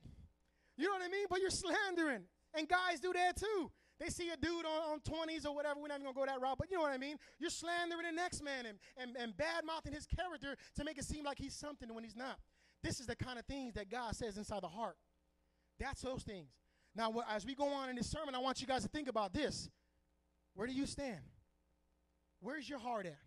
You 0.83 0.89
know 0.89 0.95
what 0.95 1.05
I 1.05 1.09
mean? 1.09 1.26
But 1.30 1.41
you're 1.41 1.51
slandering. 1.51 2.24
And 2.55 2.68
guys 2.68 2.99
do 2.99 3.12
that 3.12 3.37
too. 3.37 3.70
They 4.01 4.09
see 4.09 4.30
a 4.30 4.37
dude 4.37 4.66
on, 4.66 4.95
on 4.95 5.01
20s 5.01 5.47
or 5.47 5.55
whatever. 5.55 5.78
We're 5.78 5.87
not 5.87 6.01
even 6.01 6.12
going 6.12 6.14
to 6.14 6.20
go 6.20 6.26
that 6.26 6.41
route. 6.41 6.59
But 6.59 6.72
you 6.72 6.76
know 6.76 6.83
what 6.83 6.91
I 6.91 6.99
mean? 6.99 7.18
You're 7.39 7.51
slandering 7.51 8.03
the 8.03 8.11
next 8.11 8.43
man 8.43 8.66
and, 8.66 8.78
and, 8.97 9.16
and 9.16 9.37
bad 9.37 9.64
mouthing 9.64 9.93
his 9.93 10.07
character 10.07 10.57
to 10.74 10.85
make 10.85 10.99
it 10.99 11.05
seem 11.05 11.24
like 11.24 11.39
he's 11.39 11.55
something 11.55 11.95
when 11.95 12.03
he's 12.03 12.16
not. 12.16 12.37
This 12.83 12.99
is 12.99 13.07
the 13.07 13.14
kind 13.14 13.39
of 13.39 13.45
things 13.45 13.74
that 13.74 13.91
God 13.91 14.16
says 14.16 14.37
inside 14.37 14.64
the 14.64 14.68
heart. 14.68 14.97
That's 15.78 16.01
those 16.01 16.24
things. 16.24 16.49
Now, 16.97 17.12
as 17.30 17.47
we 17.47 17.55
go 17.55 17.68
on 17.68 17.89
in 17.89 17.95
this 17.95 18.11
sermon, 18.11 18.35
I 18.35 18.41
want 18.41 18.61
you 18.61 18.66
guys 18.66 18.83
to 18.83 18.89
think 18.89 19.09
about 19.09 19.33
this. 19.33 19.70
Where 20.55 20.66
do 20.66 20.72
you 20.72 20.87
stand? 20.87 21.20
Where's 22.41 22.68
your 22.68 22.80
heart 22.80 23.07
at? 23.07 23.20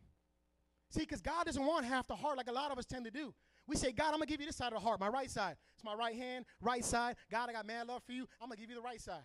See, 0.89 0.99
because 0.99 1.21
God 1.21 1.45
doesn't 1.45 1.65
want 1.65 1.85
half 1.85 2.05
the 2.05 2.15
heart 2.17 2.35
like 2.35 2.49
a 2.49 2.51
lot 2.53 2.71
of 2.71 2.77
us 2.77 2.85
tend 2.85 3.05
to 3.05 3.11
do. 3.11 3.33
We 3.67 3.75
say, 3.75 3.91
God, 3.91 4.07
I'm 4.07 4.13
gonna 4.13 4.25
give 4.27 4.39
you 4.39 4.45
this 4.47 4.57
side 4.57 4.73
of 4.73 4.79
the 4.79 4.79
heart, 4.79 4.99
my 4.99 5.07
right 5.07 5.29
side. 5.29 5.55
It's 5.75 5.83
my 5.83 5.95
right 5.95 6.15
hand, 6.15 6.45
right 6.61 6.85
side. 6.85 7.15
God, 7.31 7.49
I 7.49 7.53
got 7.53 7.65
mad 7.65 7.87
love 7.87 8.03
for 8.03 8.11
you. 8.11 8.27
I'm 8.41 8.49
gonna 8.49 8.59
give 8.59 8.69
you 8.69 8.75
the 8.75 8.81
right 8.81 9.01
side, 9.01 9.23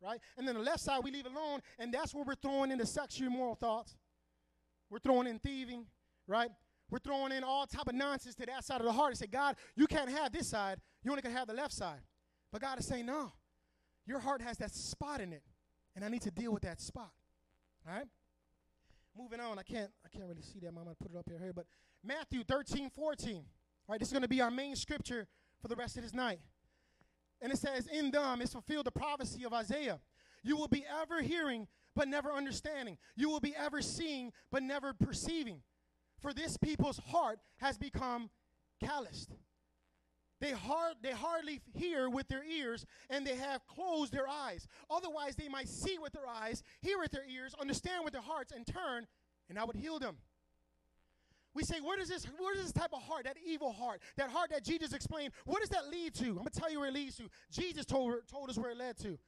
right? 0.00 0.18
And 0.36 0.48
then 0.48 0.54
the 0.54 0.62
left 0.62 0.80
side 0.80 1.00
we 1.04 1.10
leave 1.10 1.26
alone, 1.26 1.60
and 1.78 1.92
that's 1.92 2.14
where 2.14 2.24
we're 2.24 2.34
throwing 2.34 2.70
in 2.70 2.78
the 2.78 2.86
sexual 2.86 3.26
immoral 3.26 3.54
thoughts. 3.54 3.96
We're 4.90 4.98
throwing 4.98 5.26
in 5.26 5.38
thieving, 5.38 5.86
right? 6.26 6.50
We're 6.90 6.98
throwing 6.98 7.32
in 7.32 7.44
all 7.44 7.66
type 7.66 7.88
of 7.88 7.94
nonsense 7.94 8.34
to 8.36 8.46
that 8.46 8.64
side 8.64 8.80
of 8.80 8.86
the 8.86 8.92
heart 8.92 9.10
and 9.10 9.18
say, 9.18 9.26
God, 9.26 9.56
you 9.74 9.86
can't 9.86 10.10
have 10.10 10.32
this 10.32 10.48
side. 10.48 10.78
You 11.02 11.10
only 11.10 11.22
can 11.22 11.32
have 11.32 11.48
the 11.48 11.54
left 11.54 11.72
side. 11.72 12.00
But 12.52 12.60
God 12.60 12.78
is 12.78 12.86
saying, 12.86 13.06
no, 13.06 13.32
your 14.06 14.18
heart 14.18 14.42
has 14.42 14.58
that 14.58 14.74
spot 14.74 15.20
in 15.20 15.32
it, 15.32 15.42
and 15.96 16.04
I 16.04 16.08
need 16.08 16.22
to 16.22 16.30
deal 16.30 16.52
with 16.52 16.62
that 16.62 16.80
spot. 16.80 17.10
All 17.86 17.94
right? 17.94 18.06
Moving 19.16 19.40
on, 19.40 19.58
I 19.58 19.62
can't 19.62 19.90
I 20.04 20.08
can't 20.08 20.26
really 20.26 20.42
see 20.42 20.58
that. 20.60 20.68
I'm 20.68 20.74
gonna 20.74 20.94
put 20.94 21.10
it 21.10 21.16
up 21.16 21.26
here, 21.28 21.38
here, 21.38 21.52
but 21.52 21.66
Matthew 22.02 22.44
13, 22.44 22.90
14. 22.90 23.44
All 23.92 23.94
right, 23.94 24.00
this 24.00 24.08
is 24.08 24.14
gonna 24.14 24.26
be 24.26 24.40
our 24.40 24.50
main 24.50 24.74
scripture 24.74 25.28
for 25.60 25.68
the 25.68 25.76
rest 25.76 25.98
of 25.98 26.02
this 26.02 26.14
night. 26.14 26.40
And 27.42 27.52
it 27.52 27.58
says, 27.58 27.86
In 27.88 28.10
them 28.10 28.40
is 28.40 28.50
fulfilled 28.50 28.86
the 28.86 28.90
prophecy 28.90 29.44
of 29.44 29.52
Isaiah. 29.52 30.00
You 30.42 30.56
will 30.56 30.66
be 30.66 30.82
ever 31.02 31.20
hearing, 31.20 31.68
but 31.94 32.08
never 32.08 32.32
understanding. 32.32 32.96
You 33.16 33.28
will 33.28 33.38
be 33.38 33.54
ever 33.54 33.82
seeing, 33.82 34.32
but 34.50 34.62
never 34.62 34.94
perceiving. 34.94 35.60
For 36.22 36.32
this 36.32 36.56
people's 36.56 37.00
heart 37.08 37.38
has 37.58 37.76
become 37.76 38.30
calloused. 38.82 39.34
They, 40.40 40.52
hard, 40.52 40.94
they 41.02 41.12
hardly 41.12 41.60
hear 41.74 42.08
with 42.08 42.28
their 42.28 42.44
ears, 42.44 42.86
and 43.10 43.26
they 43.26 43.36
have 43.36 43.66
closed 43.66 44.10
their 44.10 44.26
eyes. 44.26 44.66
Otherwise, 44.90 45.36
they 45.36 45.50
might 45.50 45.68
see 45.68 45.98
with 45.98 46.14
their 46.14 46.26
eyes, 46.26 46.62
hear 46.80 46.98
with 46.98 47.10
their 47.10 47.26
ears, 47.28 47.54
understand 47.60 48.04
with 48.04 48.14
their 48.14 48.22
hearts, 48.22 48.52
and 48.52 48.66
turn, 48.66 49.06
and 49.50 49.58
I 49.58 49.64
would 49.64 49.76
heal 49.76 49.98
them. 49.98 50.16
We 51.54 51.64
say, 51.64 51.80
where 51.80 51.98
does 51.98 52.08
this, 52.08 52.24
where 52.38 52.54
does 52.54 52.64
this 52.64 52.72
type 52.72 52.92
of 52.92 53.02
heart, 53.02 53.24
that 53.24 53.36
evil 53.44 53.72
heart, 53.72 54.00
that 54.16 54.30
heart 54.30 54.50
that 54.50 54.64
Jesus 54.64 54.92
explained, 54.92 55.32
what 55.44 55.60
does 55.60 55.68
that 55.70 55.88
lead 55.88 56.14
to? 56.14 56.28
I'm 56.28 56.36
gonna 56.36 56.50
tell 56.50 56.70
you 56.70 56.80
where 56.80 56.88
it 56.88 56.94
leads 56.94 57.16
to. 57.16 57.24
Jesus 57.50 57.84
told, 57.84 58.14
told 58.28 58.48
us 58.48 58.56
where 58.56 58.70
it 58.70 58.78
led 58.78 58.96
to. 58.98 59.18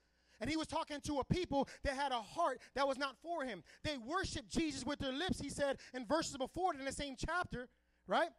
And 0.41 0.51
he 0.51 0.57
was 0.57 0.67
talking 0.67 1.01
to 1.03 1.21
a 1.21 1.25
people 1.25 1.69
that 1.85 1.95
had 1.95 2.13
a 2.13 2.21
heart 2.21 2.61
that 2.75 2.87
was 2.87 2.99
not 2.99 3.17
for 3.23 3.45
him. 3.45 3.63
They 3.83 3.97
worshiped 3.99 4.51
Jesus 4.51 4.85
with 4.85 4.99
their 4.99 5.13
lips, 5.13 5.41
he 5.41 5.49
said 5.49 5.79
in 5.93 6.07
verses 6.07 6.37
before 6.37 6.75
it 6.75 6.79
in 6.79 6.85
the 6.85 6.93
same 6.93 7.15
chapter, 7.19 7.69
right? 8.07 8.31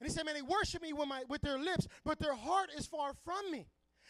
And 0.00 0.08
he 0.08 0.10
said, 0.10 0.24
Man, 0.24 0.34
they 0.34 0.42
worship 0.42 0.82
me 0.82 0.92
with, 0.92 1.08
my, 1.08 1.22
with 1.28 1.42
their 1.42 1.58
lips, 1.58 1.86
but 2.04 2.18
their 2.18 2.34
heart 2.34 2.70
is 2.76 2.86
far 2.86 3.12
from 3.24 3.50
me. 3.50 3.66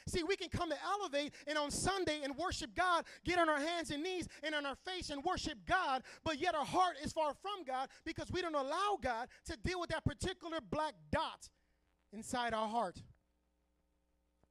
See, 0.06 0.22
we 0.22 0.36
can 0.36 0.50
come 0.50 0.68
to 0.68 0.76
Elevate 0.84 1.32
and 1.46 1.56
on 1.56 1.70
Sunday 1.70 2.20
and 2.22 2.36
worship 2.36 2.74
God, 2.74 3.04
get 3.24 3.38
on 3.38 3.48
our 3.48 3.58
hands 3.58 3.90
and 3.90 4.02
knees 4.02 4.28
and 4.42 4.54
on 4.54 4.66
our 4.66 4.76
face 4.76 5.08
and 5.08 5.24
worship 5.24 5.58
God, 5.66 6.02
but 6.24 6.38
yet 6.38 6.54
our 6.54 6.64
heart 6.64 6.96
is 7.02 7.12
far 7.12 7.32
from 7.40 7.64
God 7.66 7.88
because 8.04 8.30
we 8.30 8.42
don't 8.42 8.54
allow 8.54 8.98
God 9.00 9.28
to 9.46 9.56
deal 9.56 9.80
with 9.80 9.90
that 9.90 10.04
particular 10.04 10.58
black 10.70 10.94
dot 11.10 11.48
inside 12.12 12.52
our 12.52 12.68
heart. 12.68 13.02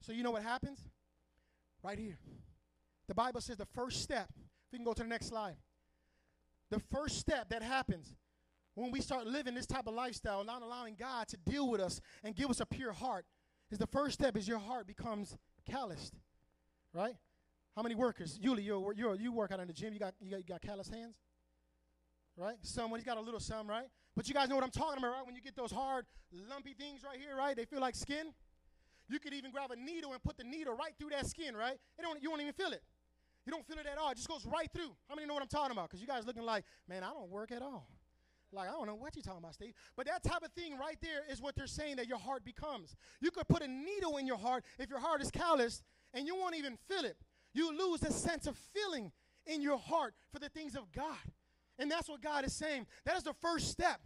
So, 0.01 0.11
you 0.11 0.23
know 0.23 0.31
what 0.31 0.43
happens? 0.43 0.79
Right 1.83 1.99
here. 1.99 2.17
The 3.07 3.15
Bible 3.15 3.41
says 3.41 3.57
the 3.57 3.67
first 3.75 4.01
step, 4.01 4.29
if 4.35 4.71
we 4.71 4.79
can 4.79 4.85
go 4.85 4.93
to 4.93 5.03
the 5.03 5.09
next 5.09 5.27
slide. 5.27 5.57
The 6.71 6.79
first 6.79 7.19
step 7.19 7.49
that 7.49 7.61
happens 7.61 8.15
when 8.73 8.91
we 8.91 9.01
start 9.01 9.27
living 9.27 9.53
this 9.53 9.67
type 9.67 9.85
of 9.85 9.93
lifestyle, 9.93 10.43
not 10.43 10.63
allowing 10.63 10.95
God 10.95 11.27
to 11.27 11.37
deal 11.37 11.69
with 11.69 11.79
us 11.79 12.01
and 12.23 12.35
give 12.35 12.49
us 12.49 12.59
a 12.59 12.65
pure 12.65 12.91
heart, 12.91 13.25
is 13.73 13.79
the 13.79 13.87
first 13.87 14.13
step 14.13 14.37
is 14.37 14.47
your 14.47 14.59
heart 14.59 14.87
becomes 14.87 15.35
calloused, 15.69 16.13
right? 16.93 17.15
How 17.75 17.81
many 17.81 17.95
workers? 17.95 18.39
Yuli, 18.41 18.63
you 18.63 18.93
you 18.95 19.17
you 19.19 19.31
work 19.31 19.51
out 19.51 19.59
in 19.59 19.67
the 19.67 19.73
gym. 19.73 19.93
You 19.93 19.99
got 19.99 20.13
you 20.21 20.31
got, 20.31 20.37
you 20.37 20.45
got 20.47 20.61
calloused 20.61 20.93
hands, 20.93 21.15
right? 22.37 22.55
Someone 22.61 22.99
he's 22.99 23.05
got 23.05 23.17
a 23.17 23.21
little 23.21 23.39
some, 23.39 23.67
right? 23.67 23.87
But 24.15 24.27
you 24.27 24.33
guys 24.33 24.47
know 24.47 24.55
what 24.55 24.63
I'm 24.63 24.71
talking 24.71 24.99
about, 24.99 25.11
right? 25.11 25.25
When 25.25 25.35
you 25.35 25.41
get 25.41 25.55
those 25.55 25.71
hard, 25.71 26.05
lumpy 26.49 26.73
things 26.73 27.01
right 27.03 27.19
here, 27.19 27.35
right? 27.35 27.55
They 27.55 27.65
feel 27.65 27.81
like 27.81 27.95
skin. 27.95 28.27
You 29.09 29.19
could 29.19 29.33
even 29.33 29.51
grab 29.51 29.71
a 29.71 29.75
needle 29.75 30.13
and 30.13 30.23
put 30.23 30.37
the 30.37 30.43
needle 30.43 30.75
right 30.75 30.93
through 30.97 31.09
that 31.09 31.25
skin, 31.25 31.57
right? 31.57 31.77
It 31.97 32.01
don't, 32.01 32.21
you 32.21 32.29
won't 32.29 32.41
even 32.41 32.53
feel 32.53 32.71
it. 32.71 32.83
You 33.45 33.51
don't 33.51 33.67
feel 33.67 33.77
it 33.77 33.85
at 33.85 33.97
all. 33.97 34.11
It 34.11 34.15
just 34.15 34.29
goes 34.29 34.45
right 34.45 34.69
through. 34.71 34.95
How 35.09 35.15
many 35.15 35.27
know 35.27 35.33
what 35.33 35.43
I'm 35.43 35.49
talking 35.49 35.71
about? 35.71 35.89
Because 35.89 35.99
you 35.99 36.07
guys 36.07 36.25
looking 36.25 36.43
like, 36.43 36.63
man, 36.87 37.03
I 37.03 37.09
don't 37.09 37.29
work 37.29 37.51
at 37.51 37.61
all. 37.61 37.87
Like, 38.53 38.69
I 38.69 38.71
don't 38.71 38.87
know 38.87 38.95
what 38.95 39.15
you're 39.15 39.23
talking 39.23 39.39
about, 39.39 39.55
Steve. 39.55 39.73
But 39.97 40.05
that 40.07 40.23
type 40.23 40.43
of 40.43 40.51
thing 40.51 40.77
right 40.77 40.97
there 41.01 41.21
is 41.29 41.41
what 41.41 41.55
they're 41.55 41.67
saying 41.67 41.95
that 41.97 42.07
your 42.07 42.19
heart 42.19 42.45
becomes. 42.45 42.95
You 43.21 43.31
could 43.31 43.47
put 43.47 43.63
a 43.63 43.67
needle 43.67 44.17
in 44.17 44.27
your 44.27 44.37
heart 44.37 44.63
if 44.79 44.89
your 44.89 44.99
heart 44.99 45.21
is 45.21 45.31
calloused 45.31 45.83
and 46.13 46.27
you 46.27 46.35
won't 46.35 46.55
even 46.55 46.77
feel 46.87 47.03
it. 47.05 47.17
You 47.53 47.77
lose 47.77 48.01
the 48.01 48.11
sense 48.11 48.47
of 48.47 48.57
feeling 48.73 49.11
in 49.45 49.61
your 49.61 49.77
heart 49.77 50.13
for 50.31 50.39
the 50.39 50.49
things 50.49 50.75
of 50.75 50.91
God. 50.91 51.17
And 51.79 51.89
that's 51.89 52.07
what 52.07 52.21
God 52.21 52.45
is 52.45 52.53
saying. 52.53 52.85
That 53.05 53.17
is 53.17 53.23
the 53.23 53.33
first 53.41 53.69
step. 53.69 53.99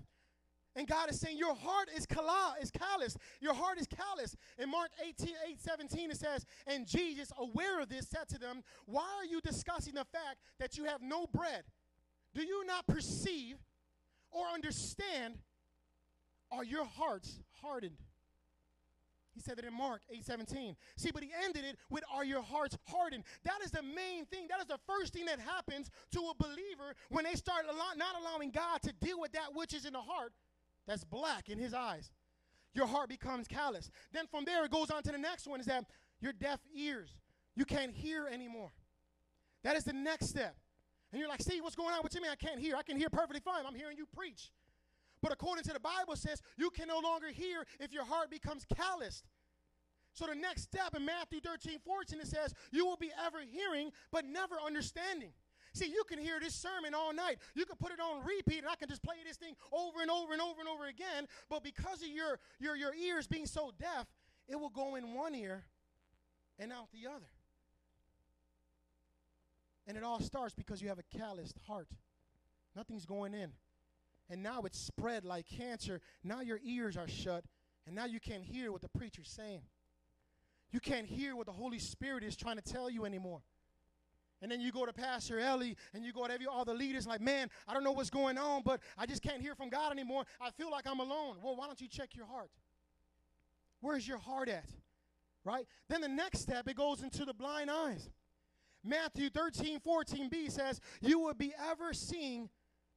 And 0.75 0.87
God 0.87 1.09
is 1.09 1.19
saying, 1.19 1.37
Your 1.37 1.55
heart 1.55 1.89
is, 1.95 2.05
callous. 2.05 3.17
Your 3.41 3.55
heart 3.55 3.79
is 3.79 3.87
callous. 3.87 4.35
In 4.59 4.69
Mark 4.69 4.91
18, 5.01 5.29
8, 5.49 5.59
17, 5.59 6.11
it 6.11 6.17
says, 6.17 6.45
And 6.67 6.85
Jesus, 6.85 7.31
aware 7.37 7.81
of 7.81 7.89
this, 7.89 8.07
said 8.07 8.29
to 8.29 8.37
them, 8.37 8.61
Why 8.85 9.07
are 9.17 9.25
you 9.25 9.41
discussing 9.41 9.95
the 9.95 10.05
fact 10.05 10.37
that 10.59 10.77
you 10.77 10.83
have 10.85 11.01
no 11.01 11.25
bread? 11.33 11.63
Do 12.35 12.43
you 12.43 12.63
not 12.65 12.85
perceive 12.85 13.57
or 14.31 14.45
understand? 14.47 15.35
Are 16.51 16.63
your 16.63 16.85
hearts 16.85 17.39
hardened? 17.61 17.97
He 19.33 19.41
said 19.41 19.57
that 19.57 19.65
in 19.65 19.73
Mark 19.73 20.01
8:17. 20.09 20.75
See, 20.97 21.11
but 21.11 21.21
he 21.21 21.31
ended 21.43 21.63
it 21.63 21.77
with 21.89 22.03
are 22.11 22.25
your 22.25 22.41
hearts 22.41 22.75
hardened? 22.87 23.23
That 23.43 23.61
is 23.63 23.69
the 23.69 23.83
main 23.83 24.25
thing. 24.25 24.47
That 24.47 24.59
is 24.59 24.65
the 24.65 24.79
first 24.87 25.13
thing 25.13 25.25
that 25.25 25.39
happens 25.39 25.91
to 26.13 26.19
a 26.19 26.33
believer 26.35 26.95
when 27.09 27.25
they 27.25 27.35
start 27.35 27.65
not 27.67 28.15
allowing 28.19 28.49
God 28.49 28.81
to 28.81 28.93
deal 28.93 29.19
with 29.19 29.33
that 29.33 29.53
which 29.53 29.73
is 29.75 29.85
in 29.85 29.93
the 29.93 30.01
heart 30.01 30.33
that's 30.87 31.03
black 31.03 31.49
in 31.49 31.59
his 31.59 31.73
eyes. 31.73 32.09
Your 32.73 32.87
heart 32.87 33.09
becomes 33.09 33.47
callous. 33.47 33.91
Then 34.11 34.25
from 34.25 34.43
there 34.45 34.65
it 34.65 34.71
goes 34.71 34.89
on 34.89 35.03
to 35.03 35.11
the 35.11 35.17
next 35.19 35.47
one 35.47 35.59
is 35.59 35.67
that 35.67 35.85
your 36.19 36.33
deaf 36.33 36.59
ears. 36.73 37.21
You 37.55 37.65
can't 37.65 37.91
hear 37.91 38.27
anymore. 38.27 38.71
That 39.63 39.75
is 39.75 39.83
the 39.83 39.93
next 39.93 40.29
step. 40.29 40.55
And 41.17 41.21
you're 41.23 41.29
like, 41.29 41.41
Steve, 41.41 41.63
what's 41.63 41.75
going 41.75 41.95
on 41.95 42.03
with 42.03 42.13
you, 42.13 42.21
man? 42.21 42.29
I 42.29 42.35
can't 42.35 42.59
hear. 42.59 42.75
I 42.75 42.83
can 42.83 42.95
hear 42.95 43.09
perfectly 43.09 43.39
fine. 43.39 43.65
I'm 43.65 43.73
hearing 43.73 43.97
you 43.97 44.05
preach. 44.05 44.51
But 45.19 45.31
according 45.31 45.63
to 45.63 45.73
the 45.73 45.79
Bible 45.79 46.15
says, 46.15 46.43
you 46.57 46.69
can 46.69 46.87
no 46.87 46.99
longer 46.99 47.31
hear 47.31 47.65
if 47.79 47.91
your 47.91 48.05
heart 48.05 48.29
becomes 48.29 48.67
calloused. 48.75 49.25
So 50.13 50.27
the 50.27 50.35
next 50.35 50.61
step 50.61 50.93
in 50.95 51.03
Matthew 51.03 51.39
13, 51.39 51.79
14, 51.83 52.19
it 52.19 52.27
says, 52.27 52.53
you 52.71 52.85
will 52.85 52.97
be 52.97 53.09
ever 53.25 53.39
hearing, 53.41 53.89
but 54.11 54.25
never 54.25 54.57
understanding. 54.63 55.31
See, 55.73 55.87
you 55.87 56.03
can 56.07 56.19
hear 56.19 56.39
this 56.39 56.53
sermon 56.53 56.93
all 56.93 57.11
night. 57.11 57.39
You 57.55 57.65
can 57.65 57.77
put 57.77 57.91
it 57.91 57.99
on 57.99 58.23
repeat, 58.23 58.59
and 58.59 58.67
I 58.67 58.75
can 58.75 58.87
just 58.87 59.01
play 59.01 59.15
this 59.25 59.37
thing 59.37 59.55
over 59.71 60.03
and 60.03 60.11
over 60.11 60.33
and 60.33 60.41
over 60.41 60.59
and 60.59 60.69
over 60.69 60.85
again. 60.85 61.25
But 61.49 61.63
because 61.63 62.03
of 62.03 62.09
your, 62.09 62.37
your, 62.59 62.75
your 62.75 62.93
ears 62.93 63.25
being 63.25 63.47
so 63.47 63.71
deaf, 63.79 64.05
it 64.47 64.59
will 64.59 64.69
go 64.69 64.93
in 64.93 65.15
one 65.15 65.33
ear 65.33 65.65
and 66.59 66.71
out 66.71 66.89
the 66.91 67.09
other. 67.09 67.25
And 69.87 69.95
it 69.95 70.03
all 70.03 70.19
starts 70.19 70.53
because 70.53 70.81
you 70.81 70.89
have 70.89 70.99
a 70.99 71.17
calloused 71.17 71.57
heart. 71.67 71.87
Nothing's 72.75 73.05
going 73.05 73.33
in. 73.33 73.51
And 74.29 74.43
now 74.43 74.63
it's 74.63 74.77
spread 74.77 75.23
like 75.23 75.45
cancer. 75.47 76.01
Now 76.23 76.41
your 76.41 76.59
ears 76.63 76.97
are 76.97 77.07
shut, 77.07 77.45
and 77.85 77.95
now 77.95 78.05
you 78.05 78.19
can't 78.19 78.43
hear 78.43 78.71
what 78.71 78.81
the 78.81 78.89
preacher's 78.89 79.29
saying. 79.29 79.61
You 80.71 80.81
can't 80.81 81.07
hear 81.07 81.35
what 81.35 81.45
the 81.45 81.53
Holy 81.53 81.79
Spirit 81.79 82.23
is 82.23 82.35
trying 82.35 82.57
to 82.57 82.61
tell 82.61 82.89
you 82.89 83.05
anymore. 83.05 83.41
And 84.41 84.51
then 84.51 84.61
you 84.61 84.71
go 84.71 84.85
to 84.85 84.93
Pastor 84.93 85.39
Ellie 85.39 85.75
and 85.93 86.05
you 86.05 86.13
go 86.13 86.27
to 86.27 86.33
every 86.33 86.45
all 86.45 86.63
the 86.63 86.73
leaders 86.73 87.07
like, 87.07 87.21
man, 87.21 87.49
I 87.67 87.73
don't 87.73 87.83
know 87.83 87.93
what's 87.93 88.11
going 88.11 88.37
on, 88.37 88.61
but 88.63 88.81
I 88.97 89.05
just 89.05 89.23
can't 89.23 89.41
hear 89.41 89.55
from 89.55 89.69
God 89.69 89.91
anymore. 89.91 90.25
I 90.39 90.51
feel 90.51 90.69
like 90.69 90.85
I'm 90.85 90.99
alone. 90.99 91.37
Well, 91.41 91.55
why 91.55 91.65
don't 91.65 91.81
you 91.81 91.87
check 91.87 92.15
your 92.15 92.27
heart? 92.27 92.51
Where's 93.81 94.07
your 94.07 94.19
heart 94.19 94.49
at? 94.49 94.69
Right? 95.43 95.65
Then 95.87 96.01
the 96.01 96.07
next 96.07 96.41
step, 96.41 96.67
it 96.67 96.75
goes 96.75 97.01
into 97.01 97.25
the 97.25 97.33
blind 97.33 97.71
eyes. 97.71 98.09
Matthew 98.83 99.29
13, 99.29 99.79
14b 99.79 100.51
says, 100.51 100.79
You 101.01 101.19
will 101.19 101.33
be 101.33 101.53
ever 101.69 101.93
seeing, 101.93 102.49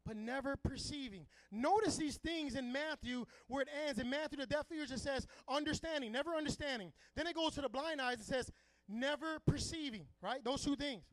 but 0.06 0.16
never 0.16 0.56
perceiving. 0.56 1.26
Notice 1.50 1.96
these 1.96 2.16
things 2.18 2.54
in 2.54 2.72
Matthew 2.72 3.26
where 3.48 3.62
it 3.62 3.68
ends. 3.86 3.98
In 4.00 4.08
Matthew, 4.08 4.38
the 4.38 4.46
deaf 4.46 4.66
ears, 4.74 4.90
it 4.90 5.00
says 5.00 5.26
understanding, 5.48 6.12
never 6.12 6.34
understanding. 6.34 6.92
Then 7.16 7.26
it 7.26 7.34
goes 7.34 7.54
to 7.54 7.60
the 7.60 7.68
blind 7.68 8.00
eyes, 8.00 8.20
it 8.20 8.26
says 8.26 8.50
never 8.88 9.38
perceiving, 9.46 10.06
right? 10.22 10.42
Those 10.44 10.64
two 10.64 10.76
things. 10.76 11.04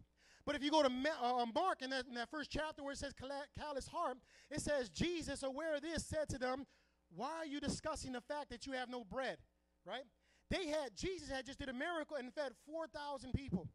But 0.45 0.55
if 0.55 0.63
you 0.63 0.71
go 0.71 0.81
to 0.81 0.89
Ma- 0.89 1.41
uh, 1.41 1.45
Mark 1.53 1.81
in 1.81 1.89
that, 1.89 2.05
in 2.07 2.13
that 2.15 2.31
first 2.31 2.49
chapter 2.49 2.81
where 2.81 2.93
it 2.93 2.97
says 2.97 3.13
callous 3.59 3.87
heart, 3.87 4.17
it 4.49 4.61
says, 4.61 4.89
Jesus, 4.89 5.43
aware 5.43 5.75
of 5.75 5.81
this, 5.81 6.05
said 6.05 6.29
to 6.29 6.37
them, 6.37 6.65
Why 7.13 7.31
are 7.39 7.45
you 7.45 7.59
discussing 7.59 8.13
the 8.13 8.21
fact 8.21 8.49
that 8.51 8.65
you 8.65 8.71
have 8.71 8.89
no 8.89 9.03
bread? 9.03 9.37
Right? 9.85 10.03
They 10.49 10.67
had, 10.67 10.95
Jesus 10.95 11.29
had 11.29 11.45
just 11.45 11.59
did 11.59 11.67
a 11.67 11.73
miracle 11.73 12.15
and 12.15 12.33
fed 12.33 12.53
4,000 12.65 13.33
people. 13.33 13.67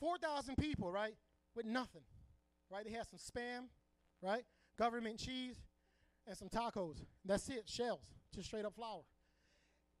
4,000 0.00 0.56
people, 0.56 0.90
right? 0.90 1.14
With 1.54 1.66
nothing, 1.66 2.02
right? 2.70 2.84
They 2.84 2.90
had 2.90 3.06
some 3.06 3.18
spam, 3.18 3.68
right? 4.22 4.44
Government 4.78 5.18
cheese 5.18 5.56
and 6.26 6.36
some 6.36 6.48
tacos. 6.48 6.96
That's 7.24 7.48
it, 7.48 7.64
shells, 7.66 8.00
just 8.34 8.48
straight 8.48 8.64
up 8.64 8.74
flour. 8.74 9.02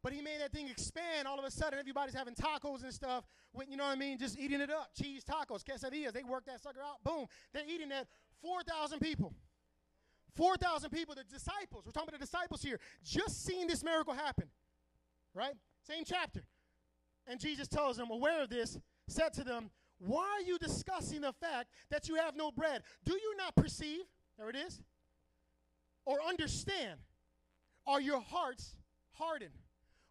But 0.02 0.14
he 0.14 0.22
made 0.22 0.40
that 0.40 0.50
thing 0.52 0.68
expand. 0.68 1.28
All 1.28 1.38
of 1.38 1.44
a 1.44 1.50
sudden, 1.50 1.78
everybody's 1.78 2.14
having 2.14 2.34
tacos 2.34 2.82
and 2.82 2.92
stuff. 2.92 3.24
With, 3.52 3.68
you 3.68 3.76
know 3.76 3.84
what 3.84 3.92
I 3.92 3.96
mean? 3.96 4.18
Just 4.18 4.38
eating 4.38 4.62
it 4.62 4.70
up. 4.70 4.90
Cheese 4.98 5.22
tacos, 5.24 5.62
quesadillas. 5.62 6.12
They 6.12 6.22
work 6.22 6.46
that 6.46 6.62
sucker 6.62 6.80
out. 6.80 7.04
Boom. 7.04 7.26
They're 7.52 7.68
eating 7.68 7.90
that. 7.90 8.06
4,000 8.42 9.00
people. 9.00 9.34
4,000 10.36 10.90
people, 10.90 11.14
the 11.14 11.24
disciples, 11.24 11.84
we're 11.84 11.92
talking 11.92 12.08
about 12.08 12.20
the 12.20 12.26
disciples 12.26 12.62
here, 12.62 12.78
just 13.02 13.44
seeing 13.44 13.66
this 13.66 13.82
miracle 13.82 14.14
happen, 14.14 14.48
right? 15.34 15.54
Same 15.82 16.04
chapter. 16.04 16.44
And 17.26 17.40
Jesus 17.40 17.68
tells 17.68 17.96
them, 17.96 18.10
aware 18.10 18.42
of 18.42 18.48
this, 18.48 18.78
said 19.08 19.32
to 19.34 19.44
them, 19.44 19.70
Why 20.00 20.38
are 20.38 20.42
you 20.42 20.58
discussing 20.58 21.20
the 21.20 21.32
fact 21.32 21.68
that 21.90 22.08
you 22.08 22.16
have 22.16 22.34
no 22.34 22.50
bread? 22.50 22.82
Do 23.04 23.12
you 23.12 23.36
not 23.36 23.54
perceive? 23.54 24.00
There 24.38 24.48
it 24.48 24.56
is. 24.56 24.80
Or 26.06 26.18
understand? 26.26 27.00
Are 27.86 28.00
your 28.00 28.20
hearts 28.20 28.74
hardened? 29.12 29.54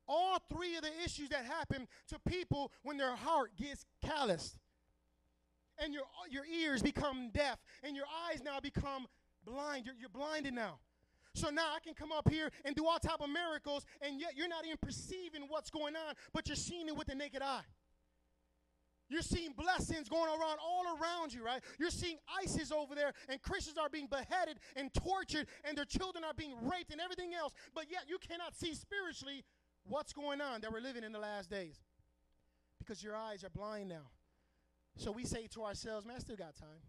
All 0.08 0.40
three 0.52 0.76
of 0.76 0.84
the 0.84 0.92
issues 1.04 1.30
that 1.30 1.46
happen 1.46 1.88
to 2.10 2.20
people 2.28 2.72
when 2.84 2.98
their 2.98 3.16
heart 3.16 3.52
gets 3.58 3.86
calloused 4.04 4.58
and 5.80 5.94
your, 5.94 6.04
your 6.30 6.46
ears 6.46 6.82
become 6.82 7.30
deaf 7.34 7.60
and 7.84 7.96
your 7.96 8.06
eyes 8.28 8.42
now 8.44 8.60
become 8.60 9.08
blind. 9.46 9.86
You're, 9.86 9.96
you're 10.00 10.10
blinded 10.10 10.54
now. 10.54 10.80
So 11.36 11.50
now 11.50 11.68
I 11.76 11.80
can 11.80 11.94
come 11.94 12.12
up 12.12 12.30
here 12.30 12.50
and 12.66 12.76
do 12.76 12.86
all 12.86 13.00
type 13.00 13.22
of 13.22 13.30
miracles, 13.30 13.86
and 14.02 14.20
yet 14.20 14.34
you're 14.36 14.48
not 14.48 14.66
even 14.66 14.78
perceiving 14.82 15.44
what's 15.48 15.70
going 15.70 15.96
on, 15.96 16.16
but 16.34 16.48
you're 16.48 16.56
seeing 16.56 16.88
it 16.88 16.96
with 16.96 17.08
the 17.08 17.16
naked 17.16 17.42
eye. 17.42 17.62
You're 19.10 19.22
seeing 19.24 19.54
blessings 19.54 20.08
going 20.08 20.30
around 20.30 20.60
all 20.64 20.86
around 20.98 21.34
you, 21.34 21.44
right? 21.44 21.62
You're 21.80 21.90
seeing 21.90 22.18
ISIS 22.44 22.72
over 22.72 22.94
there, 22.94 23.14
and 23.28 23.42
Christians 23.42 23.78
are 23.78 23.90
being 23.90 24.08
beheaded 24.08 24.60
and 24.76 24.94
tortured, 24.94 25.48
and 25.64 25.78
their 25.78 25.86
children 25.86 26.24
are 26.24 26.34
being 26.34 26.54
raped 26.62 26.92
and 26.92 27.02
everything 27.02 27.34
else, 27.34 27.54
but 27.74 27.86
yet 27.90 28.04
you 28.08 28.20
cannot 28.20 28.56
see 28.56 28.76
spiritually 28.76 29.44
what's 29.84 30.14
going 30.14 30.42
on 30.42 30.62
that 30.62 30.72
we're 30.72 30.82
living 30.82 31.04
in 31.04 31.12
the 31.12 31.20
last 31.20 31.50
days 31.50 31.82
because 32.78 33.04
your 33.04 33.16
eyes 33.16 33.44
are 33.44 33.50
blind 33.50 33.90
now. 33.90 34.10
So 34.98 35.12
we 35.12 35.24
say 35.24 35.48
to 35.54 35.64
ourselves, 35.64 36.06
man, 36.06 36.18
I 36.18 36.20
still 36.20 36.36
got 36.36 36.56
time. 36.56 36.82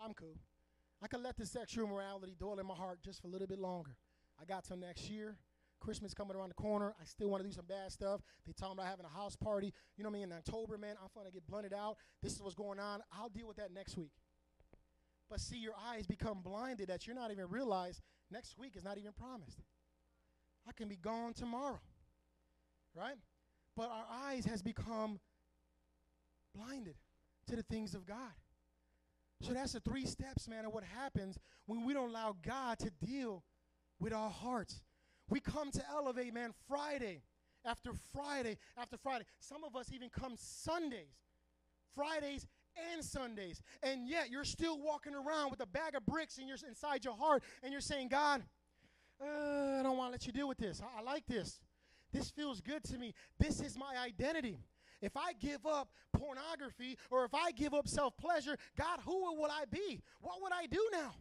I'm 0.00 0.14
cool. 0.14 0.36
I 1.02 1.08
can 1.08 1.22
let 1.22 1.36
the 1.36 1.46
sexual 1.46 1.86
morality 1.86 2.34
dwell 2.38 2.58
in 2.58 2.66
my 2.66 2.74
heart 2.74 3.00
just 3.04 3.20
for 3.20 3.28
a 3.28 3.30
little 3.30 3.46
bit 3.46 3.58
longer. 3.58 3.96
I 4.40 4.44
got 4.44 4.64
till 4.64 4.76
next 4.76 5.10
year. 5.10 5.36
Christmas 5.80 6.14
coming 6.14 6.36
around 6.36 6.48
the 6.48 6.54
corner. 6.54 6.94
I 7.00 7.04
still 7.04 7.28
want 7.28 7.42
to 7.42 7.48
do 7.48 7.54
some 7.54 7.66
bad 7.66 7.92
stuff. 7.92 8.20
They 8.46 8.52
talking 8.52 8.74
about 8.78 8.86
having 8.86 9.06
a 9.06 9.16
house 9.16 9.36
party. 9.36 9.72
You 9.96 10.04
know 10.04 10.10
what 10.10 10.16
I 10.16 10.20
mean? 10.20 10.30
In 10.30 10.38
October, 10.38 10.78
man, 10.78 10.96
I'm 11.02 11.08
going 11.14 11.26
to 11.26 11.32
get 11.32 11.46
blunted 11.46 11.74
out. 11.74 11.96
This 12.22 12.32
is 12.32 12.42
what's 12.42 12.54
going 12.54 12.80
on. 12.80 13.00
I'll 13.12 13.28
deal 13.28 13.46
with 13.46 13.56
that 13.56 13.72
next 13.72 13.96
week. 13.96 14.12
But 15.30 15.40
see, 15.40 15.56
your 15.56 15.74
eyes 15.88 16.06
become 16.06 16.40
blinded 16.42 16.88
that 16.88 17.06
you're 17.06 17.16
not 17.16 17.30
even 17.30 17.48
realize 17.48 18.00
next 18.30 18.58
week 18.58 18.76
is 18.76 18.84
not 18.84 18.98
even 18.98 19.12
promised. 19.12 19.60
I 20.68 20.72
can 20.72 20.88
be 20.88 20.96
gone 20.96 21.34
tomorrow, 21.34 21.80
right? 22.94 23.16
But 23.76 23.90
our 23.90 24.06
eyes 24.10 24.44
has 24.46 24.62
become 24.62 25.18
blinded 26.54 26.94
to 27.48 27.56
the 27.56 27.62
things 27.62 27.94
of 27.94 28.06
God. 28.06 28.32
So 29.42 29.52
that's 29.52 29.72
the 29.72 29.80
three 29.80 30.06
steps, 30.06 30.48
man, 30.48 30.64
of 30.64 30.72
what 30.72 30.84
happens 30.84 31.38
when 31.66 31.84
we 31.84 31.92
don't 31.92 32.10
allow 32.10 32.34
God 32.46 32.78
to 32.78 32.90
deal 33.04 33.42
with 34.00 34.12
our 34.12 34.30
hearts. 34.30 34.80
We 35.28 35.40
come 35.40 35.70
to 35.72 35.82
elevate, 35.90 36.34
man, 36.34 36.52
Friday 36.68 37.22
after 37.64 37.92
Friday 38.12 38.58
after 38.76 38.96
Friday. 38.96 39.24
Some 39.40 39.64
of 39.64 39.74
us 39.74 39.90
even 39.92 40.10
come 40.10 40.34
Sundays, 40.36 41.16
Fridays 41.94 42.46
and 42.92 43.04
Sundays, 43.04 43.62
and 43.82 44.08
yet 44.08 44.30
you're 44.30 44.44
still 44.44 44.78
walking 44.80 45.14
around 45.14 45.50
with 45.50 45.60
a 45.60 45.66
bag 45.66 45.94
of 45.94 46.04
bricks 46.06 46.38
in 46.38 46.48
your, 46.48 46.58
inside 46.68 47.04
your 47.04 47.16
heart, 47.16 47.42
and 47.62 47.72
you're 47.72 47.80
saying, 47.80 48.08
God, 48.08 48.42
uh, 49.20 49.80
I 49.80 49.82
don't 49.82 49.96
want 49.96 50.08
to 50.08 50.12
let 50.12 50.26
you 50.26 50.32
deal 50.32 50.48
with 50.48 50.58
this. 50.58 50.82
I, 50.82 51.00
I 51.00 51.02
like 51.02 51.26
this. 51.26 51.60
This 52.12 52.30
feels 52.30 52.60
good 52.60 52.84
to 52.84 52.98
me. 52.98 53.14
This 53.38 53.60
is 53.60 53.76
my 53.76 53.96
identity. 54.04 54.58
If 55.00 55.16
I 55.16 55.32
give 55.34 55.66
up 55.66 55.88
pornography 56.12 56.96
or 57.10 57.24
if 57.24 57.34
I 57.34 57.50
give 57.50 57.74
up 57.74 57.88
self 57.88 58.16
pleasure, 58.16 58.56
God, 58.76 59.00
who 59.04 59.40
would 59.40 59.50
I 59.50 59.64
be? 59.70 60.00
What 60.20 60.40
would 60.42 60.52
I 60.52 60.66
do 60.66 60.88
now? 60.92 61.14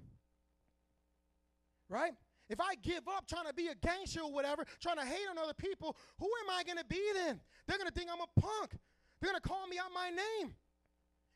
Right? 1.89 2.13
If 2.49 2.59
I 2.59 2.75
give 2.75 3.07
up 3.07 3.27
trying 3.27 3.47
to 3.47 3.53
be 3.53 3.67
a 3.67 3.75
gangster 3.75 4.21
or 4.21 4.31
whatever, 4.31 4.65
trying 4.81 4.97
to 4.97 5.05
hate 5.05 5.25
on 5.29 5.37
other 5.37 5.53
people, 5.53 5.95
who 6.19 6.25
am 6.25 6.49
I 6.51 6.63
going 6.63 6.77
to 6.77 6.85
be 6.85 7.01
then? 7.15 7.39
They're 7.67 7.77
going 7.77 7.89
to 7.89 7.93
think 7.93 8.09
I'm 8.11 8.21
a 8.21 8.39
punk. 8.39 8.77
They're 9.19 9.31
going 9.31 9.41
to 9.41 9.47
call 9.47 9.67
me 9.67 9.77
out 9.77 9.91
my 9.93 10.09
name. 10.09 10.53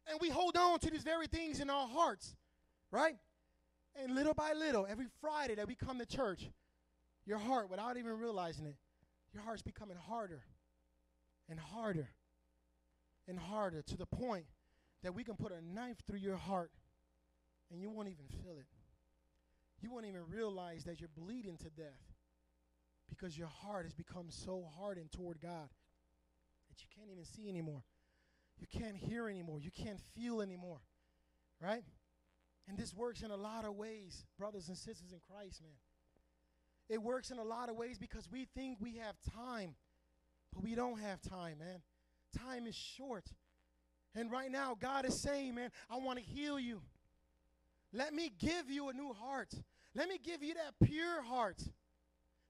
And 0.10 0.20
we 0.22 0.30
hold 0.30 0.58
on 0.58 0.80
to 0.80 0.90
these 0.90 1.04
very 1.04 1.28
things 1.28 1.60
in 1.60 1.70
our 1.70 1.88
hearts, 1.88 2.36
right? 2.92 3.16
And 4.02 4.16
little 4.16 4.34
by 4.34 4.54
little, 4.54 4.86
every 4.90 5.08
Friday 5.22 5.56
that 5.56 5.68
we 5.68 5.76
come 5.76 5.98
to 6.00 6.06
church, 6.06 6.50
your 7.26 7.38
heart, 7.38 7.70
without 7.70 7.98
even 7.98 8.18
realizing 8.18 8.66
it, 8.66 8.76
your 9.34 9.44
heart's 9.44 9.62
becoming 9.62 9.98
harder 9.98 10.44
and 11.50 11.60
harder 11.60 12.10
and 13.28 13.40
harder 13.40 13.82
to 13.82 13.98
the 13.98 14.06
point 14.06 14.46
that 15.04 15.14
we 15.14 15.24
can 15.24 15.36
put 15.36 15.52
a 15.52 15.62
knife 15.62 15.98
through 16.06 16.20
your 16.20 16.38
heart 16.38 16.72
and 17.72 17.82
you 17.82 17.90
won't 17.90 18.08
even 18.08 18.26
feel 18.44 18.58
it. 18.58 18.66
You 19.82 19.92
won't 19.92 20.06
even 20.06 20.22
realize 20.28 20.84
that 20.86 21.00
you're 21.00 21.10
bleeding 21.16 21.58
to 21.58 21.70
death 21.70 22.14
because 23.10 23.38
your 23.38 23.48
heart 23.48 23.86
has 23.86 23.94
become 23.94 24.28
so 24.30 24.66
hardened 24.78 25.12
toward 25.12 25.40
God 25.40 25.70
that 26.70 26.82
you 26.82 26.88
can't 26.96 27.10
even 27.12 27.26
see 27.26 27.48
anymore. 27.50 27.84
You 28.60 28.68
can't 28.68 28.96
hear 28.96 29.30
anymore. 29.30 29.60
You 29.60 29.72
can't 29.72 30.00
feel 30.16 30.42
anymore. 30.42 30.80
Right? 31.62 31.84
And 32.68 32.78
this 32.78 32.94
works 32.94 33.22
in 33.22 33.32
a 33.32 33.36
lot 33.36 33.66
of 33.66 33.76
ways, 33.76 34.26
brothers 34.38 34.68
and 34.68 34.78
sisters 34.78 35.12
in 35.12 35.20
Christ, 35.32 35.62
man. 35.62 35.78
It 36.90 37.02
works 37.02 37.32
in 37.32 37.38
a 37.38 37.44
lot 37.44 37.70
of 37.70 37.76
ways 37.76 37.98
because 37.98 38.30
we 38.32 38.46
think 38.56 38.78
we 38.80 38.96
have 38.96 39.16
time, 39.34 39.76
but 40.54 40.64
we 40.64 40.76
don't 40.76 41.00
have 41.00 41.22
time, 41.22 41.60
man. 41.60 41.82
Time 42.38 42.66
is 42.66 42.76
short. 42.76 43.26
And 44.16 44.32
right 44.32 44.52
now, 44.52 44.76
God 44.80 45.06
is 45.06 45.22
saying, 45.22 45.56
man, 45.56 45.72
I 45.90 45.98
want 45.98 46.20
to 46.20 46.26
heal 46.26 46.60
you. 46.60 46.82
Let 47.94 48.14
me 48.14 48.32
give 48.38 48.70
you 48.70 48.90
a 48.90 48.94
new 48.94 49.14
heart. 49.14 49.54
Let 49.96 50.10
me 50.10 50.20
give 50.22 50.44
you 50.44 50.54
that 50.56 50.74
pure 50.86 51.22
heart. 51.24 51.62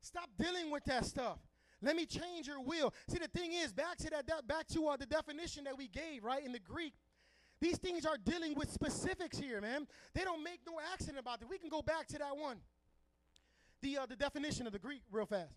Stop 0.01 0.29
dealing 0.38 0.71
with 0.71 0.83
that 0.85 1.05
stuff. 1.05 1.39
Let 1.81 1.95
me 1.95 2.05
change 2.05 2.47
your 2.47 2.61
will. 2.61 2.93
See, 3.07 3.19
the 3.19 3.27
thing 3.27 3.53
is, 3.53 3.71
back 3.71 3.97
to 3.97 4.09
that, 4.09 4.47
back 4.47 4.67
to 4.69 4.88
uh, 4.88 4.97
the 4.97 5.05
definition 5.05 5.63
that 5.65 5.77
we 5.77 5.88
gave, 5.88 6.23
right, 6.23 6.43
in 6.43 6.51
the 6.51 6.59
Greek. 6.59 6.93
These 7.59 7.77
things 7.77 8.05
are 8.05 8.17
dealing 8.17 8.55
with 8.55 8.71
specifics 8.71 9.38
here, 9.38 9.61
man. 9.61 9.88
They 10.13 10.23
don't 10.23 10.43
make 10.43 10.59
no 10.65 10.79
accent 10.93 11.17
about 11.17 11.41
it. 11.41 11.47
We 11.49 11.57
can 11.57 11.69
go 11.69 11.81
back 11.81 12.07
to 12.07 12.17
that 12.17 12.35
one. 12.35 12.57
The 13.81 13.99
uh, 13.99 14.05
the 14.07 14.15
definition 14.15 14.65
of 14.65 14.73
the 14.73 14.79
Greek, 14.79 15.01
real 15.11 15.25
fast. 15.25 15.53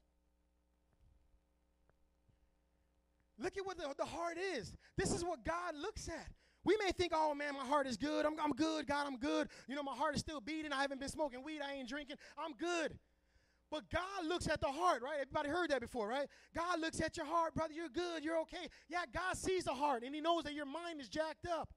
Look 3.39 3.57
at 3.57 3.65
what 3.65 3.79
the, 3.79 3.89
the 3.97 4.05
heart 4.05 4.37
is. 4.37 4.75
This 4.97 5.13
is 5.13 5.25
what 5.25 5.45
God 5.45 5.75
looks 5.75 6.09
at. 6.09 6.29
We 6.65 6.77
may 6.77 6.93
think, 6.93 7.13
oh 7.15 7.35
man, 7.35 7.55
my 7.55 7.65
heart 7.65 7.87
is 7.87 7.97
good. 7.97 8.27
I'm, 8.27 8.39
I'm 8.41 8.53
good. 8.53 8.87
God, 8.87 9.07
I'm 9.07 9.17
good. 9.17 9.49
You 9.67 9.75
know, 9.75 9.83
my 9.83 9.95
heart 9.95 10.15
is 10.15 10.21
still 10.21 10.41
beating. 10.41 10.73
I 10.73 10.83
haven't 10.83 11.01
been 11.01 11.09
smoking 11.09 11.43
weed. 11.43 11.61
I 11.67 11.75
ain't 11.75 11.89
drinking. 11.89 12.17
I'm 12.39 12.53
good. 12.53 12.99
But 13.71 13.89
God 13.89 14.27
looks 14.27 14.49
at 14.49 14.61
the 14.61 14.67
heart, 14.67 15.03
right? 15.03 15.19
Everybody 15.21 15.49
heard 15.49 15.71
that 15.71 15.81
before, 15.81 16.09
right? 16.09 16.29
God 16.55 16.81
looks 16.81 17.01
at 17.01 17.17
your 17.17 17.27
heart, 17.27 17.55
brother. 17.55 17.73
You're 17.73 17.89
good. 17.89 18.25
You're 18.25 18.41
okay. 18.41 18.69
Yeah, 18.89 19.05
God 19.15 19.37
sees 19.37 19.65
the 19.65 19.75
heart 19.75 20.03
and 20.03 20.15
He 20.15 20.21
knows 20.21 20.43
that 20.45 20.55
your 20.55 20.67
mind 20.67 21.01
is 21.01 21.09
jacked 21.09 21.47
up. 21.47 21.73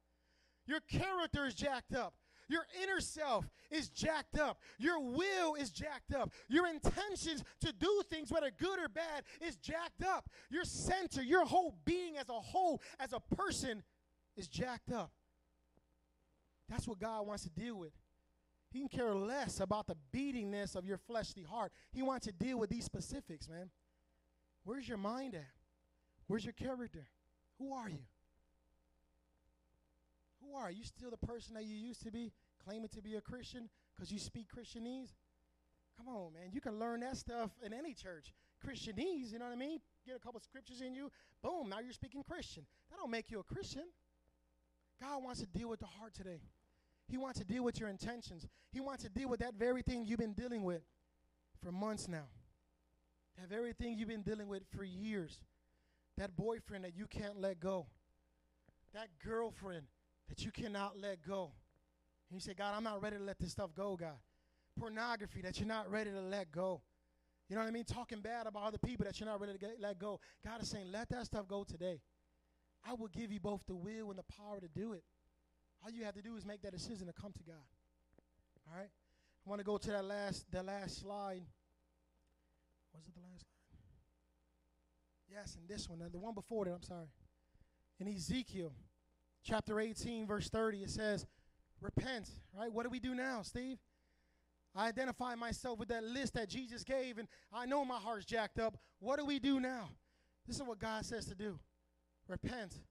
Your 0.65 0.79
character 0.81 1.45
is 1.45 1.53
jacked 1.53 1.93
up. 1.93 2.15
Your 2.49 2.65
inner 2.81 2.99
self 2.99 3.49
is 3.71 3.89
jacked 3.89 4.37
up. 4.37 4.59
Your 4.77 4.99
will 4.99 5.55
is 5.55 5.69
jacked 5.69 6.13
up. 6.13 6.31
Your 6.49 6.67
intentions 6.67 7.43
to 7.61 7.71
do 7.73 8.01
things, 8.09 8.31
whether 8.31 8.51
good 8.51 8.79
or 8.79 8.89
bad, 8.89 9.23
is 9.41 9.55
jacked 9.55 10.03
up. 10.03 10.29
Your 10.49 10.65
center, 10.65 11.23
your 11.23 11.45
whole 11.45 11.75
being 11.85 12.17
as 12.17 12.29
a 12.29 12.33
whole, 12.33 12.81
as 12.99 13.13
a 13.13 13.19
person, 13.35 13.83
is 14.35 14.47
jacked 14.47 14.91
up. 14.91 15.11
That's 16.69 16.87
what 16.87 16.99
God 16.99 17.27
wants 17.27 17.43
to 17.43 17.49
deal 17.49 17.75
with. 17.75 17.93
He 18.71 18.79
can 18.79 18.89
care 18.89 19.13
less 19.13 19.59
about 19.59 19.85
the 19.85 19.95
beatingness 20.11 20.75
of 20.75 20.85
your 20.85 20.97
fleshly 20.97 21.43
heart. 21.43 21.71
He 21.91 22.01
wants 22.01 22.25
to 22.25 22.31
deal 22.31 22.57
with 22.57 22.69
these 22.69 22.85
specifics, 22.85 23.47
man. 23.47 23.69
Where's 24.63 24.87
your 24.87 24.97
mind 24.97 25.35
at? 25.35 25.51
Where's 26.27 26.43
your 26.43 26.53
character? 26.53 27.05
Who 27.59 27.73
are 27.73 27.89
you? 27.89 28.05
Who 30.41 30.55
are 30.57 30.71
you? 30.71 30.79
You 30.79 30.83
still 30.83 31.11
the 31.11 31.27
person 31.27 31.53
that 31.53 31.65
you 31.65 31.75
used 31.75 32.01
to 32.03 32.11
be, 32.11 32.31
claiming 32.65 32.89
to 32.89 33.01
be 33.01 33.15
a 33.15 33.21
Christian 33.21 33.69
because 33.95 34.11
you 34.11 34.17
speak 34.17 34.47
Christianese? 34.49 35.13
Come 35.97 36.07
on, 36.07 36.33
man. 36.33 36.49
You 36.51 36.61
can 36.61 36.79
learn 36.79 37.01
that 37.01 37.17
stuff 37.17 37.51
in 37.63 37.73
any 37.73 37.93
church. 37.93 38.33
Christianese, 38.65 39.31
you 39.31 39.39
know 39.39 39.45
what 39.45 39.53
I 39.53 39.57
mean? 39.57 39.79
Get 40.05 40.15
a 40.15 40.19
couple 40.19 40.39
scriptures 40.39 40.81
in 40.81 40.95
you, 40.95 41.11
boom, 41.43 41.69
now 41.69 41.79
you're 41.79 41.93
speaking 41.93 42.23
Christian. 42.23 42.65
That 42.89 42.97
don't 42.97 43.11
make 43.11 43.29
you 43.29 43.39
a 43.39 43.43
Christian. 43.43 43.83
God 45.01 45.23
wants 45.23 45.41
to 45.41 45.47
deal 45.47 45.69
with 45.69 45.79
the 45.79 45.85
heart 45.85 46.13
today. 46.13 46.41
He 47.07 47.17
wants 47.17 47.39
to 47.39 47.45
deal 47.45 47.63
with 47.63 47.79
your 47.79 47.89
intentions. 47.89 48.47
He 48.71 48.79
wants 48.79 49.03
to 49.03 49.09
deal 49.09 49.29
with 49.29 49.39
that 49.41 49.55
very 49.55 49.81
thing 49.81 50.05
you've 50.05 50.19
been 50.19 50.33
dealing 50.33 50.63
with 50.63 50.81
for 51.61 51.71
months 51.71 52.07
now. 52.07 52.25
That 53.39 53.49
very 53.49 53.73
thing 53.73 53.97
you've 53.97 54.09
been 54.09 54.21
dealing 54.21 54.47
with 54.47 54.63
for 54.75 54.83
years. 54.83 55.41
That 56.17 56.35
boyfriend 56.35 56.85
that 56.85 56.95
you 56.95 57.07
can't 57.07 57.39
let 57.39 57.59
go. 57.59 57.87
That 58.93 59.07
girlfriend 59.23 59.85
that 60.29 60.45
you 60.45 60.51
cannot 60.51 60.99
let 60.99 61.21
go. 61.27 61.51
And 62.29 62.35
you 62.35 62.39
say, 62.39 62.53
God, 62.53 62.73
I'm 62.75 62.83
not 62.83 63.01
ready 63.01 63.17
to 63.17 63.23
let 63.23 63.39
this 63.39 63.51
stuff 63.51 63.71
go, 63.75 63.95
God. 63.95 64.17
Pornography 64.79 65.41
that 65.41 65.59
you're 65.59 65.67
not 65.67 65.91
ready 65.91 66.11
to 66.11 66.21
let 66.21 66.51
go. 66.51 66.81
You 67.49 67.55
know 67.55 67.61
what 67.61 67.67
I 67.67 67.71
mean? 67.71 67.83
Talking 67.83 68.21
bad 68.21 68.47
about 68.47 68.63
other 68.63 68.77
people 68.77 69.05
that 69.05 69.19
you're 69.19 69.29
not 69.29 69.39
ready 69.39 69.53
to 69.53 69.59
get, 69.59 69.75
let 69.79 69.99
go. 69.99 70.19
God 70.45 70.61
is 70.61 70.69
saying, 70.69 70.91
let 70.91 71.09
that 71.09 71.25
stuff 71.25 71.47
go 71.47 71.63
today. 71.63 71.99
I 72.85 72.93
will 72.93 73.07
give 73.07 73.31
you 73.31 73.39
both 73.39 73.61
the 73.67 73.75
will 73.75 74.09
and 74.09 74.19
the 74.19 74.23
power 74.23 74.59
to 74.59 74.67
do 74.67 74.93
it. 74.93 75.03
All 75.83 75.91
you 75.91 76.03
have 76.05 76.15
to 76.15 76.21
do 76.21 76.35
is 76.35 76.45
make 76.45 76.61
that 76.61 76.71
decision 76.71 77.07
to 77.07 77.13
come 77.13 77.31
to 77.33 77.43
God. 77.43 77.55
All 78.67 78.77
right? 78.77 78.89
I 79.45 79.49
want 79.49 79.59
to 79.59 79.65
go 79.65 79.77
to 79.77 79.91
that 79.91 80.05
last 80.05 80.45
that 80.51 80.65
last 80.65 81.01
slide. 81.01 81.43
Was 82.93 83.03
it 83.07 83.13
the 83.13 83.21
last 83.21 83.41
slide? 83.41 83.73
Yes, 85.29 85.57
and 85.59 85.67
this 85.67 85.89
one, 85.89 85.99
the 85.99 86.19
one 86.19 86.33
before 86.33 86.65
that, 86.65 86.71
I'm 86.71 86.83
sorry. 86.83 87.07
In 87.99 88.07
Ezekiel 88.07 88.73
chapter 89.43 89.79
18, 89.79 90.25
verse 90.27 90.49
30, 90.49 90.83
it 90.83 90.89
says, 90.89 91.25
Repent, 91.81 92.29
right? 92.57 92.71
What 92.71 92.83
do 92.83 92.89
we 92.89 92.99
do 92.99 93.13
now, 93.13 93.41
Steve? 93.41 93.77
I 94.75 94.87
identify 94.87 95.35
myself 95.35 95.77
with 95.77 95.89
that 95.89 96.03
list 96.03 96.33
that 96.33 96.49
Jesus 96.49 96.83
gave, 96.83 97.17
and 97.17 97.27
I 97.51 97.65
know 97.65 97.83
my 97.85 97.97
heart's 97.97 98.25
jacked 98.25 98.57
up. 98.57 98.77
What 98.99 99.19
do 99.19 99.25
we 99.25 99.37
do 99.37 99.59
now? 99.59 99.89
This 100.47 100.55
is 100.55 100.63
what 100.63 100.79
God 100.79 101.05
says 101.05 101.25
to 101.25 101.35
do 101.35 101.59
repent. 102.27 102.81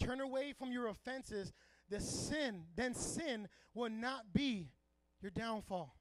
Turn 0.00 0.20
away 0.20 0.52
from 0.52 0.72
your 0.72 0.88
offenses. 0.88 1.52
The 1.88 2.00
sin, 2.00 2.64
then 2.76 2.94
sin 2.94 3.48
will 3.74 3.90
not 3.90 4.32
be 4.32 4.70
your 5.20 5.30
downfall. 5.30 5.94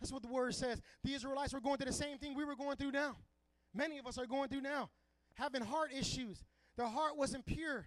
That's 0.00 0.12
what 0.12 0.22
the 0.22 0.28
word 0.28 0.54
says. 0.54 0.80
The 1.04 1.14
Israelites 1.14 1.52
were 1.52 1.60
going 1.60 1.78
through 1.78 1.86
the 1.86 1.92
same 1.92 2.18
thing 2.18 2.34
we 2.34 2.44
were 2.44 2.56
going 2.56 2.76
through 2.76 2.92
now. 2.92 3.16
Many 3.74 3.98
of 3.98 4.06
us 4.06 4.18
are 4.18 4.26
going 4.26 4.48
through 4.48 4.62
now, 4.62 4.90
having 5.34 5.62
heart 5.62 5.90
issues. 5.96 6.42
Their 6.76 6.86
heart 6.86 7.16
wasn't 7.16 7.46
pure. 7.46 7.86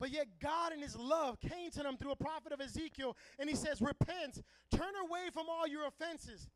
But 0.00 0.10
yet, 0.10 0.26
God 0.40 0.72
in 0.72 0.80
His 0.80 0.96
love 0.96 1.40
came 1.40 1.70
to 1.72 1.82
them 1.82 1.96
through 1.96 2.12
a 2.12 2.16
prophet 2.16 2.52
of 2.52 2.60
Ezekiel, 2.60 3.16
and 3.38 3.48
He 3.48 3.56
says, 3.56 3.80
Repent, 3.80 4.42
turn 4.70 4.94
away 5.04 5.30
from 5.32 5.46
all 5.48 5.66
your 5.66 5.86
offenses. 5.86 6.48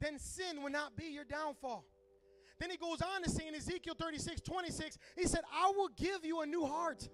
Then 0.00 0.18
sin 0.18 0.62
will 0.62 0.70
not 0.70 0.96
be 0.96 1.06
your 1.06 1.24
downfall. 1.24 1.84
Then 2.62 2.70
He 2.70 2.76
goes 2.76 3.02
on 3.02 3.24
to 3.24 3.28
say 3.28 3.48
in 3.48 3.56
Ezekiel 3.56 3.96
36 3.98 4.40
26, 4.40 4.96
He 5.16 5.26
said, 5.26 5.40
I 5.52 5.72
will 5.76 5.88
give 5.96 6.24
you 6.24 6.42
a 6.42 6.46
new 6.46 6.64
heart. 6.64 7.08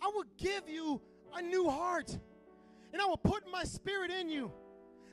I 0.00 0.06
will 0.14 0.26
give 0.38 0.68
you 0.68 1.02
a 1.34 1.42
new 1.42 1.68
heart, 1.68 2.16
and 2.92 3.02
I 3.02 3.06
will 3.06 3.16
put 3.16 3.50
my 3.50 3.64
spirit 3.64 4.12
in 4.12 4.28
you. 4.28 4.52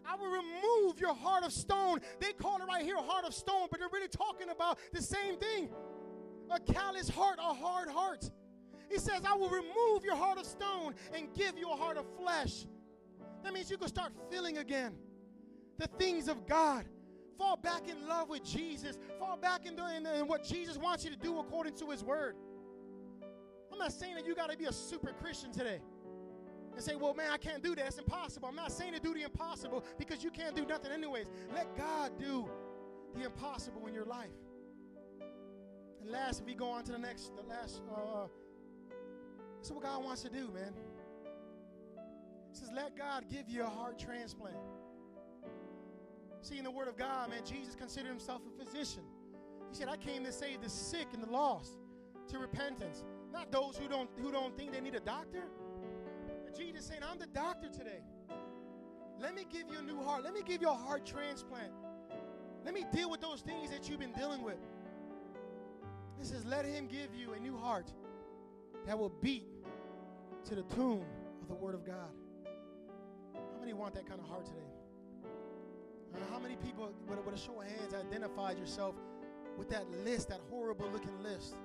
I 0.06 0.16
will 0.16 0.30
remove 0.30 1.00
your 1.00 1.16
heart 1.16 1.44
of 1.44 1.52
stone. 1.52 2.02
They 2.20 2.34
call 2.34 2.58
it 2.58 2.68
right 2.68 2.86
here 2.86 2.98
heart 2.98 3.26
of 3.26 3.34
stone, 3.34 3.68
but 3.72 3.80
they're 3.80 3.90
really 3.92 4.08
talking 4.08 4.50
about 4.52 4.78
the 4.94 5.02
same 5.02 5.38
thing 5.38 5.70
a 6.52 6.60
callous 6.60 7.10
heart, 7.10 7.40
a 7.40 7.52
hard 7.52 7.90
heart. 7.90 8.30
He 8.92 9.00
says, 9.00 9.22
I 9.28 9.36
will 9.36 9.50
remove 9.50 10.04
your 10.04 10.16
heart 10.16 10.38
of 10.38 10.46
stone 10.46 10.94
and 11.16 11.34
give 11.34 11.58
you 11.58 11.72
a 11.72 11.76
heart 11.76 11.98
of 11.98 12.06
flesh. 12.20 12.68
That 13.44 13.54
means 13.54 13.72
you 13.72 13.78
can 13.78 13.88
start 13.88 14.12
feeling 14.30 14.60
again 14.60 14.94
the 15.80 15.88
things 15.98 16.28
of 16.28 16.46
God. 16.46 16.86
Fall 17.42 17.58
back 17.58 17.88
in 17.90 18.08
love 18.08 18.30
with 18.30 18.44
Jesus. 18.44 19.00
Fall 19.18 19.36
back 19.36 19.66
in, 19.66 19.76
the, 19.76 19.96
in, 19.96 20.06
in 20.06 20.28
what 20.28 20.44
Jesus 20.44 20.78
wants 20.78 21.04
you 21.04 21.10
to 21.10 21.18
do 21.18 21.40
according 21.40 21.74
to 21.78 21.90
His 21.90 22.04
Word. 22.04 22.36
I'm 23.74 23.80
not 23.80 23.92
saying 23.92 24.14
that 24.14 24.28
you 24.28 24.36
got 24.36 24.52
to 24.52 24.58
be 24.58 24.66
a 24.66 24.72
super 24.72 25.12
Christian 25.12 25.52
today 25.52 25.80
and 26.76 26.84
say, 26.84 26.96
well, 26.96 27.16
man, 27.16 27.32
I 27.32 27.38
can't 27.38 27.64
do 27.64 27.74
that. 27.74 27.88
It's 27.88 27.98
impossible. 27.98 28.48
I'm 28.48 28.56
not 28.56 28.72
saying 28.72 28.94
to 28.94 29.00
do 29.00 29.16
the 29.16 29.24
impossible 29.24 29.84
because 29.98 30.24
you 30.24 30.30
can't 30.30 30.56
do 30.56 30.68
nothing, 30.68 30.92
anyways. 30.92 31.32
Let 31.52 31.76
God 31.76 32.12
do 32.20 32.48
the 33.16 33.26
impossible 33.26 33.88
in 33.88 33.94
your 33.96 34.06
life. 34.06 34.30
And 36.00 36.12
last, 36.12 36.42
if 36.42 36.46
we 36.46 36.54
go 36.54 36.70
on 36.70 36.84
to 36.84 36.92
the 36.92 37.00
next, 37.00 37.32
the 37.36 37.42
last, 37.42 37.82
uh, 37.92 38.28
this 39.58 39.70
is 39.70 39.74
what 39.74 39.82
God 39.84 40.04
wants 40.04 40.22
to 40.22 40.30
do, 40.30 40.52
man. 40.54 40.76
He 42.52 42.60
says, 42.60 42.70
let 42.72 42.96
God 42.96 43.24
give 43.32 43.50
you 43.50 43.64
a 43.64 43.68
heart 43.68 43.98
transplant. 43.98 44.58
See, 46.42 46.58
in 46.58 46.64
the 46.64 46.72
Word 46.72 46.88
of 46.88 46.98
God, 46.98 47.30
man, 47.30 47.42
Jesus 47.46 47.76
considered 47.76 48.10
himself 48.10 48.42
a 48.48 48.66
physician. 48.66 49.04
He 49.70 49.76
said, 49.76 49.88
I 49.88 49.98
came 49.98 50.26
to 50.26 50.32
save 50.32 50.62
the 50.62 50.70
sick 50.70 51.08
and 51.14 51.24
the 51.24 51.32
lost 51.32 51.78
to 52.30 52.40
repentance, 52.40 53.04
not 53.32 53.52
those 53.52 53.78
who 53.78 53.88
don't 53.88 54.10
who 54.20 54.32
don't 54.32 54.58
think 54.58 54.74
they 54.74 54.82
need 54.82 54.96
a 54.96 55.00
doctor. 55.00 55.44
But 56.44 56.58
Jesus 56.58 56.86
saying, 56.86 57.02
I'm 57.10 57.20
the 57.20 57.28
doctor 57.28 57.70
today. 57.70 58.02
Let 59.20 59.36
me 59.36 59.46
give 59.50 59.68
you 59.72 59.78
a 59.78 59.84
new 59.84 60.02
heart. 60.02 60.24
Let 60.24 60.34
me 60.34 60.42
give 60.44 60.62
you 60.62 60.70
a 60.70 60.74
heart 60.74 61.06
transplant. 61.06 61.72
Let 62.66 62.74
me 62.74 62.86
deal 62.92 63.10
with 63.10 63.22
those 63.22 63.42
things 63.42 63.70
that 63.70 63.88
you've 63.88 64.00
been 64.00 64.14
dealing 64.14 64.42
with. 64.42 64.58
He 66.20 66.26
says, 66.26 66.44
Let 66.46 66.66
him 66.66 66.88
give 66.88 67.16
you 67.16 67.34
a 67.34 67.40
new 67.40 67.56
heart 67.56 67.92
that 68.88 68.98
will 68.98 69.14
beat 69.22 69.46
to 70.46 70.56
the 70.56 70.64
tune 70.64 71.06
of 71.42 71.48
the 71.48 71.56
Word 71.56 71.76
of 71.76 71.86
God. 71.86 72.10
How 73.36 73.60
many 73.60 73.74
want 73.74 73.94
that 73.94 74.08
kind 74.08 74.20
of 74.20 74.28
heart 74.28 74.46
today? 74.46 74.81
Uh, 76.14 76.20
how 76.32 76.40
many 76.40 76.56
people, 76.58 76.92
with, 77.08 77.24
with 77.26 77.36
a 77.36 77.38
show 77.38 77.62
of 77.62 77.68
hands, 77.68 77.94
identified 77.94 78.58
yourself 78.58 78.96
with 79.58 79.70
that 79.70 79.90
list, 80.04 80.30
that 80.30 80.42
horrible 80.50 80.90
looking 80.92 81.22
list? 81.22 81.56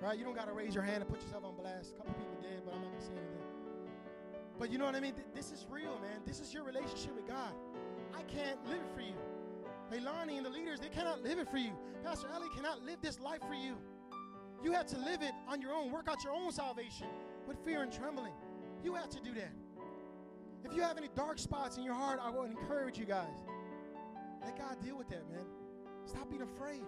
Right? 0.00 0.18
You 0.18 0.24
don't 0.24 0.36
got 0.36 0.46
to 0.46 0.52
raise 0.52 0.74
your 0.74 0.84
hand 0.84 1.02
and 1.02 1.08
put 1.08 1.22
yourself 1.22 1.44
on 1.44 1.56
blast. 1.56 1.92
A 1.94 1.96
couple 1.96 2.14
people 2.14 2.36
did, 2.40 2.64
but 2.64 2.74
I'm 2.74 2.82
not 2.82 2.90
going 2.90 3.00
to 3.00 3.06
say 3.06 3.12
anything. 3.12 3.36
But 4.58 4.70
you 4.70 4.78
know 4.78 4.84
what 4.84 4.94
I 4.94 5.00
mean? 5.00 5.14
Th- 5.14 5.26
this 5.34 5.52
is 5.52 5.66
real, 5.70 5.98
man. 6.00 6.20
This 6.26 6.40
is 6.40 6.52
your 6.52 6.64
relationship 6.64 7.14
with 7.14 7.26
God. 7.26 7.52
I 8.14 8.22
can't 8.22 8.62
live 8.66 8.78
it 8.78 8.94
for 8.94 9.00
you. 9.00 9.14
Leilani 9.92 10.36
and 10.36 10.44
the 10.44 10.50
leaders, 10.50 10.80
they 10.80 10.88
cannot 10.88 11.22
live 11.22 11.38
it 11.38 11.48
for 11.48 11.58
you. 11.58 11.72
Pastor 12.04 12.28
Ellie 12.34 12.48
cannot 12.54 12.82
live 12.84 13.00
this 13.02 13.20
life 13.20 13.40
for 13.46 13.54
you. 13.54 13.76
You 14.64 14.72
have 14.72 14.86
to 14.86 14.98
live 14.98 15.22
it 15.22 15.32
on 15.48 15.60
your 15.60 15.72
own. 15.72 15.92
Work 15.92 16.08
out 16.08 16.24
your 16.24 16.32
own 16.32 16.50
salvation 16.52 17.06
with 17.46 17.58
fear 17.64 17.82
and 17.82 17.92
trembling. 17.92 18.32
You 18.82 18.94
have 18.94 19.10
to 19.10 19.20
do 19.20 19.32
that. 19.34 19.52
If 20.64 20.74
you 20.74 20.82
have 20.82 20.96
any 20.96 21.08
dark 21.14 21.38
spots 21.38 21.76
in 21.76 21.84
your 21.84 21.94
heart, 21.94 22.18
I 22.22 22.30
will 22.30 22.44
encourage 22.44 22.98
you 22.98 23.04
guys. 23.04 23.36
Let 24.46 24.56
God 24.56 24.76
deal 24.80 24.96
with 24.96 25.08
that, 25.08 25.28
man. 25.28 25.44
Stop 26.04 26.30
being 26.30 26.42
afraid. 26.42 26.84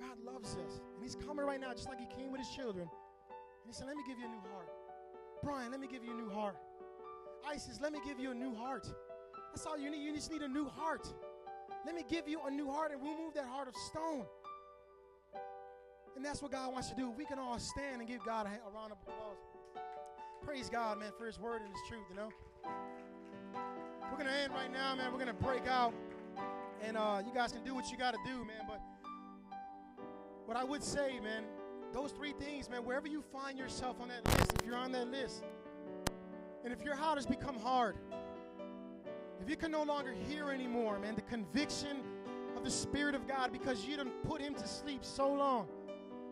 God 0.00 0.18
loves 0.24 0.56
us. 0.56 0.80
And 0.94 1.02
He's 1.02 1.14
coming 1.14 1.46
right 1.46 1.60
now, 1.60 1.72
just 1.72 1.88
like 1.88 2.00
He 2.00 2.06
came 2.06 2.32
with 2.32 2.40
His 2.40 2.50
children. 2.50 2.88
And 2.90 3.66
He 3.66 3.72
said, 3.72 3.86
Let 3.86 3.96
me 3.96 4.02
give 4.06 4.18
you 4.18 4.26
a 4.26 4.28
new 4.28 4.42
heart. 4.52 4.68
Brian, 5.44 5.70
let 5.70 5.78
me 5.78 5.86
give 5.86 6.02
you 6.04 6.10
a 6.10 6.20
new 6.20 6.28
heart. 6.28 6.56
Isis, 7.48 7.78
let 7.80 7.92
me 7.92 8.00
give 8.04 8.18
you 8.18 8.32
a 8.32 8.34
new 8.34 8.52
heart. 8.52 8.88
That's 9.54 9.64
all 9.64 9.78
you 9.78 9.90
need. 9.90 10.02
You 10.02 10.12
just 10.12 10.32
need 10.32 10.42
a 10.42 10.48
new 10.48 10.66
heart. 10.68 11.06
Let 11.84 11.94
me 11.94 12.02
give 12.10 12.26
you 12.26 12.40
a 12.44 12.50
new 12.50 12.68
heart 12.68 12.90
and 12.90 13.00
remove 13.00 13.34
that 13.34 13.46
heart 13.46 13.68
of 13.68 13.76
stone. 13.88 14.24
And 16.16 16.24
that's 16.24 16.42
what 16.42 16.50
God 16.50 16.72
wants 16.72 16.88
to 16.88 16.96
do. 16.96 17.10
We 17.10 17.26
can 17.26 17.38
all 17.38 17.60
stand 17.60 18.00
and 18.00 18.08
give 18.08 18.24
God 18.24 18.46
a, 18.46 18.76
round 18.76 18.90
of 18.90 18.98
applause. 19.02 19.36
Praise 20.44 20.68
God, 20.68 20.98
man, 20.98 21.12
for 21.16 21.26
His 21.26 21.38
word 21.38 21.62
and 21.62 21.70
His 21.70 21.80
truth, 21.88 22.04
you 22.10 22.16
know. 22.16 22.30
We're 24.10 24.18
going 24.18 24.26
to 24.26 24.36
end 24.36 24.52
right 24.52 24.72
now, 24.72 24.96
man. 24.96 25.12
We're 25.12 25.24
going 25.24 25.28
to 25.28 25.44
break 25.44 25.68
out. 25.68 25.94
And 26.82 26.96
uh, 26.96 27.22
you 27.26 27.32
guys 27.34 27.52
can 27.52 27.64
do 27.64 27.74
what 27.74 27.90
you 27.90 27.96
got 27.96 28.12
to 28.12 28.20
do, 28.24 28.44
man. 28.44 28.66
But 28.68 28.80
what 30.44 30.56
I 30.56 30.64
would 30.64 30.82
say, 30.82 31.18
man, 31.22 31.44
those 31.92 32.12
three 32.12 32.32
things, 32.32 32.68
man, 32.68 32.84
wherever 32.84 33.08
you 33.08 33.22
find 33.32 33.58
yourself 33.58 33.96
on 34.00 34.08
that 34.08 34.24
list, 34.26 34.52
if 34.60 34.66
you're 34.66 34.76
on 34.76 34.92
that 34.92 35.08
list, 35.08 35.44
and 36.64 36.72
if 36.72 36.82
your 36.82 36.94
heart 36.94 37.18
has 37.18 37.26
become 37.26 37.58
hard, 37.58 37.96
if 39.40 39.48
you 39.48 39.56
can 39.56 39.70
no 39.70 39.82
longer 39.82 40.14
hear 40.28 40.50
anymore, 40.50 40.98
man, 40.98 41.14
the 41.14 41.22
conviction 41.22 41.98
of 42.56 42.64
the 42.64 42.70
Spirit 42.70 43.14
of 43.14 43.26
God 43.26 43.52
because 43.52 43.84
you 43.84 43.96
didn't 43.96 44.22
put 44.22 44.40
Him 44.40 44.54
to 44.54 44.66
sleep 44.66 45.04
so 45.04 45.32
long, 45.32 45.68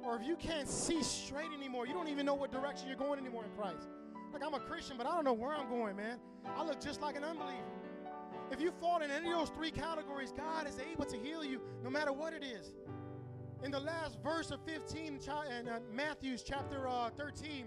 or 0.02 0.16
if 0.16 0.26
you 0.26 0.36
can't 0.36 0.68
see 0.68 1.02
straight 1.02 1.50
anymore, 1.56 1.86
you 1.86 1.94
don't 1.94 2.08
even 2.08 2.26
know 2.26 2.34
what 2.34 2.52
direction 2.52 2.88
you're 2.88 2.96
going 2.96 3.18
anymore 3.18 3.44
in 3.44 3.50
Christ. 3.50 3.88
Like, 4.32 4.44
I'm 4.44 4.54
a 4.54 4.60
Christian, 4.60 4.96
but 4.96 5.06
I 5.06 5.14
don't 5.14 5.24
know 5.24 5.32
where 5.32 5.54
I'm 5.54 5.68
going, 5.68 5.96
man. 5.96 6.18
I 6.56 6.64
look 6.64 6.80
just 6.80 7.00
like 7.00 7.16
an 7.16 7.24
unbeliever. 7.24 7.62
If 8.50 8.60
you 8.60 8.70
fall 8.80 9.02
in 9.02 9.10
any 9.10 9.30
of 9.32 9.38
those 9.38 9.50
three 9.50 9.70
categories, 9.70 10.32
God 10.36 10.68
is 10.68 10.78
able 10.78 11.04
to 11.06 11.16
heal 11.16 11.44
you 11.44 11.60
no 11.82 11.90
matter 11.90 12.12
what 12.12 12.32
it 12.32 12.44
is. 12.44 12.72
In 13.64 13.70
the 13.70 13.80
last 13.80 14.18
verse 14.22 14.50
of 14.50 14.60
15 14.66 15.18
in 15.48 15.68
uh, 15.68 15.80
Matthew's 15.92 16.42
chapter 16.42 16.86
uh, 16.86 17.10
13, 17.10 17.66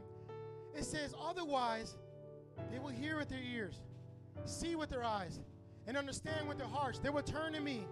it 0.75 0.85
says, 0.85 1.13
Otherwise, 1.19 1.97
they 2.71 2.77
will 2.79 2.89
hear 2.89 3.17
with 3.17 3.29
their 3.29 3.41
ears, 3.41 3.81
see 4.45 4.75
with 4.75 4.89
their 4.89 5.03
eyes, 5.03 5.39
and 5.87 5.97
understand 5.97 6.47
with 6.47 6.57
their 6.57 6.67
hearts. 6.67 6.99
They 6.99 7.09
will 7.09 7.23
turn 7.23 7.53
to 7.53 7.59
me, 7.59 7.87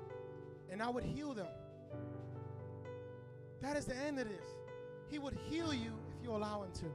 and 0.72 0.82
I 0.82 0.90
would 0.90 1.04
heal 1.04 1.34
them. 1.34 1.48
That 3.62 3.76
is 3.76 3.86
the 3.86 3.96
end 3.96 4.20
of 4.20 4.28
this. 4.28 4.50
He 5.10 5.18
would 5.18 5.38
heal 5.50 5.74
you 5.74 5.94
if 6.16 6.24
you 6.24 6.32
allow 6.32 6.64
Him 6.64 6.72
to. 6.74 6.86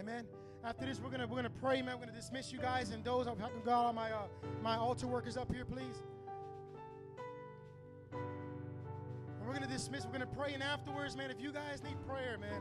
Amen. 0.00 0.26
After 0.64 0.84
this, 0.84 1.00
we're 1.00 1.10
gonna 1.10 1.26
we're 1.26 1.36
gonna 1.36 1.50
pray, 1.50 1.82
man. 1.82 1.94
We're 1.98 2.06
gonna 2.06 2.18
dismiss 2.18 2.52
you 2.52 2.58
guys 2.58 2.90
and 2.90 3.04
those. 3.04 3.26
I'm 3.26 3.36
can 3.36 3.48
call 3.64 3.86
all 3.86 3.92
my 3.92 4.10
uh, 4.10 4.26
my 4.62 4.76
altar 4.76 5.06
workers 5.06 5.36
up 5.36 5.52
here, 5.52 5.64
please. 5.64 6.02
And 8.12 9.46
we're 9.46 9.54
gonna 9.54 9.66
dismiss. 9.66 10.04
We're 10.04 10.12
gonna 10.12 10.26
pray, 10.26 10.54
and 10.54 10.62
afterwards, 10.62 11.16
man, 11.16 11.30
if 11.30 11.40
you 11.40 11.52
guys 11.52 11.82
need 11.84 11.96
prayer, 12.06 12.36
man. 12.38 12.60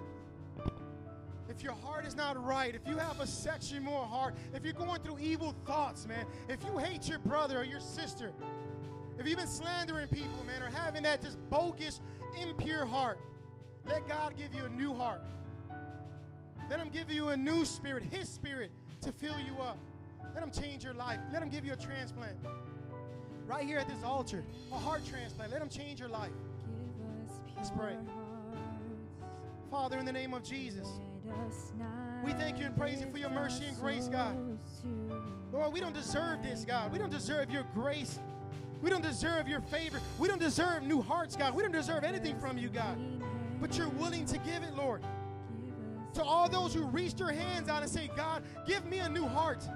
If 1.47 1.61
your 1.61 1.73
heart 1.73 2.05
is 2.05 2.15
not 2.15 2.43
right, 2.43 2.73
if 2.73 2.87
you 2.87 2.97
have 2.97 3.19
a 3.19 3.27
sexual 3.27 3.81
more 3.81 4.03
heart, 4.03 4.35
if 4.53 4.63
you're 4.63 4.73
going 4.73 5.01
through 5.01 5.19
evil 5.19 5.55
thoughts, 5.65 6.07
man, 6.07 6.25
if 6.49 6.63
you 6.63 6.77
hate 6.77 7.07
your 7.07 7.19
brother 7.19 7.59
or 7.59 7.63
your 7.63 7.79
sister, 7.79 8.31
if 9.19 9.27
you've 9.27 9.37
been 9.37 9.47
slandering 9.47 10.07
people, 10.07 10.43
man, 10.45 10.61
or 10.63 10.69
having 10.69 11.03
that 11.03 11.21
just 11.21 11.37
bogus, 11.49 12.01
impure 12.41 12.85
heart, 12.85 13.19
let 13.85 14.07
God 14.07 14.33
give 14.35 14.53
you 14.53 14.65
a 14.65 14.69
new 14.69 14.93
heart. 14.93 15.21
Let 16.69 16.79
Him 16.79 16.89
give 16.89 17.11
you 17.11 17.29
a 17.29 17.37
new 17.37 17.65
spirit, 17.65 18.03
His 18.11 18.27
spirit, 18.27 18.71
to 19.01 19.11
fill 19.11 19.39
you 19.39 19.61
up. 19.61 19.77
Let 20.33 20.43
Him 20.43 20.51
change 20.51 20.83
your 20.83 20.93
life. 20.93 21.19
Let 21.31 21.41
Him 21.41 21.49
give 21.49 21.65
you 21.65 21.73
a 21.73 21.77
transplant. 21.77 22.35
Right 23.47 23.65
here 23.65 23.77
at 23.77 23.87
this 23.87 24.03
altar, 24.03 24.43
a 24.71 24.77
heart 24.77 25.05
transplant. 25.05 25.51
Let 25.51 25.61
Him 25.61 25.69
change 25.69 25.99
your 25.99 26.09
life. 26.09 26.31
Let's 27.55 27.69
pray. 27.69 27.95
Father, 29.69 29.97
in 29.97 30.05
the 30.05 30.11
name 30.11 30.33
of 30.33 30.43
Jesus, 30.43 30.87
we 32.23 32.33
thank 32.33 32.59
you 32.59 32.65
and 32.65 32.75
praise 32.77 33.01
you 33.01 33.09
for 33.11 33.17
your 33.17 33.29
mercy 33.29 33.65
and 33.65 33.79
grace, 33.79 34.07
God. 34.07 34.37
Lord, 35.51 35.73
we 35.73 35.79
don't 35.79 35.93
deserve 35.93 36.43
this, 36.43 36.65
God. 36.65 36.91
We 36.91 36.97
don't 36.97 37.11
deserve 37.11 37.49
your 37.49 37.63
grace. 37.73 38.19
We 38.81 38.89
don't 38.89 39.03
deserve 39.03 39.47
your 39.47 39.61
favor. 39.61 39.99
We 40.19 40.27
don't 40.27 40.39
deserve 40.39 40.83
new 40.83 41.01
hearts, 41.01 41.35
God. 41.35 41.55
We 41.55 41.63
don't 41.63 41.71
deserve 41.71 42.03
anything 42.03 42.39
from 42.39 42.57
you, 42.57 42.69
God. 42.69 42.97
But 43.59 43.77
you're 43.77 43.89
willing 43.89 44.25
to 44.25 44.37
give 44.39 44.63
it, 44.63 44.75
Lord. 44.75 45.01
To 46.15 46.23
all 46.23 46.47
those 46.47 46.73
who 46.73 46.85
reached 46.85 47.19
your 47.19 47.31
hands 47.31 47.67
out 47.67 47.81
and 47.81 47.91
say, 47.91 48.09
God, 48.15 48.41
give 48.65 48.85
me 48.85 48.99
a 48.99 49.09
new 49.09 49.27
heart. 49.27 49.67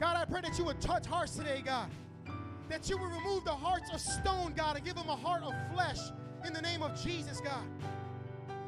God, 0.00 0.16
I 0.16 0.24
pray 0.24 0.40
that 0.40 0.58
you 0.58 0.64
would 0.64 0.80
touch 0.80 1.06
hearts 1.06 1.36
today, 1.36 1.62
God. 1.64 1.88
That 2.68 2.90
you 2.90 2.98
would 2.98 3.12
remove 3.12 3.44
the 3.44 3.52
hearts 3.52 3.88
of 3.92 4.00
stone, 4.00 4.54
God, 4.56 4.74
and 4.74 4.84
give 4.84 4.96
them 4.96 5.08
a 5.08 5.14
heart 5.14 5.44
of 5.44 5.54
flesh 5.72 5.98
in 6.44 6.52
the 6.52 6.60
name 6.60 6.82
of 6.82 7.00
Jesus, 7.00 7.40
God. 7.40 7.62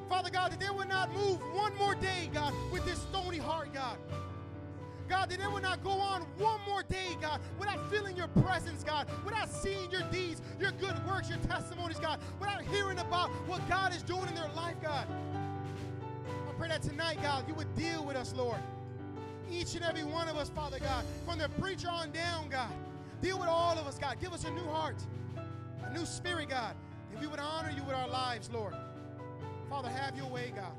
Father 0.09 0.31
God, 0.31 0.53
that 0.53 0.61
they 0.61 0.71
would 0.71 0.89
not 0.89 1.13
move 1.13 1.41
one 1.53 1.77
more 1.79 1.97
day, 1.97 2.31
God, 2.33 2.55
with 2.71 2.85
this 2.85 2.99
stony 2.99 3.39
heart, 3.39 3.75
God. 3.75 3.99
God, 5.09 5.29
that 5.31 5.41
they 5.41 5.47
would 5.49 5.63
not 5.63 5.83
go 5.83 5.91
on 5.91 6.23
one 6.39 6.61
more 6.69 6.85
day, 6.85 7.17
God, 7.21 7.41
without 7.59 7.91
feeling 7.91 8.17
your 8.17 8.29
presence, 8.29 8.85
God, 8.85 9.09
without 9.25 9.51
seeing 9.51 9.91
your 9.91 10.03
deeds, 10.13 10.41
your 10.61 10.71
good 10.73 10.95
works, 11.07 11.29
your 11.29 11.39
testimonies, 11.39 11.99
God, 11.99 12.21
without 12.39 12.63
hearing 12.63 12.99
about 12.99 13.31
what 13.49 13.69
God 13.69 13.93
is 13.95 14.03
doing 14.03 14.29
in 14.29 14.35
their 14.35 14.51
life, 14.55 14.77
God. 14.81 15.07
Pray 16.65 16.71
that 16.71 16.83
tonight, 16.83 17.19
God, 17.21 17.47
you 17.47 17.53
would 17.57 17.75
deal 17.77 18.07
with 18.07 18.17
us, 18.17 18.33
Lord. 18.35 18.59
Each 19.51 19.75
and 19.75 19.85
every 19.85 20.03
one 20.03 20.29
of 20.29 20.39
us, 20.39 20.49
Father 20.49 20.79
God, 20.79 21.05
from 21.27 21.39
the 21.39 21.51
preacher 21.61 21.91
on 21.91 22.11
down, 22.11 22.49
God. 22.49 22.73
Deal 23.21 23.39
with 23.39 23.49
all 23.49 23.79
of 23.79 23.87
us, 23.87 23.99
God. 23.99 24.19
Give 24.19 24.33
us 24.33 24.45
a 24.45 24.51
new 24.51 24.65
heart, 24.69 24.97
a 25.85 25.93
new 25.93 26.07
spirit, 26.07 26.49
God. 26.49 26.75
And 27.13 27.21
we 27.21 27.27
would 27.27 27.39
honor 27.39 27.71
you 27.71 27.83
with 27.83 27.95
our 27.95 28.09
lives, 28.09 28.49
Lord. 28.51 28.73
Father, 29.69 29.91
have 29.91 30.17
your 30.17 30.25
way, 30.31 30.55
God. 30.57 30.73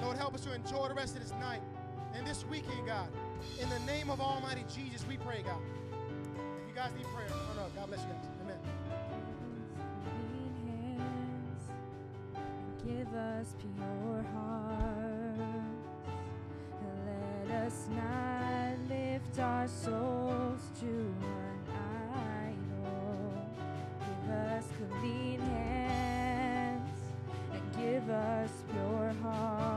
Lord, 0.00 0.16
help 0.18 0.34
us 0.34 0.42
to 0.42 0.54
enjoy 0.54 0.86
the 0.86 0.94
rest 0.94 1.16
of 1.16 1.22
this 1.22 1.32
night 1.40 1.62
and 2.14 2.24
this 2.24 2.44
weekend, 2.48 2.86
God. 2.86 3.08
In 3.60 3.68
the 3.68 3.80
name 3.92 4.08
of 4.08 4.20
Almighty 4.20 4.64
Jesus, 4.72 5.04
we 5.08 5.16
pray, 5.16 5.42
God. 5.44 5.58
If 6.62 6.68
you 6.68 6.74
guys 6.76 6.92
need 6.96 7.06
prayer, 7.06 7.26
come 7.26 7.58
up. 7.58 7.74
God 7.74 7.88
bless 7.88 8.02
you 8.02 8.06
guys. 8.06 8.35
Give 12.86 13.14
us 13.14 13.54
pure 13.58 14.24
hearts. 14.32 15.40
And 16.80 17.48
let 17.48 17.66
us 17.66 17.88
not 17.90 18.74
lift 18.88 19.40
our 19.40 19.66
souls 19.66 20.60
to 20.78 20.86
an 20.86 21.58
idol. 22.46 23.32
Give 23.98 24.30
us 24.30 24.64
clean 25.00 25.40
hands 25.40 27.00
and 27.52 27.76
give 27.76 28.08
us 28.08 28.50
pure 28.70 29.12
hearts. 29.20 29.75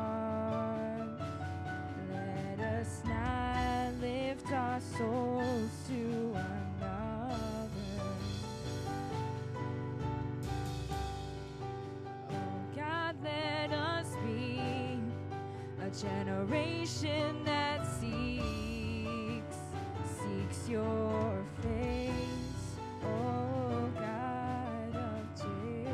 Generation 16.48 17.44
that 17.44 17.86
seeks, 18.00 19.58
seeks 20.06 20.70
your 20.70 21.44
face. 21.62 22.78
Oh 23.04 23.90
God 23.96 24.96
of 24.96 25.36
Jacob. 25.36 25.92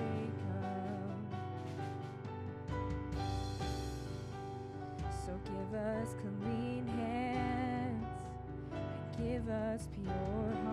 So 5.25 5.31
give 5.45 5.79
us 5.79 6.13
clean 6.21 6.87
hands 6.87 8.05
and 8.71 9.17
give 9.17 9.49
us 9.49 9.87
pure 9.93 10.64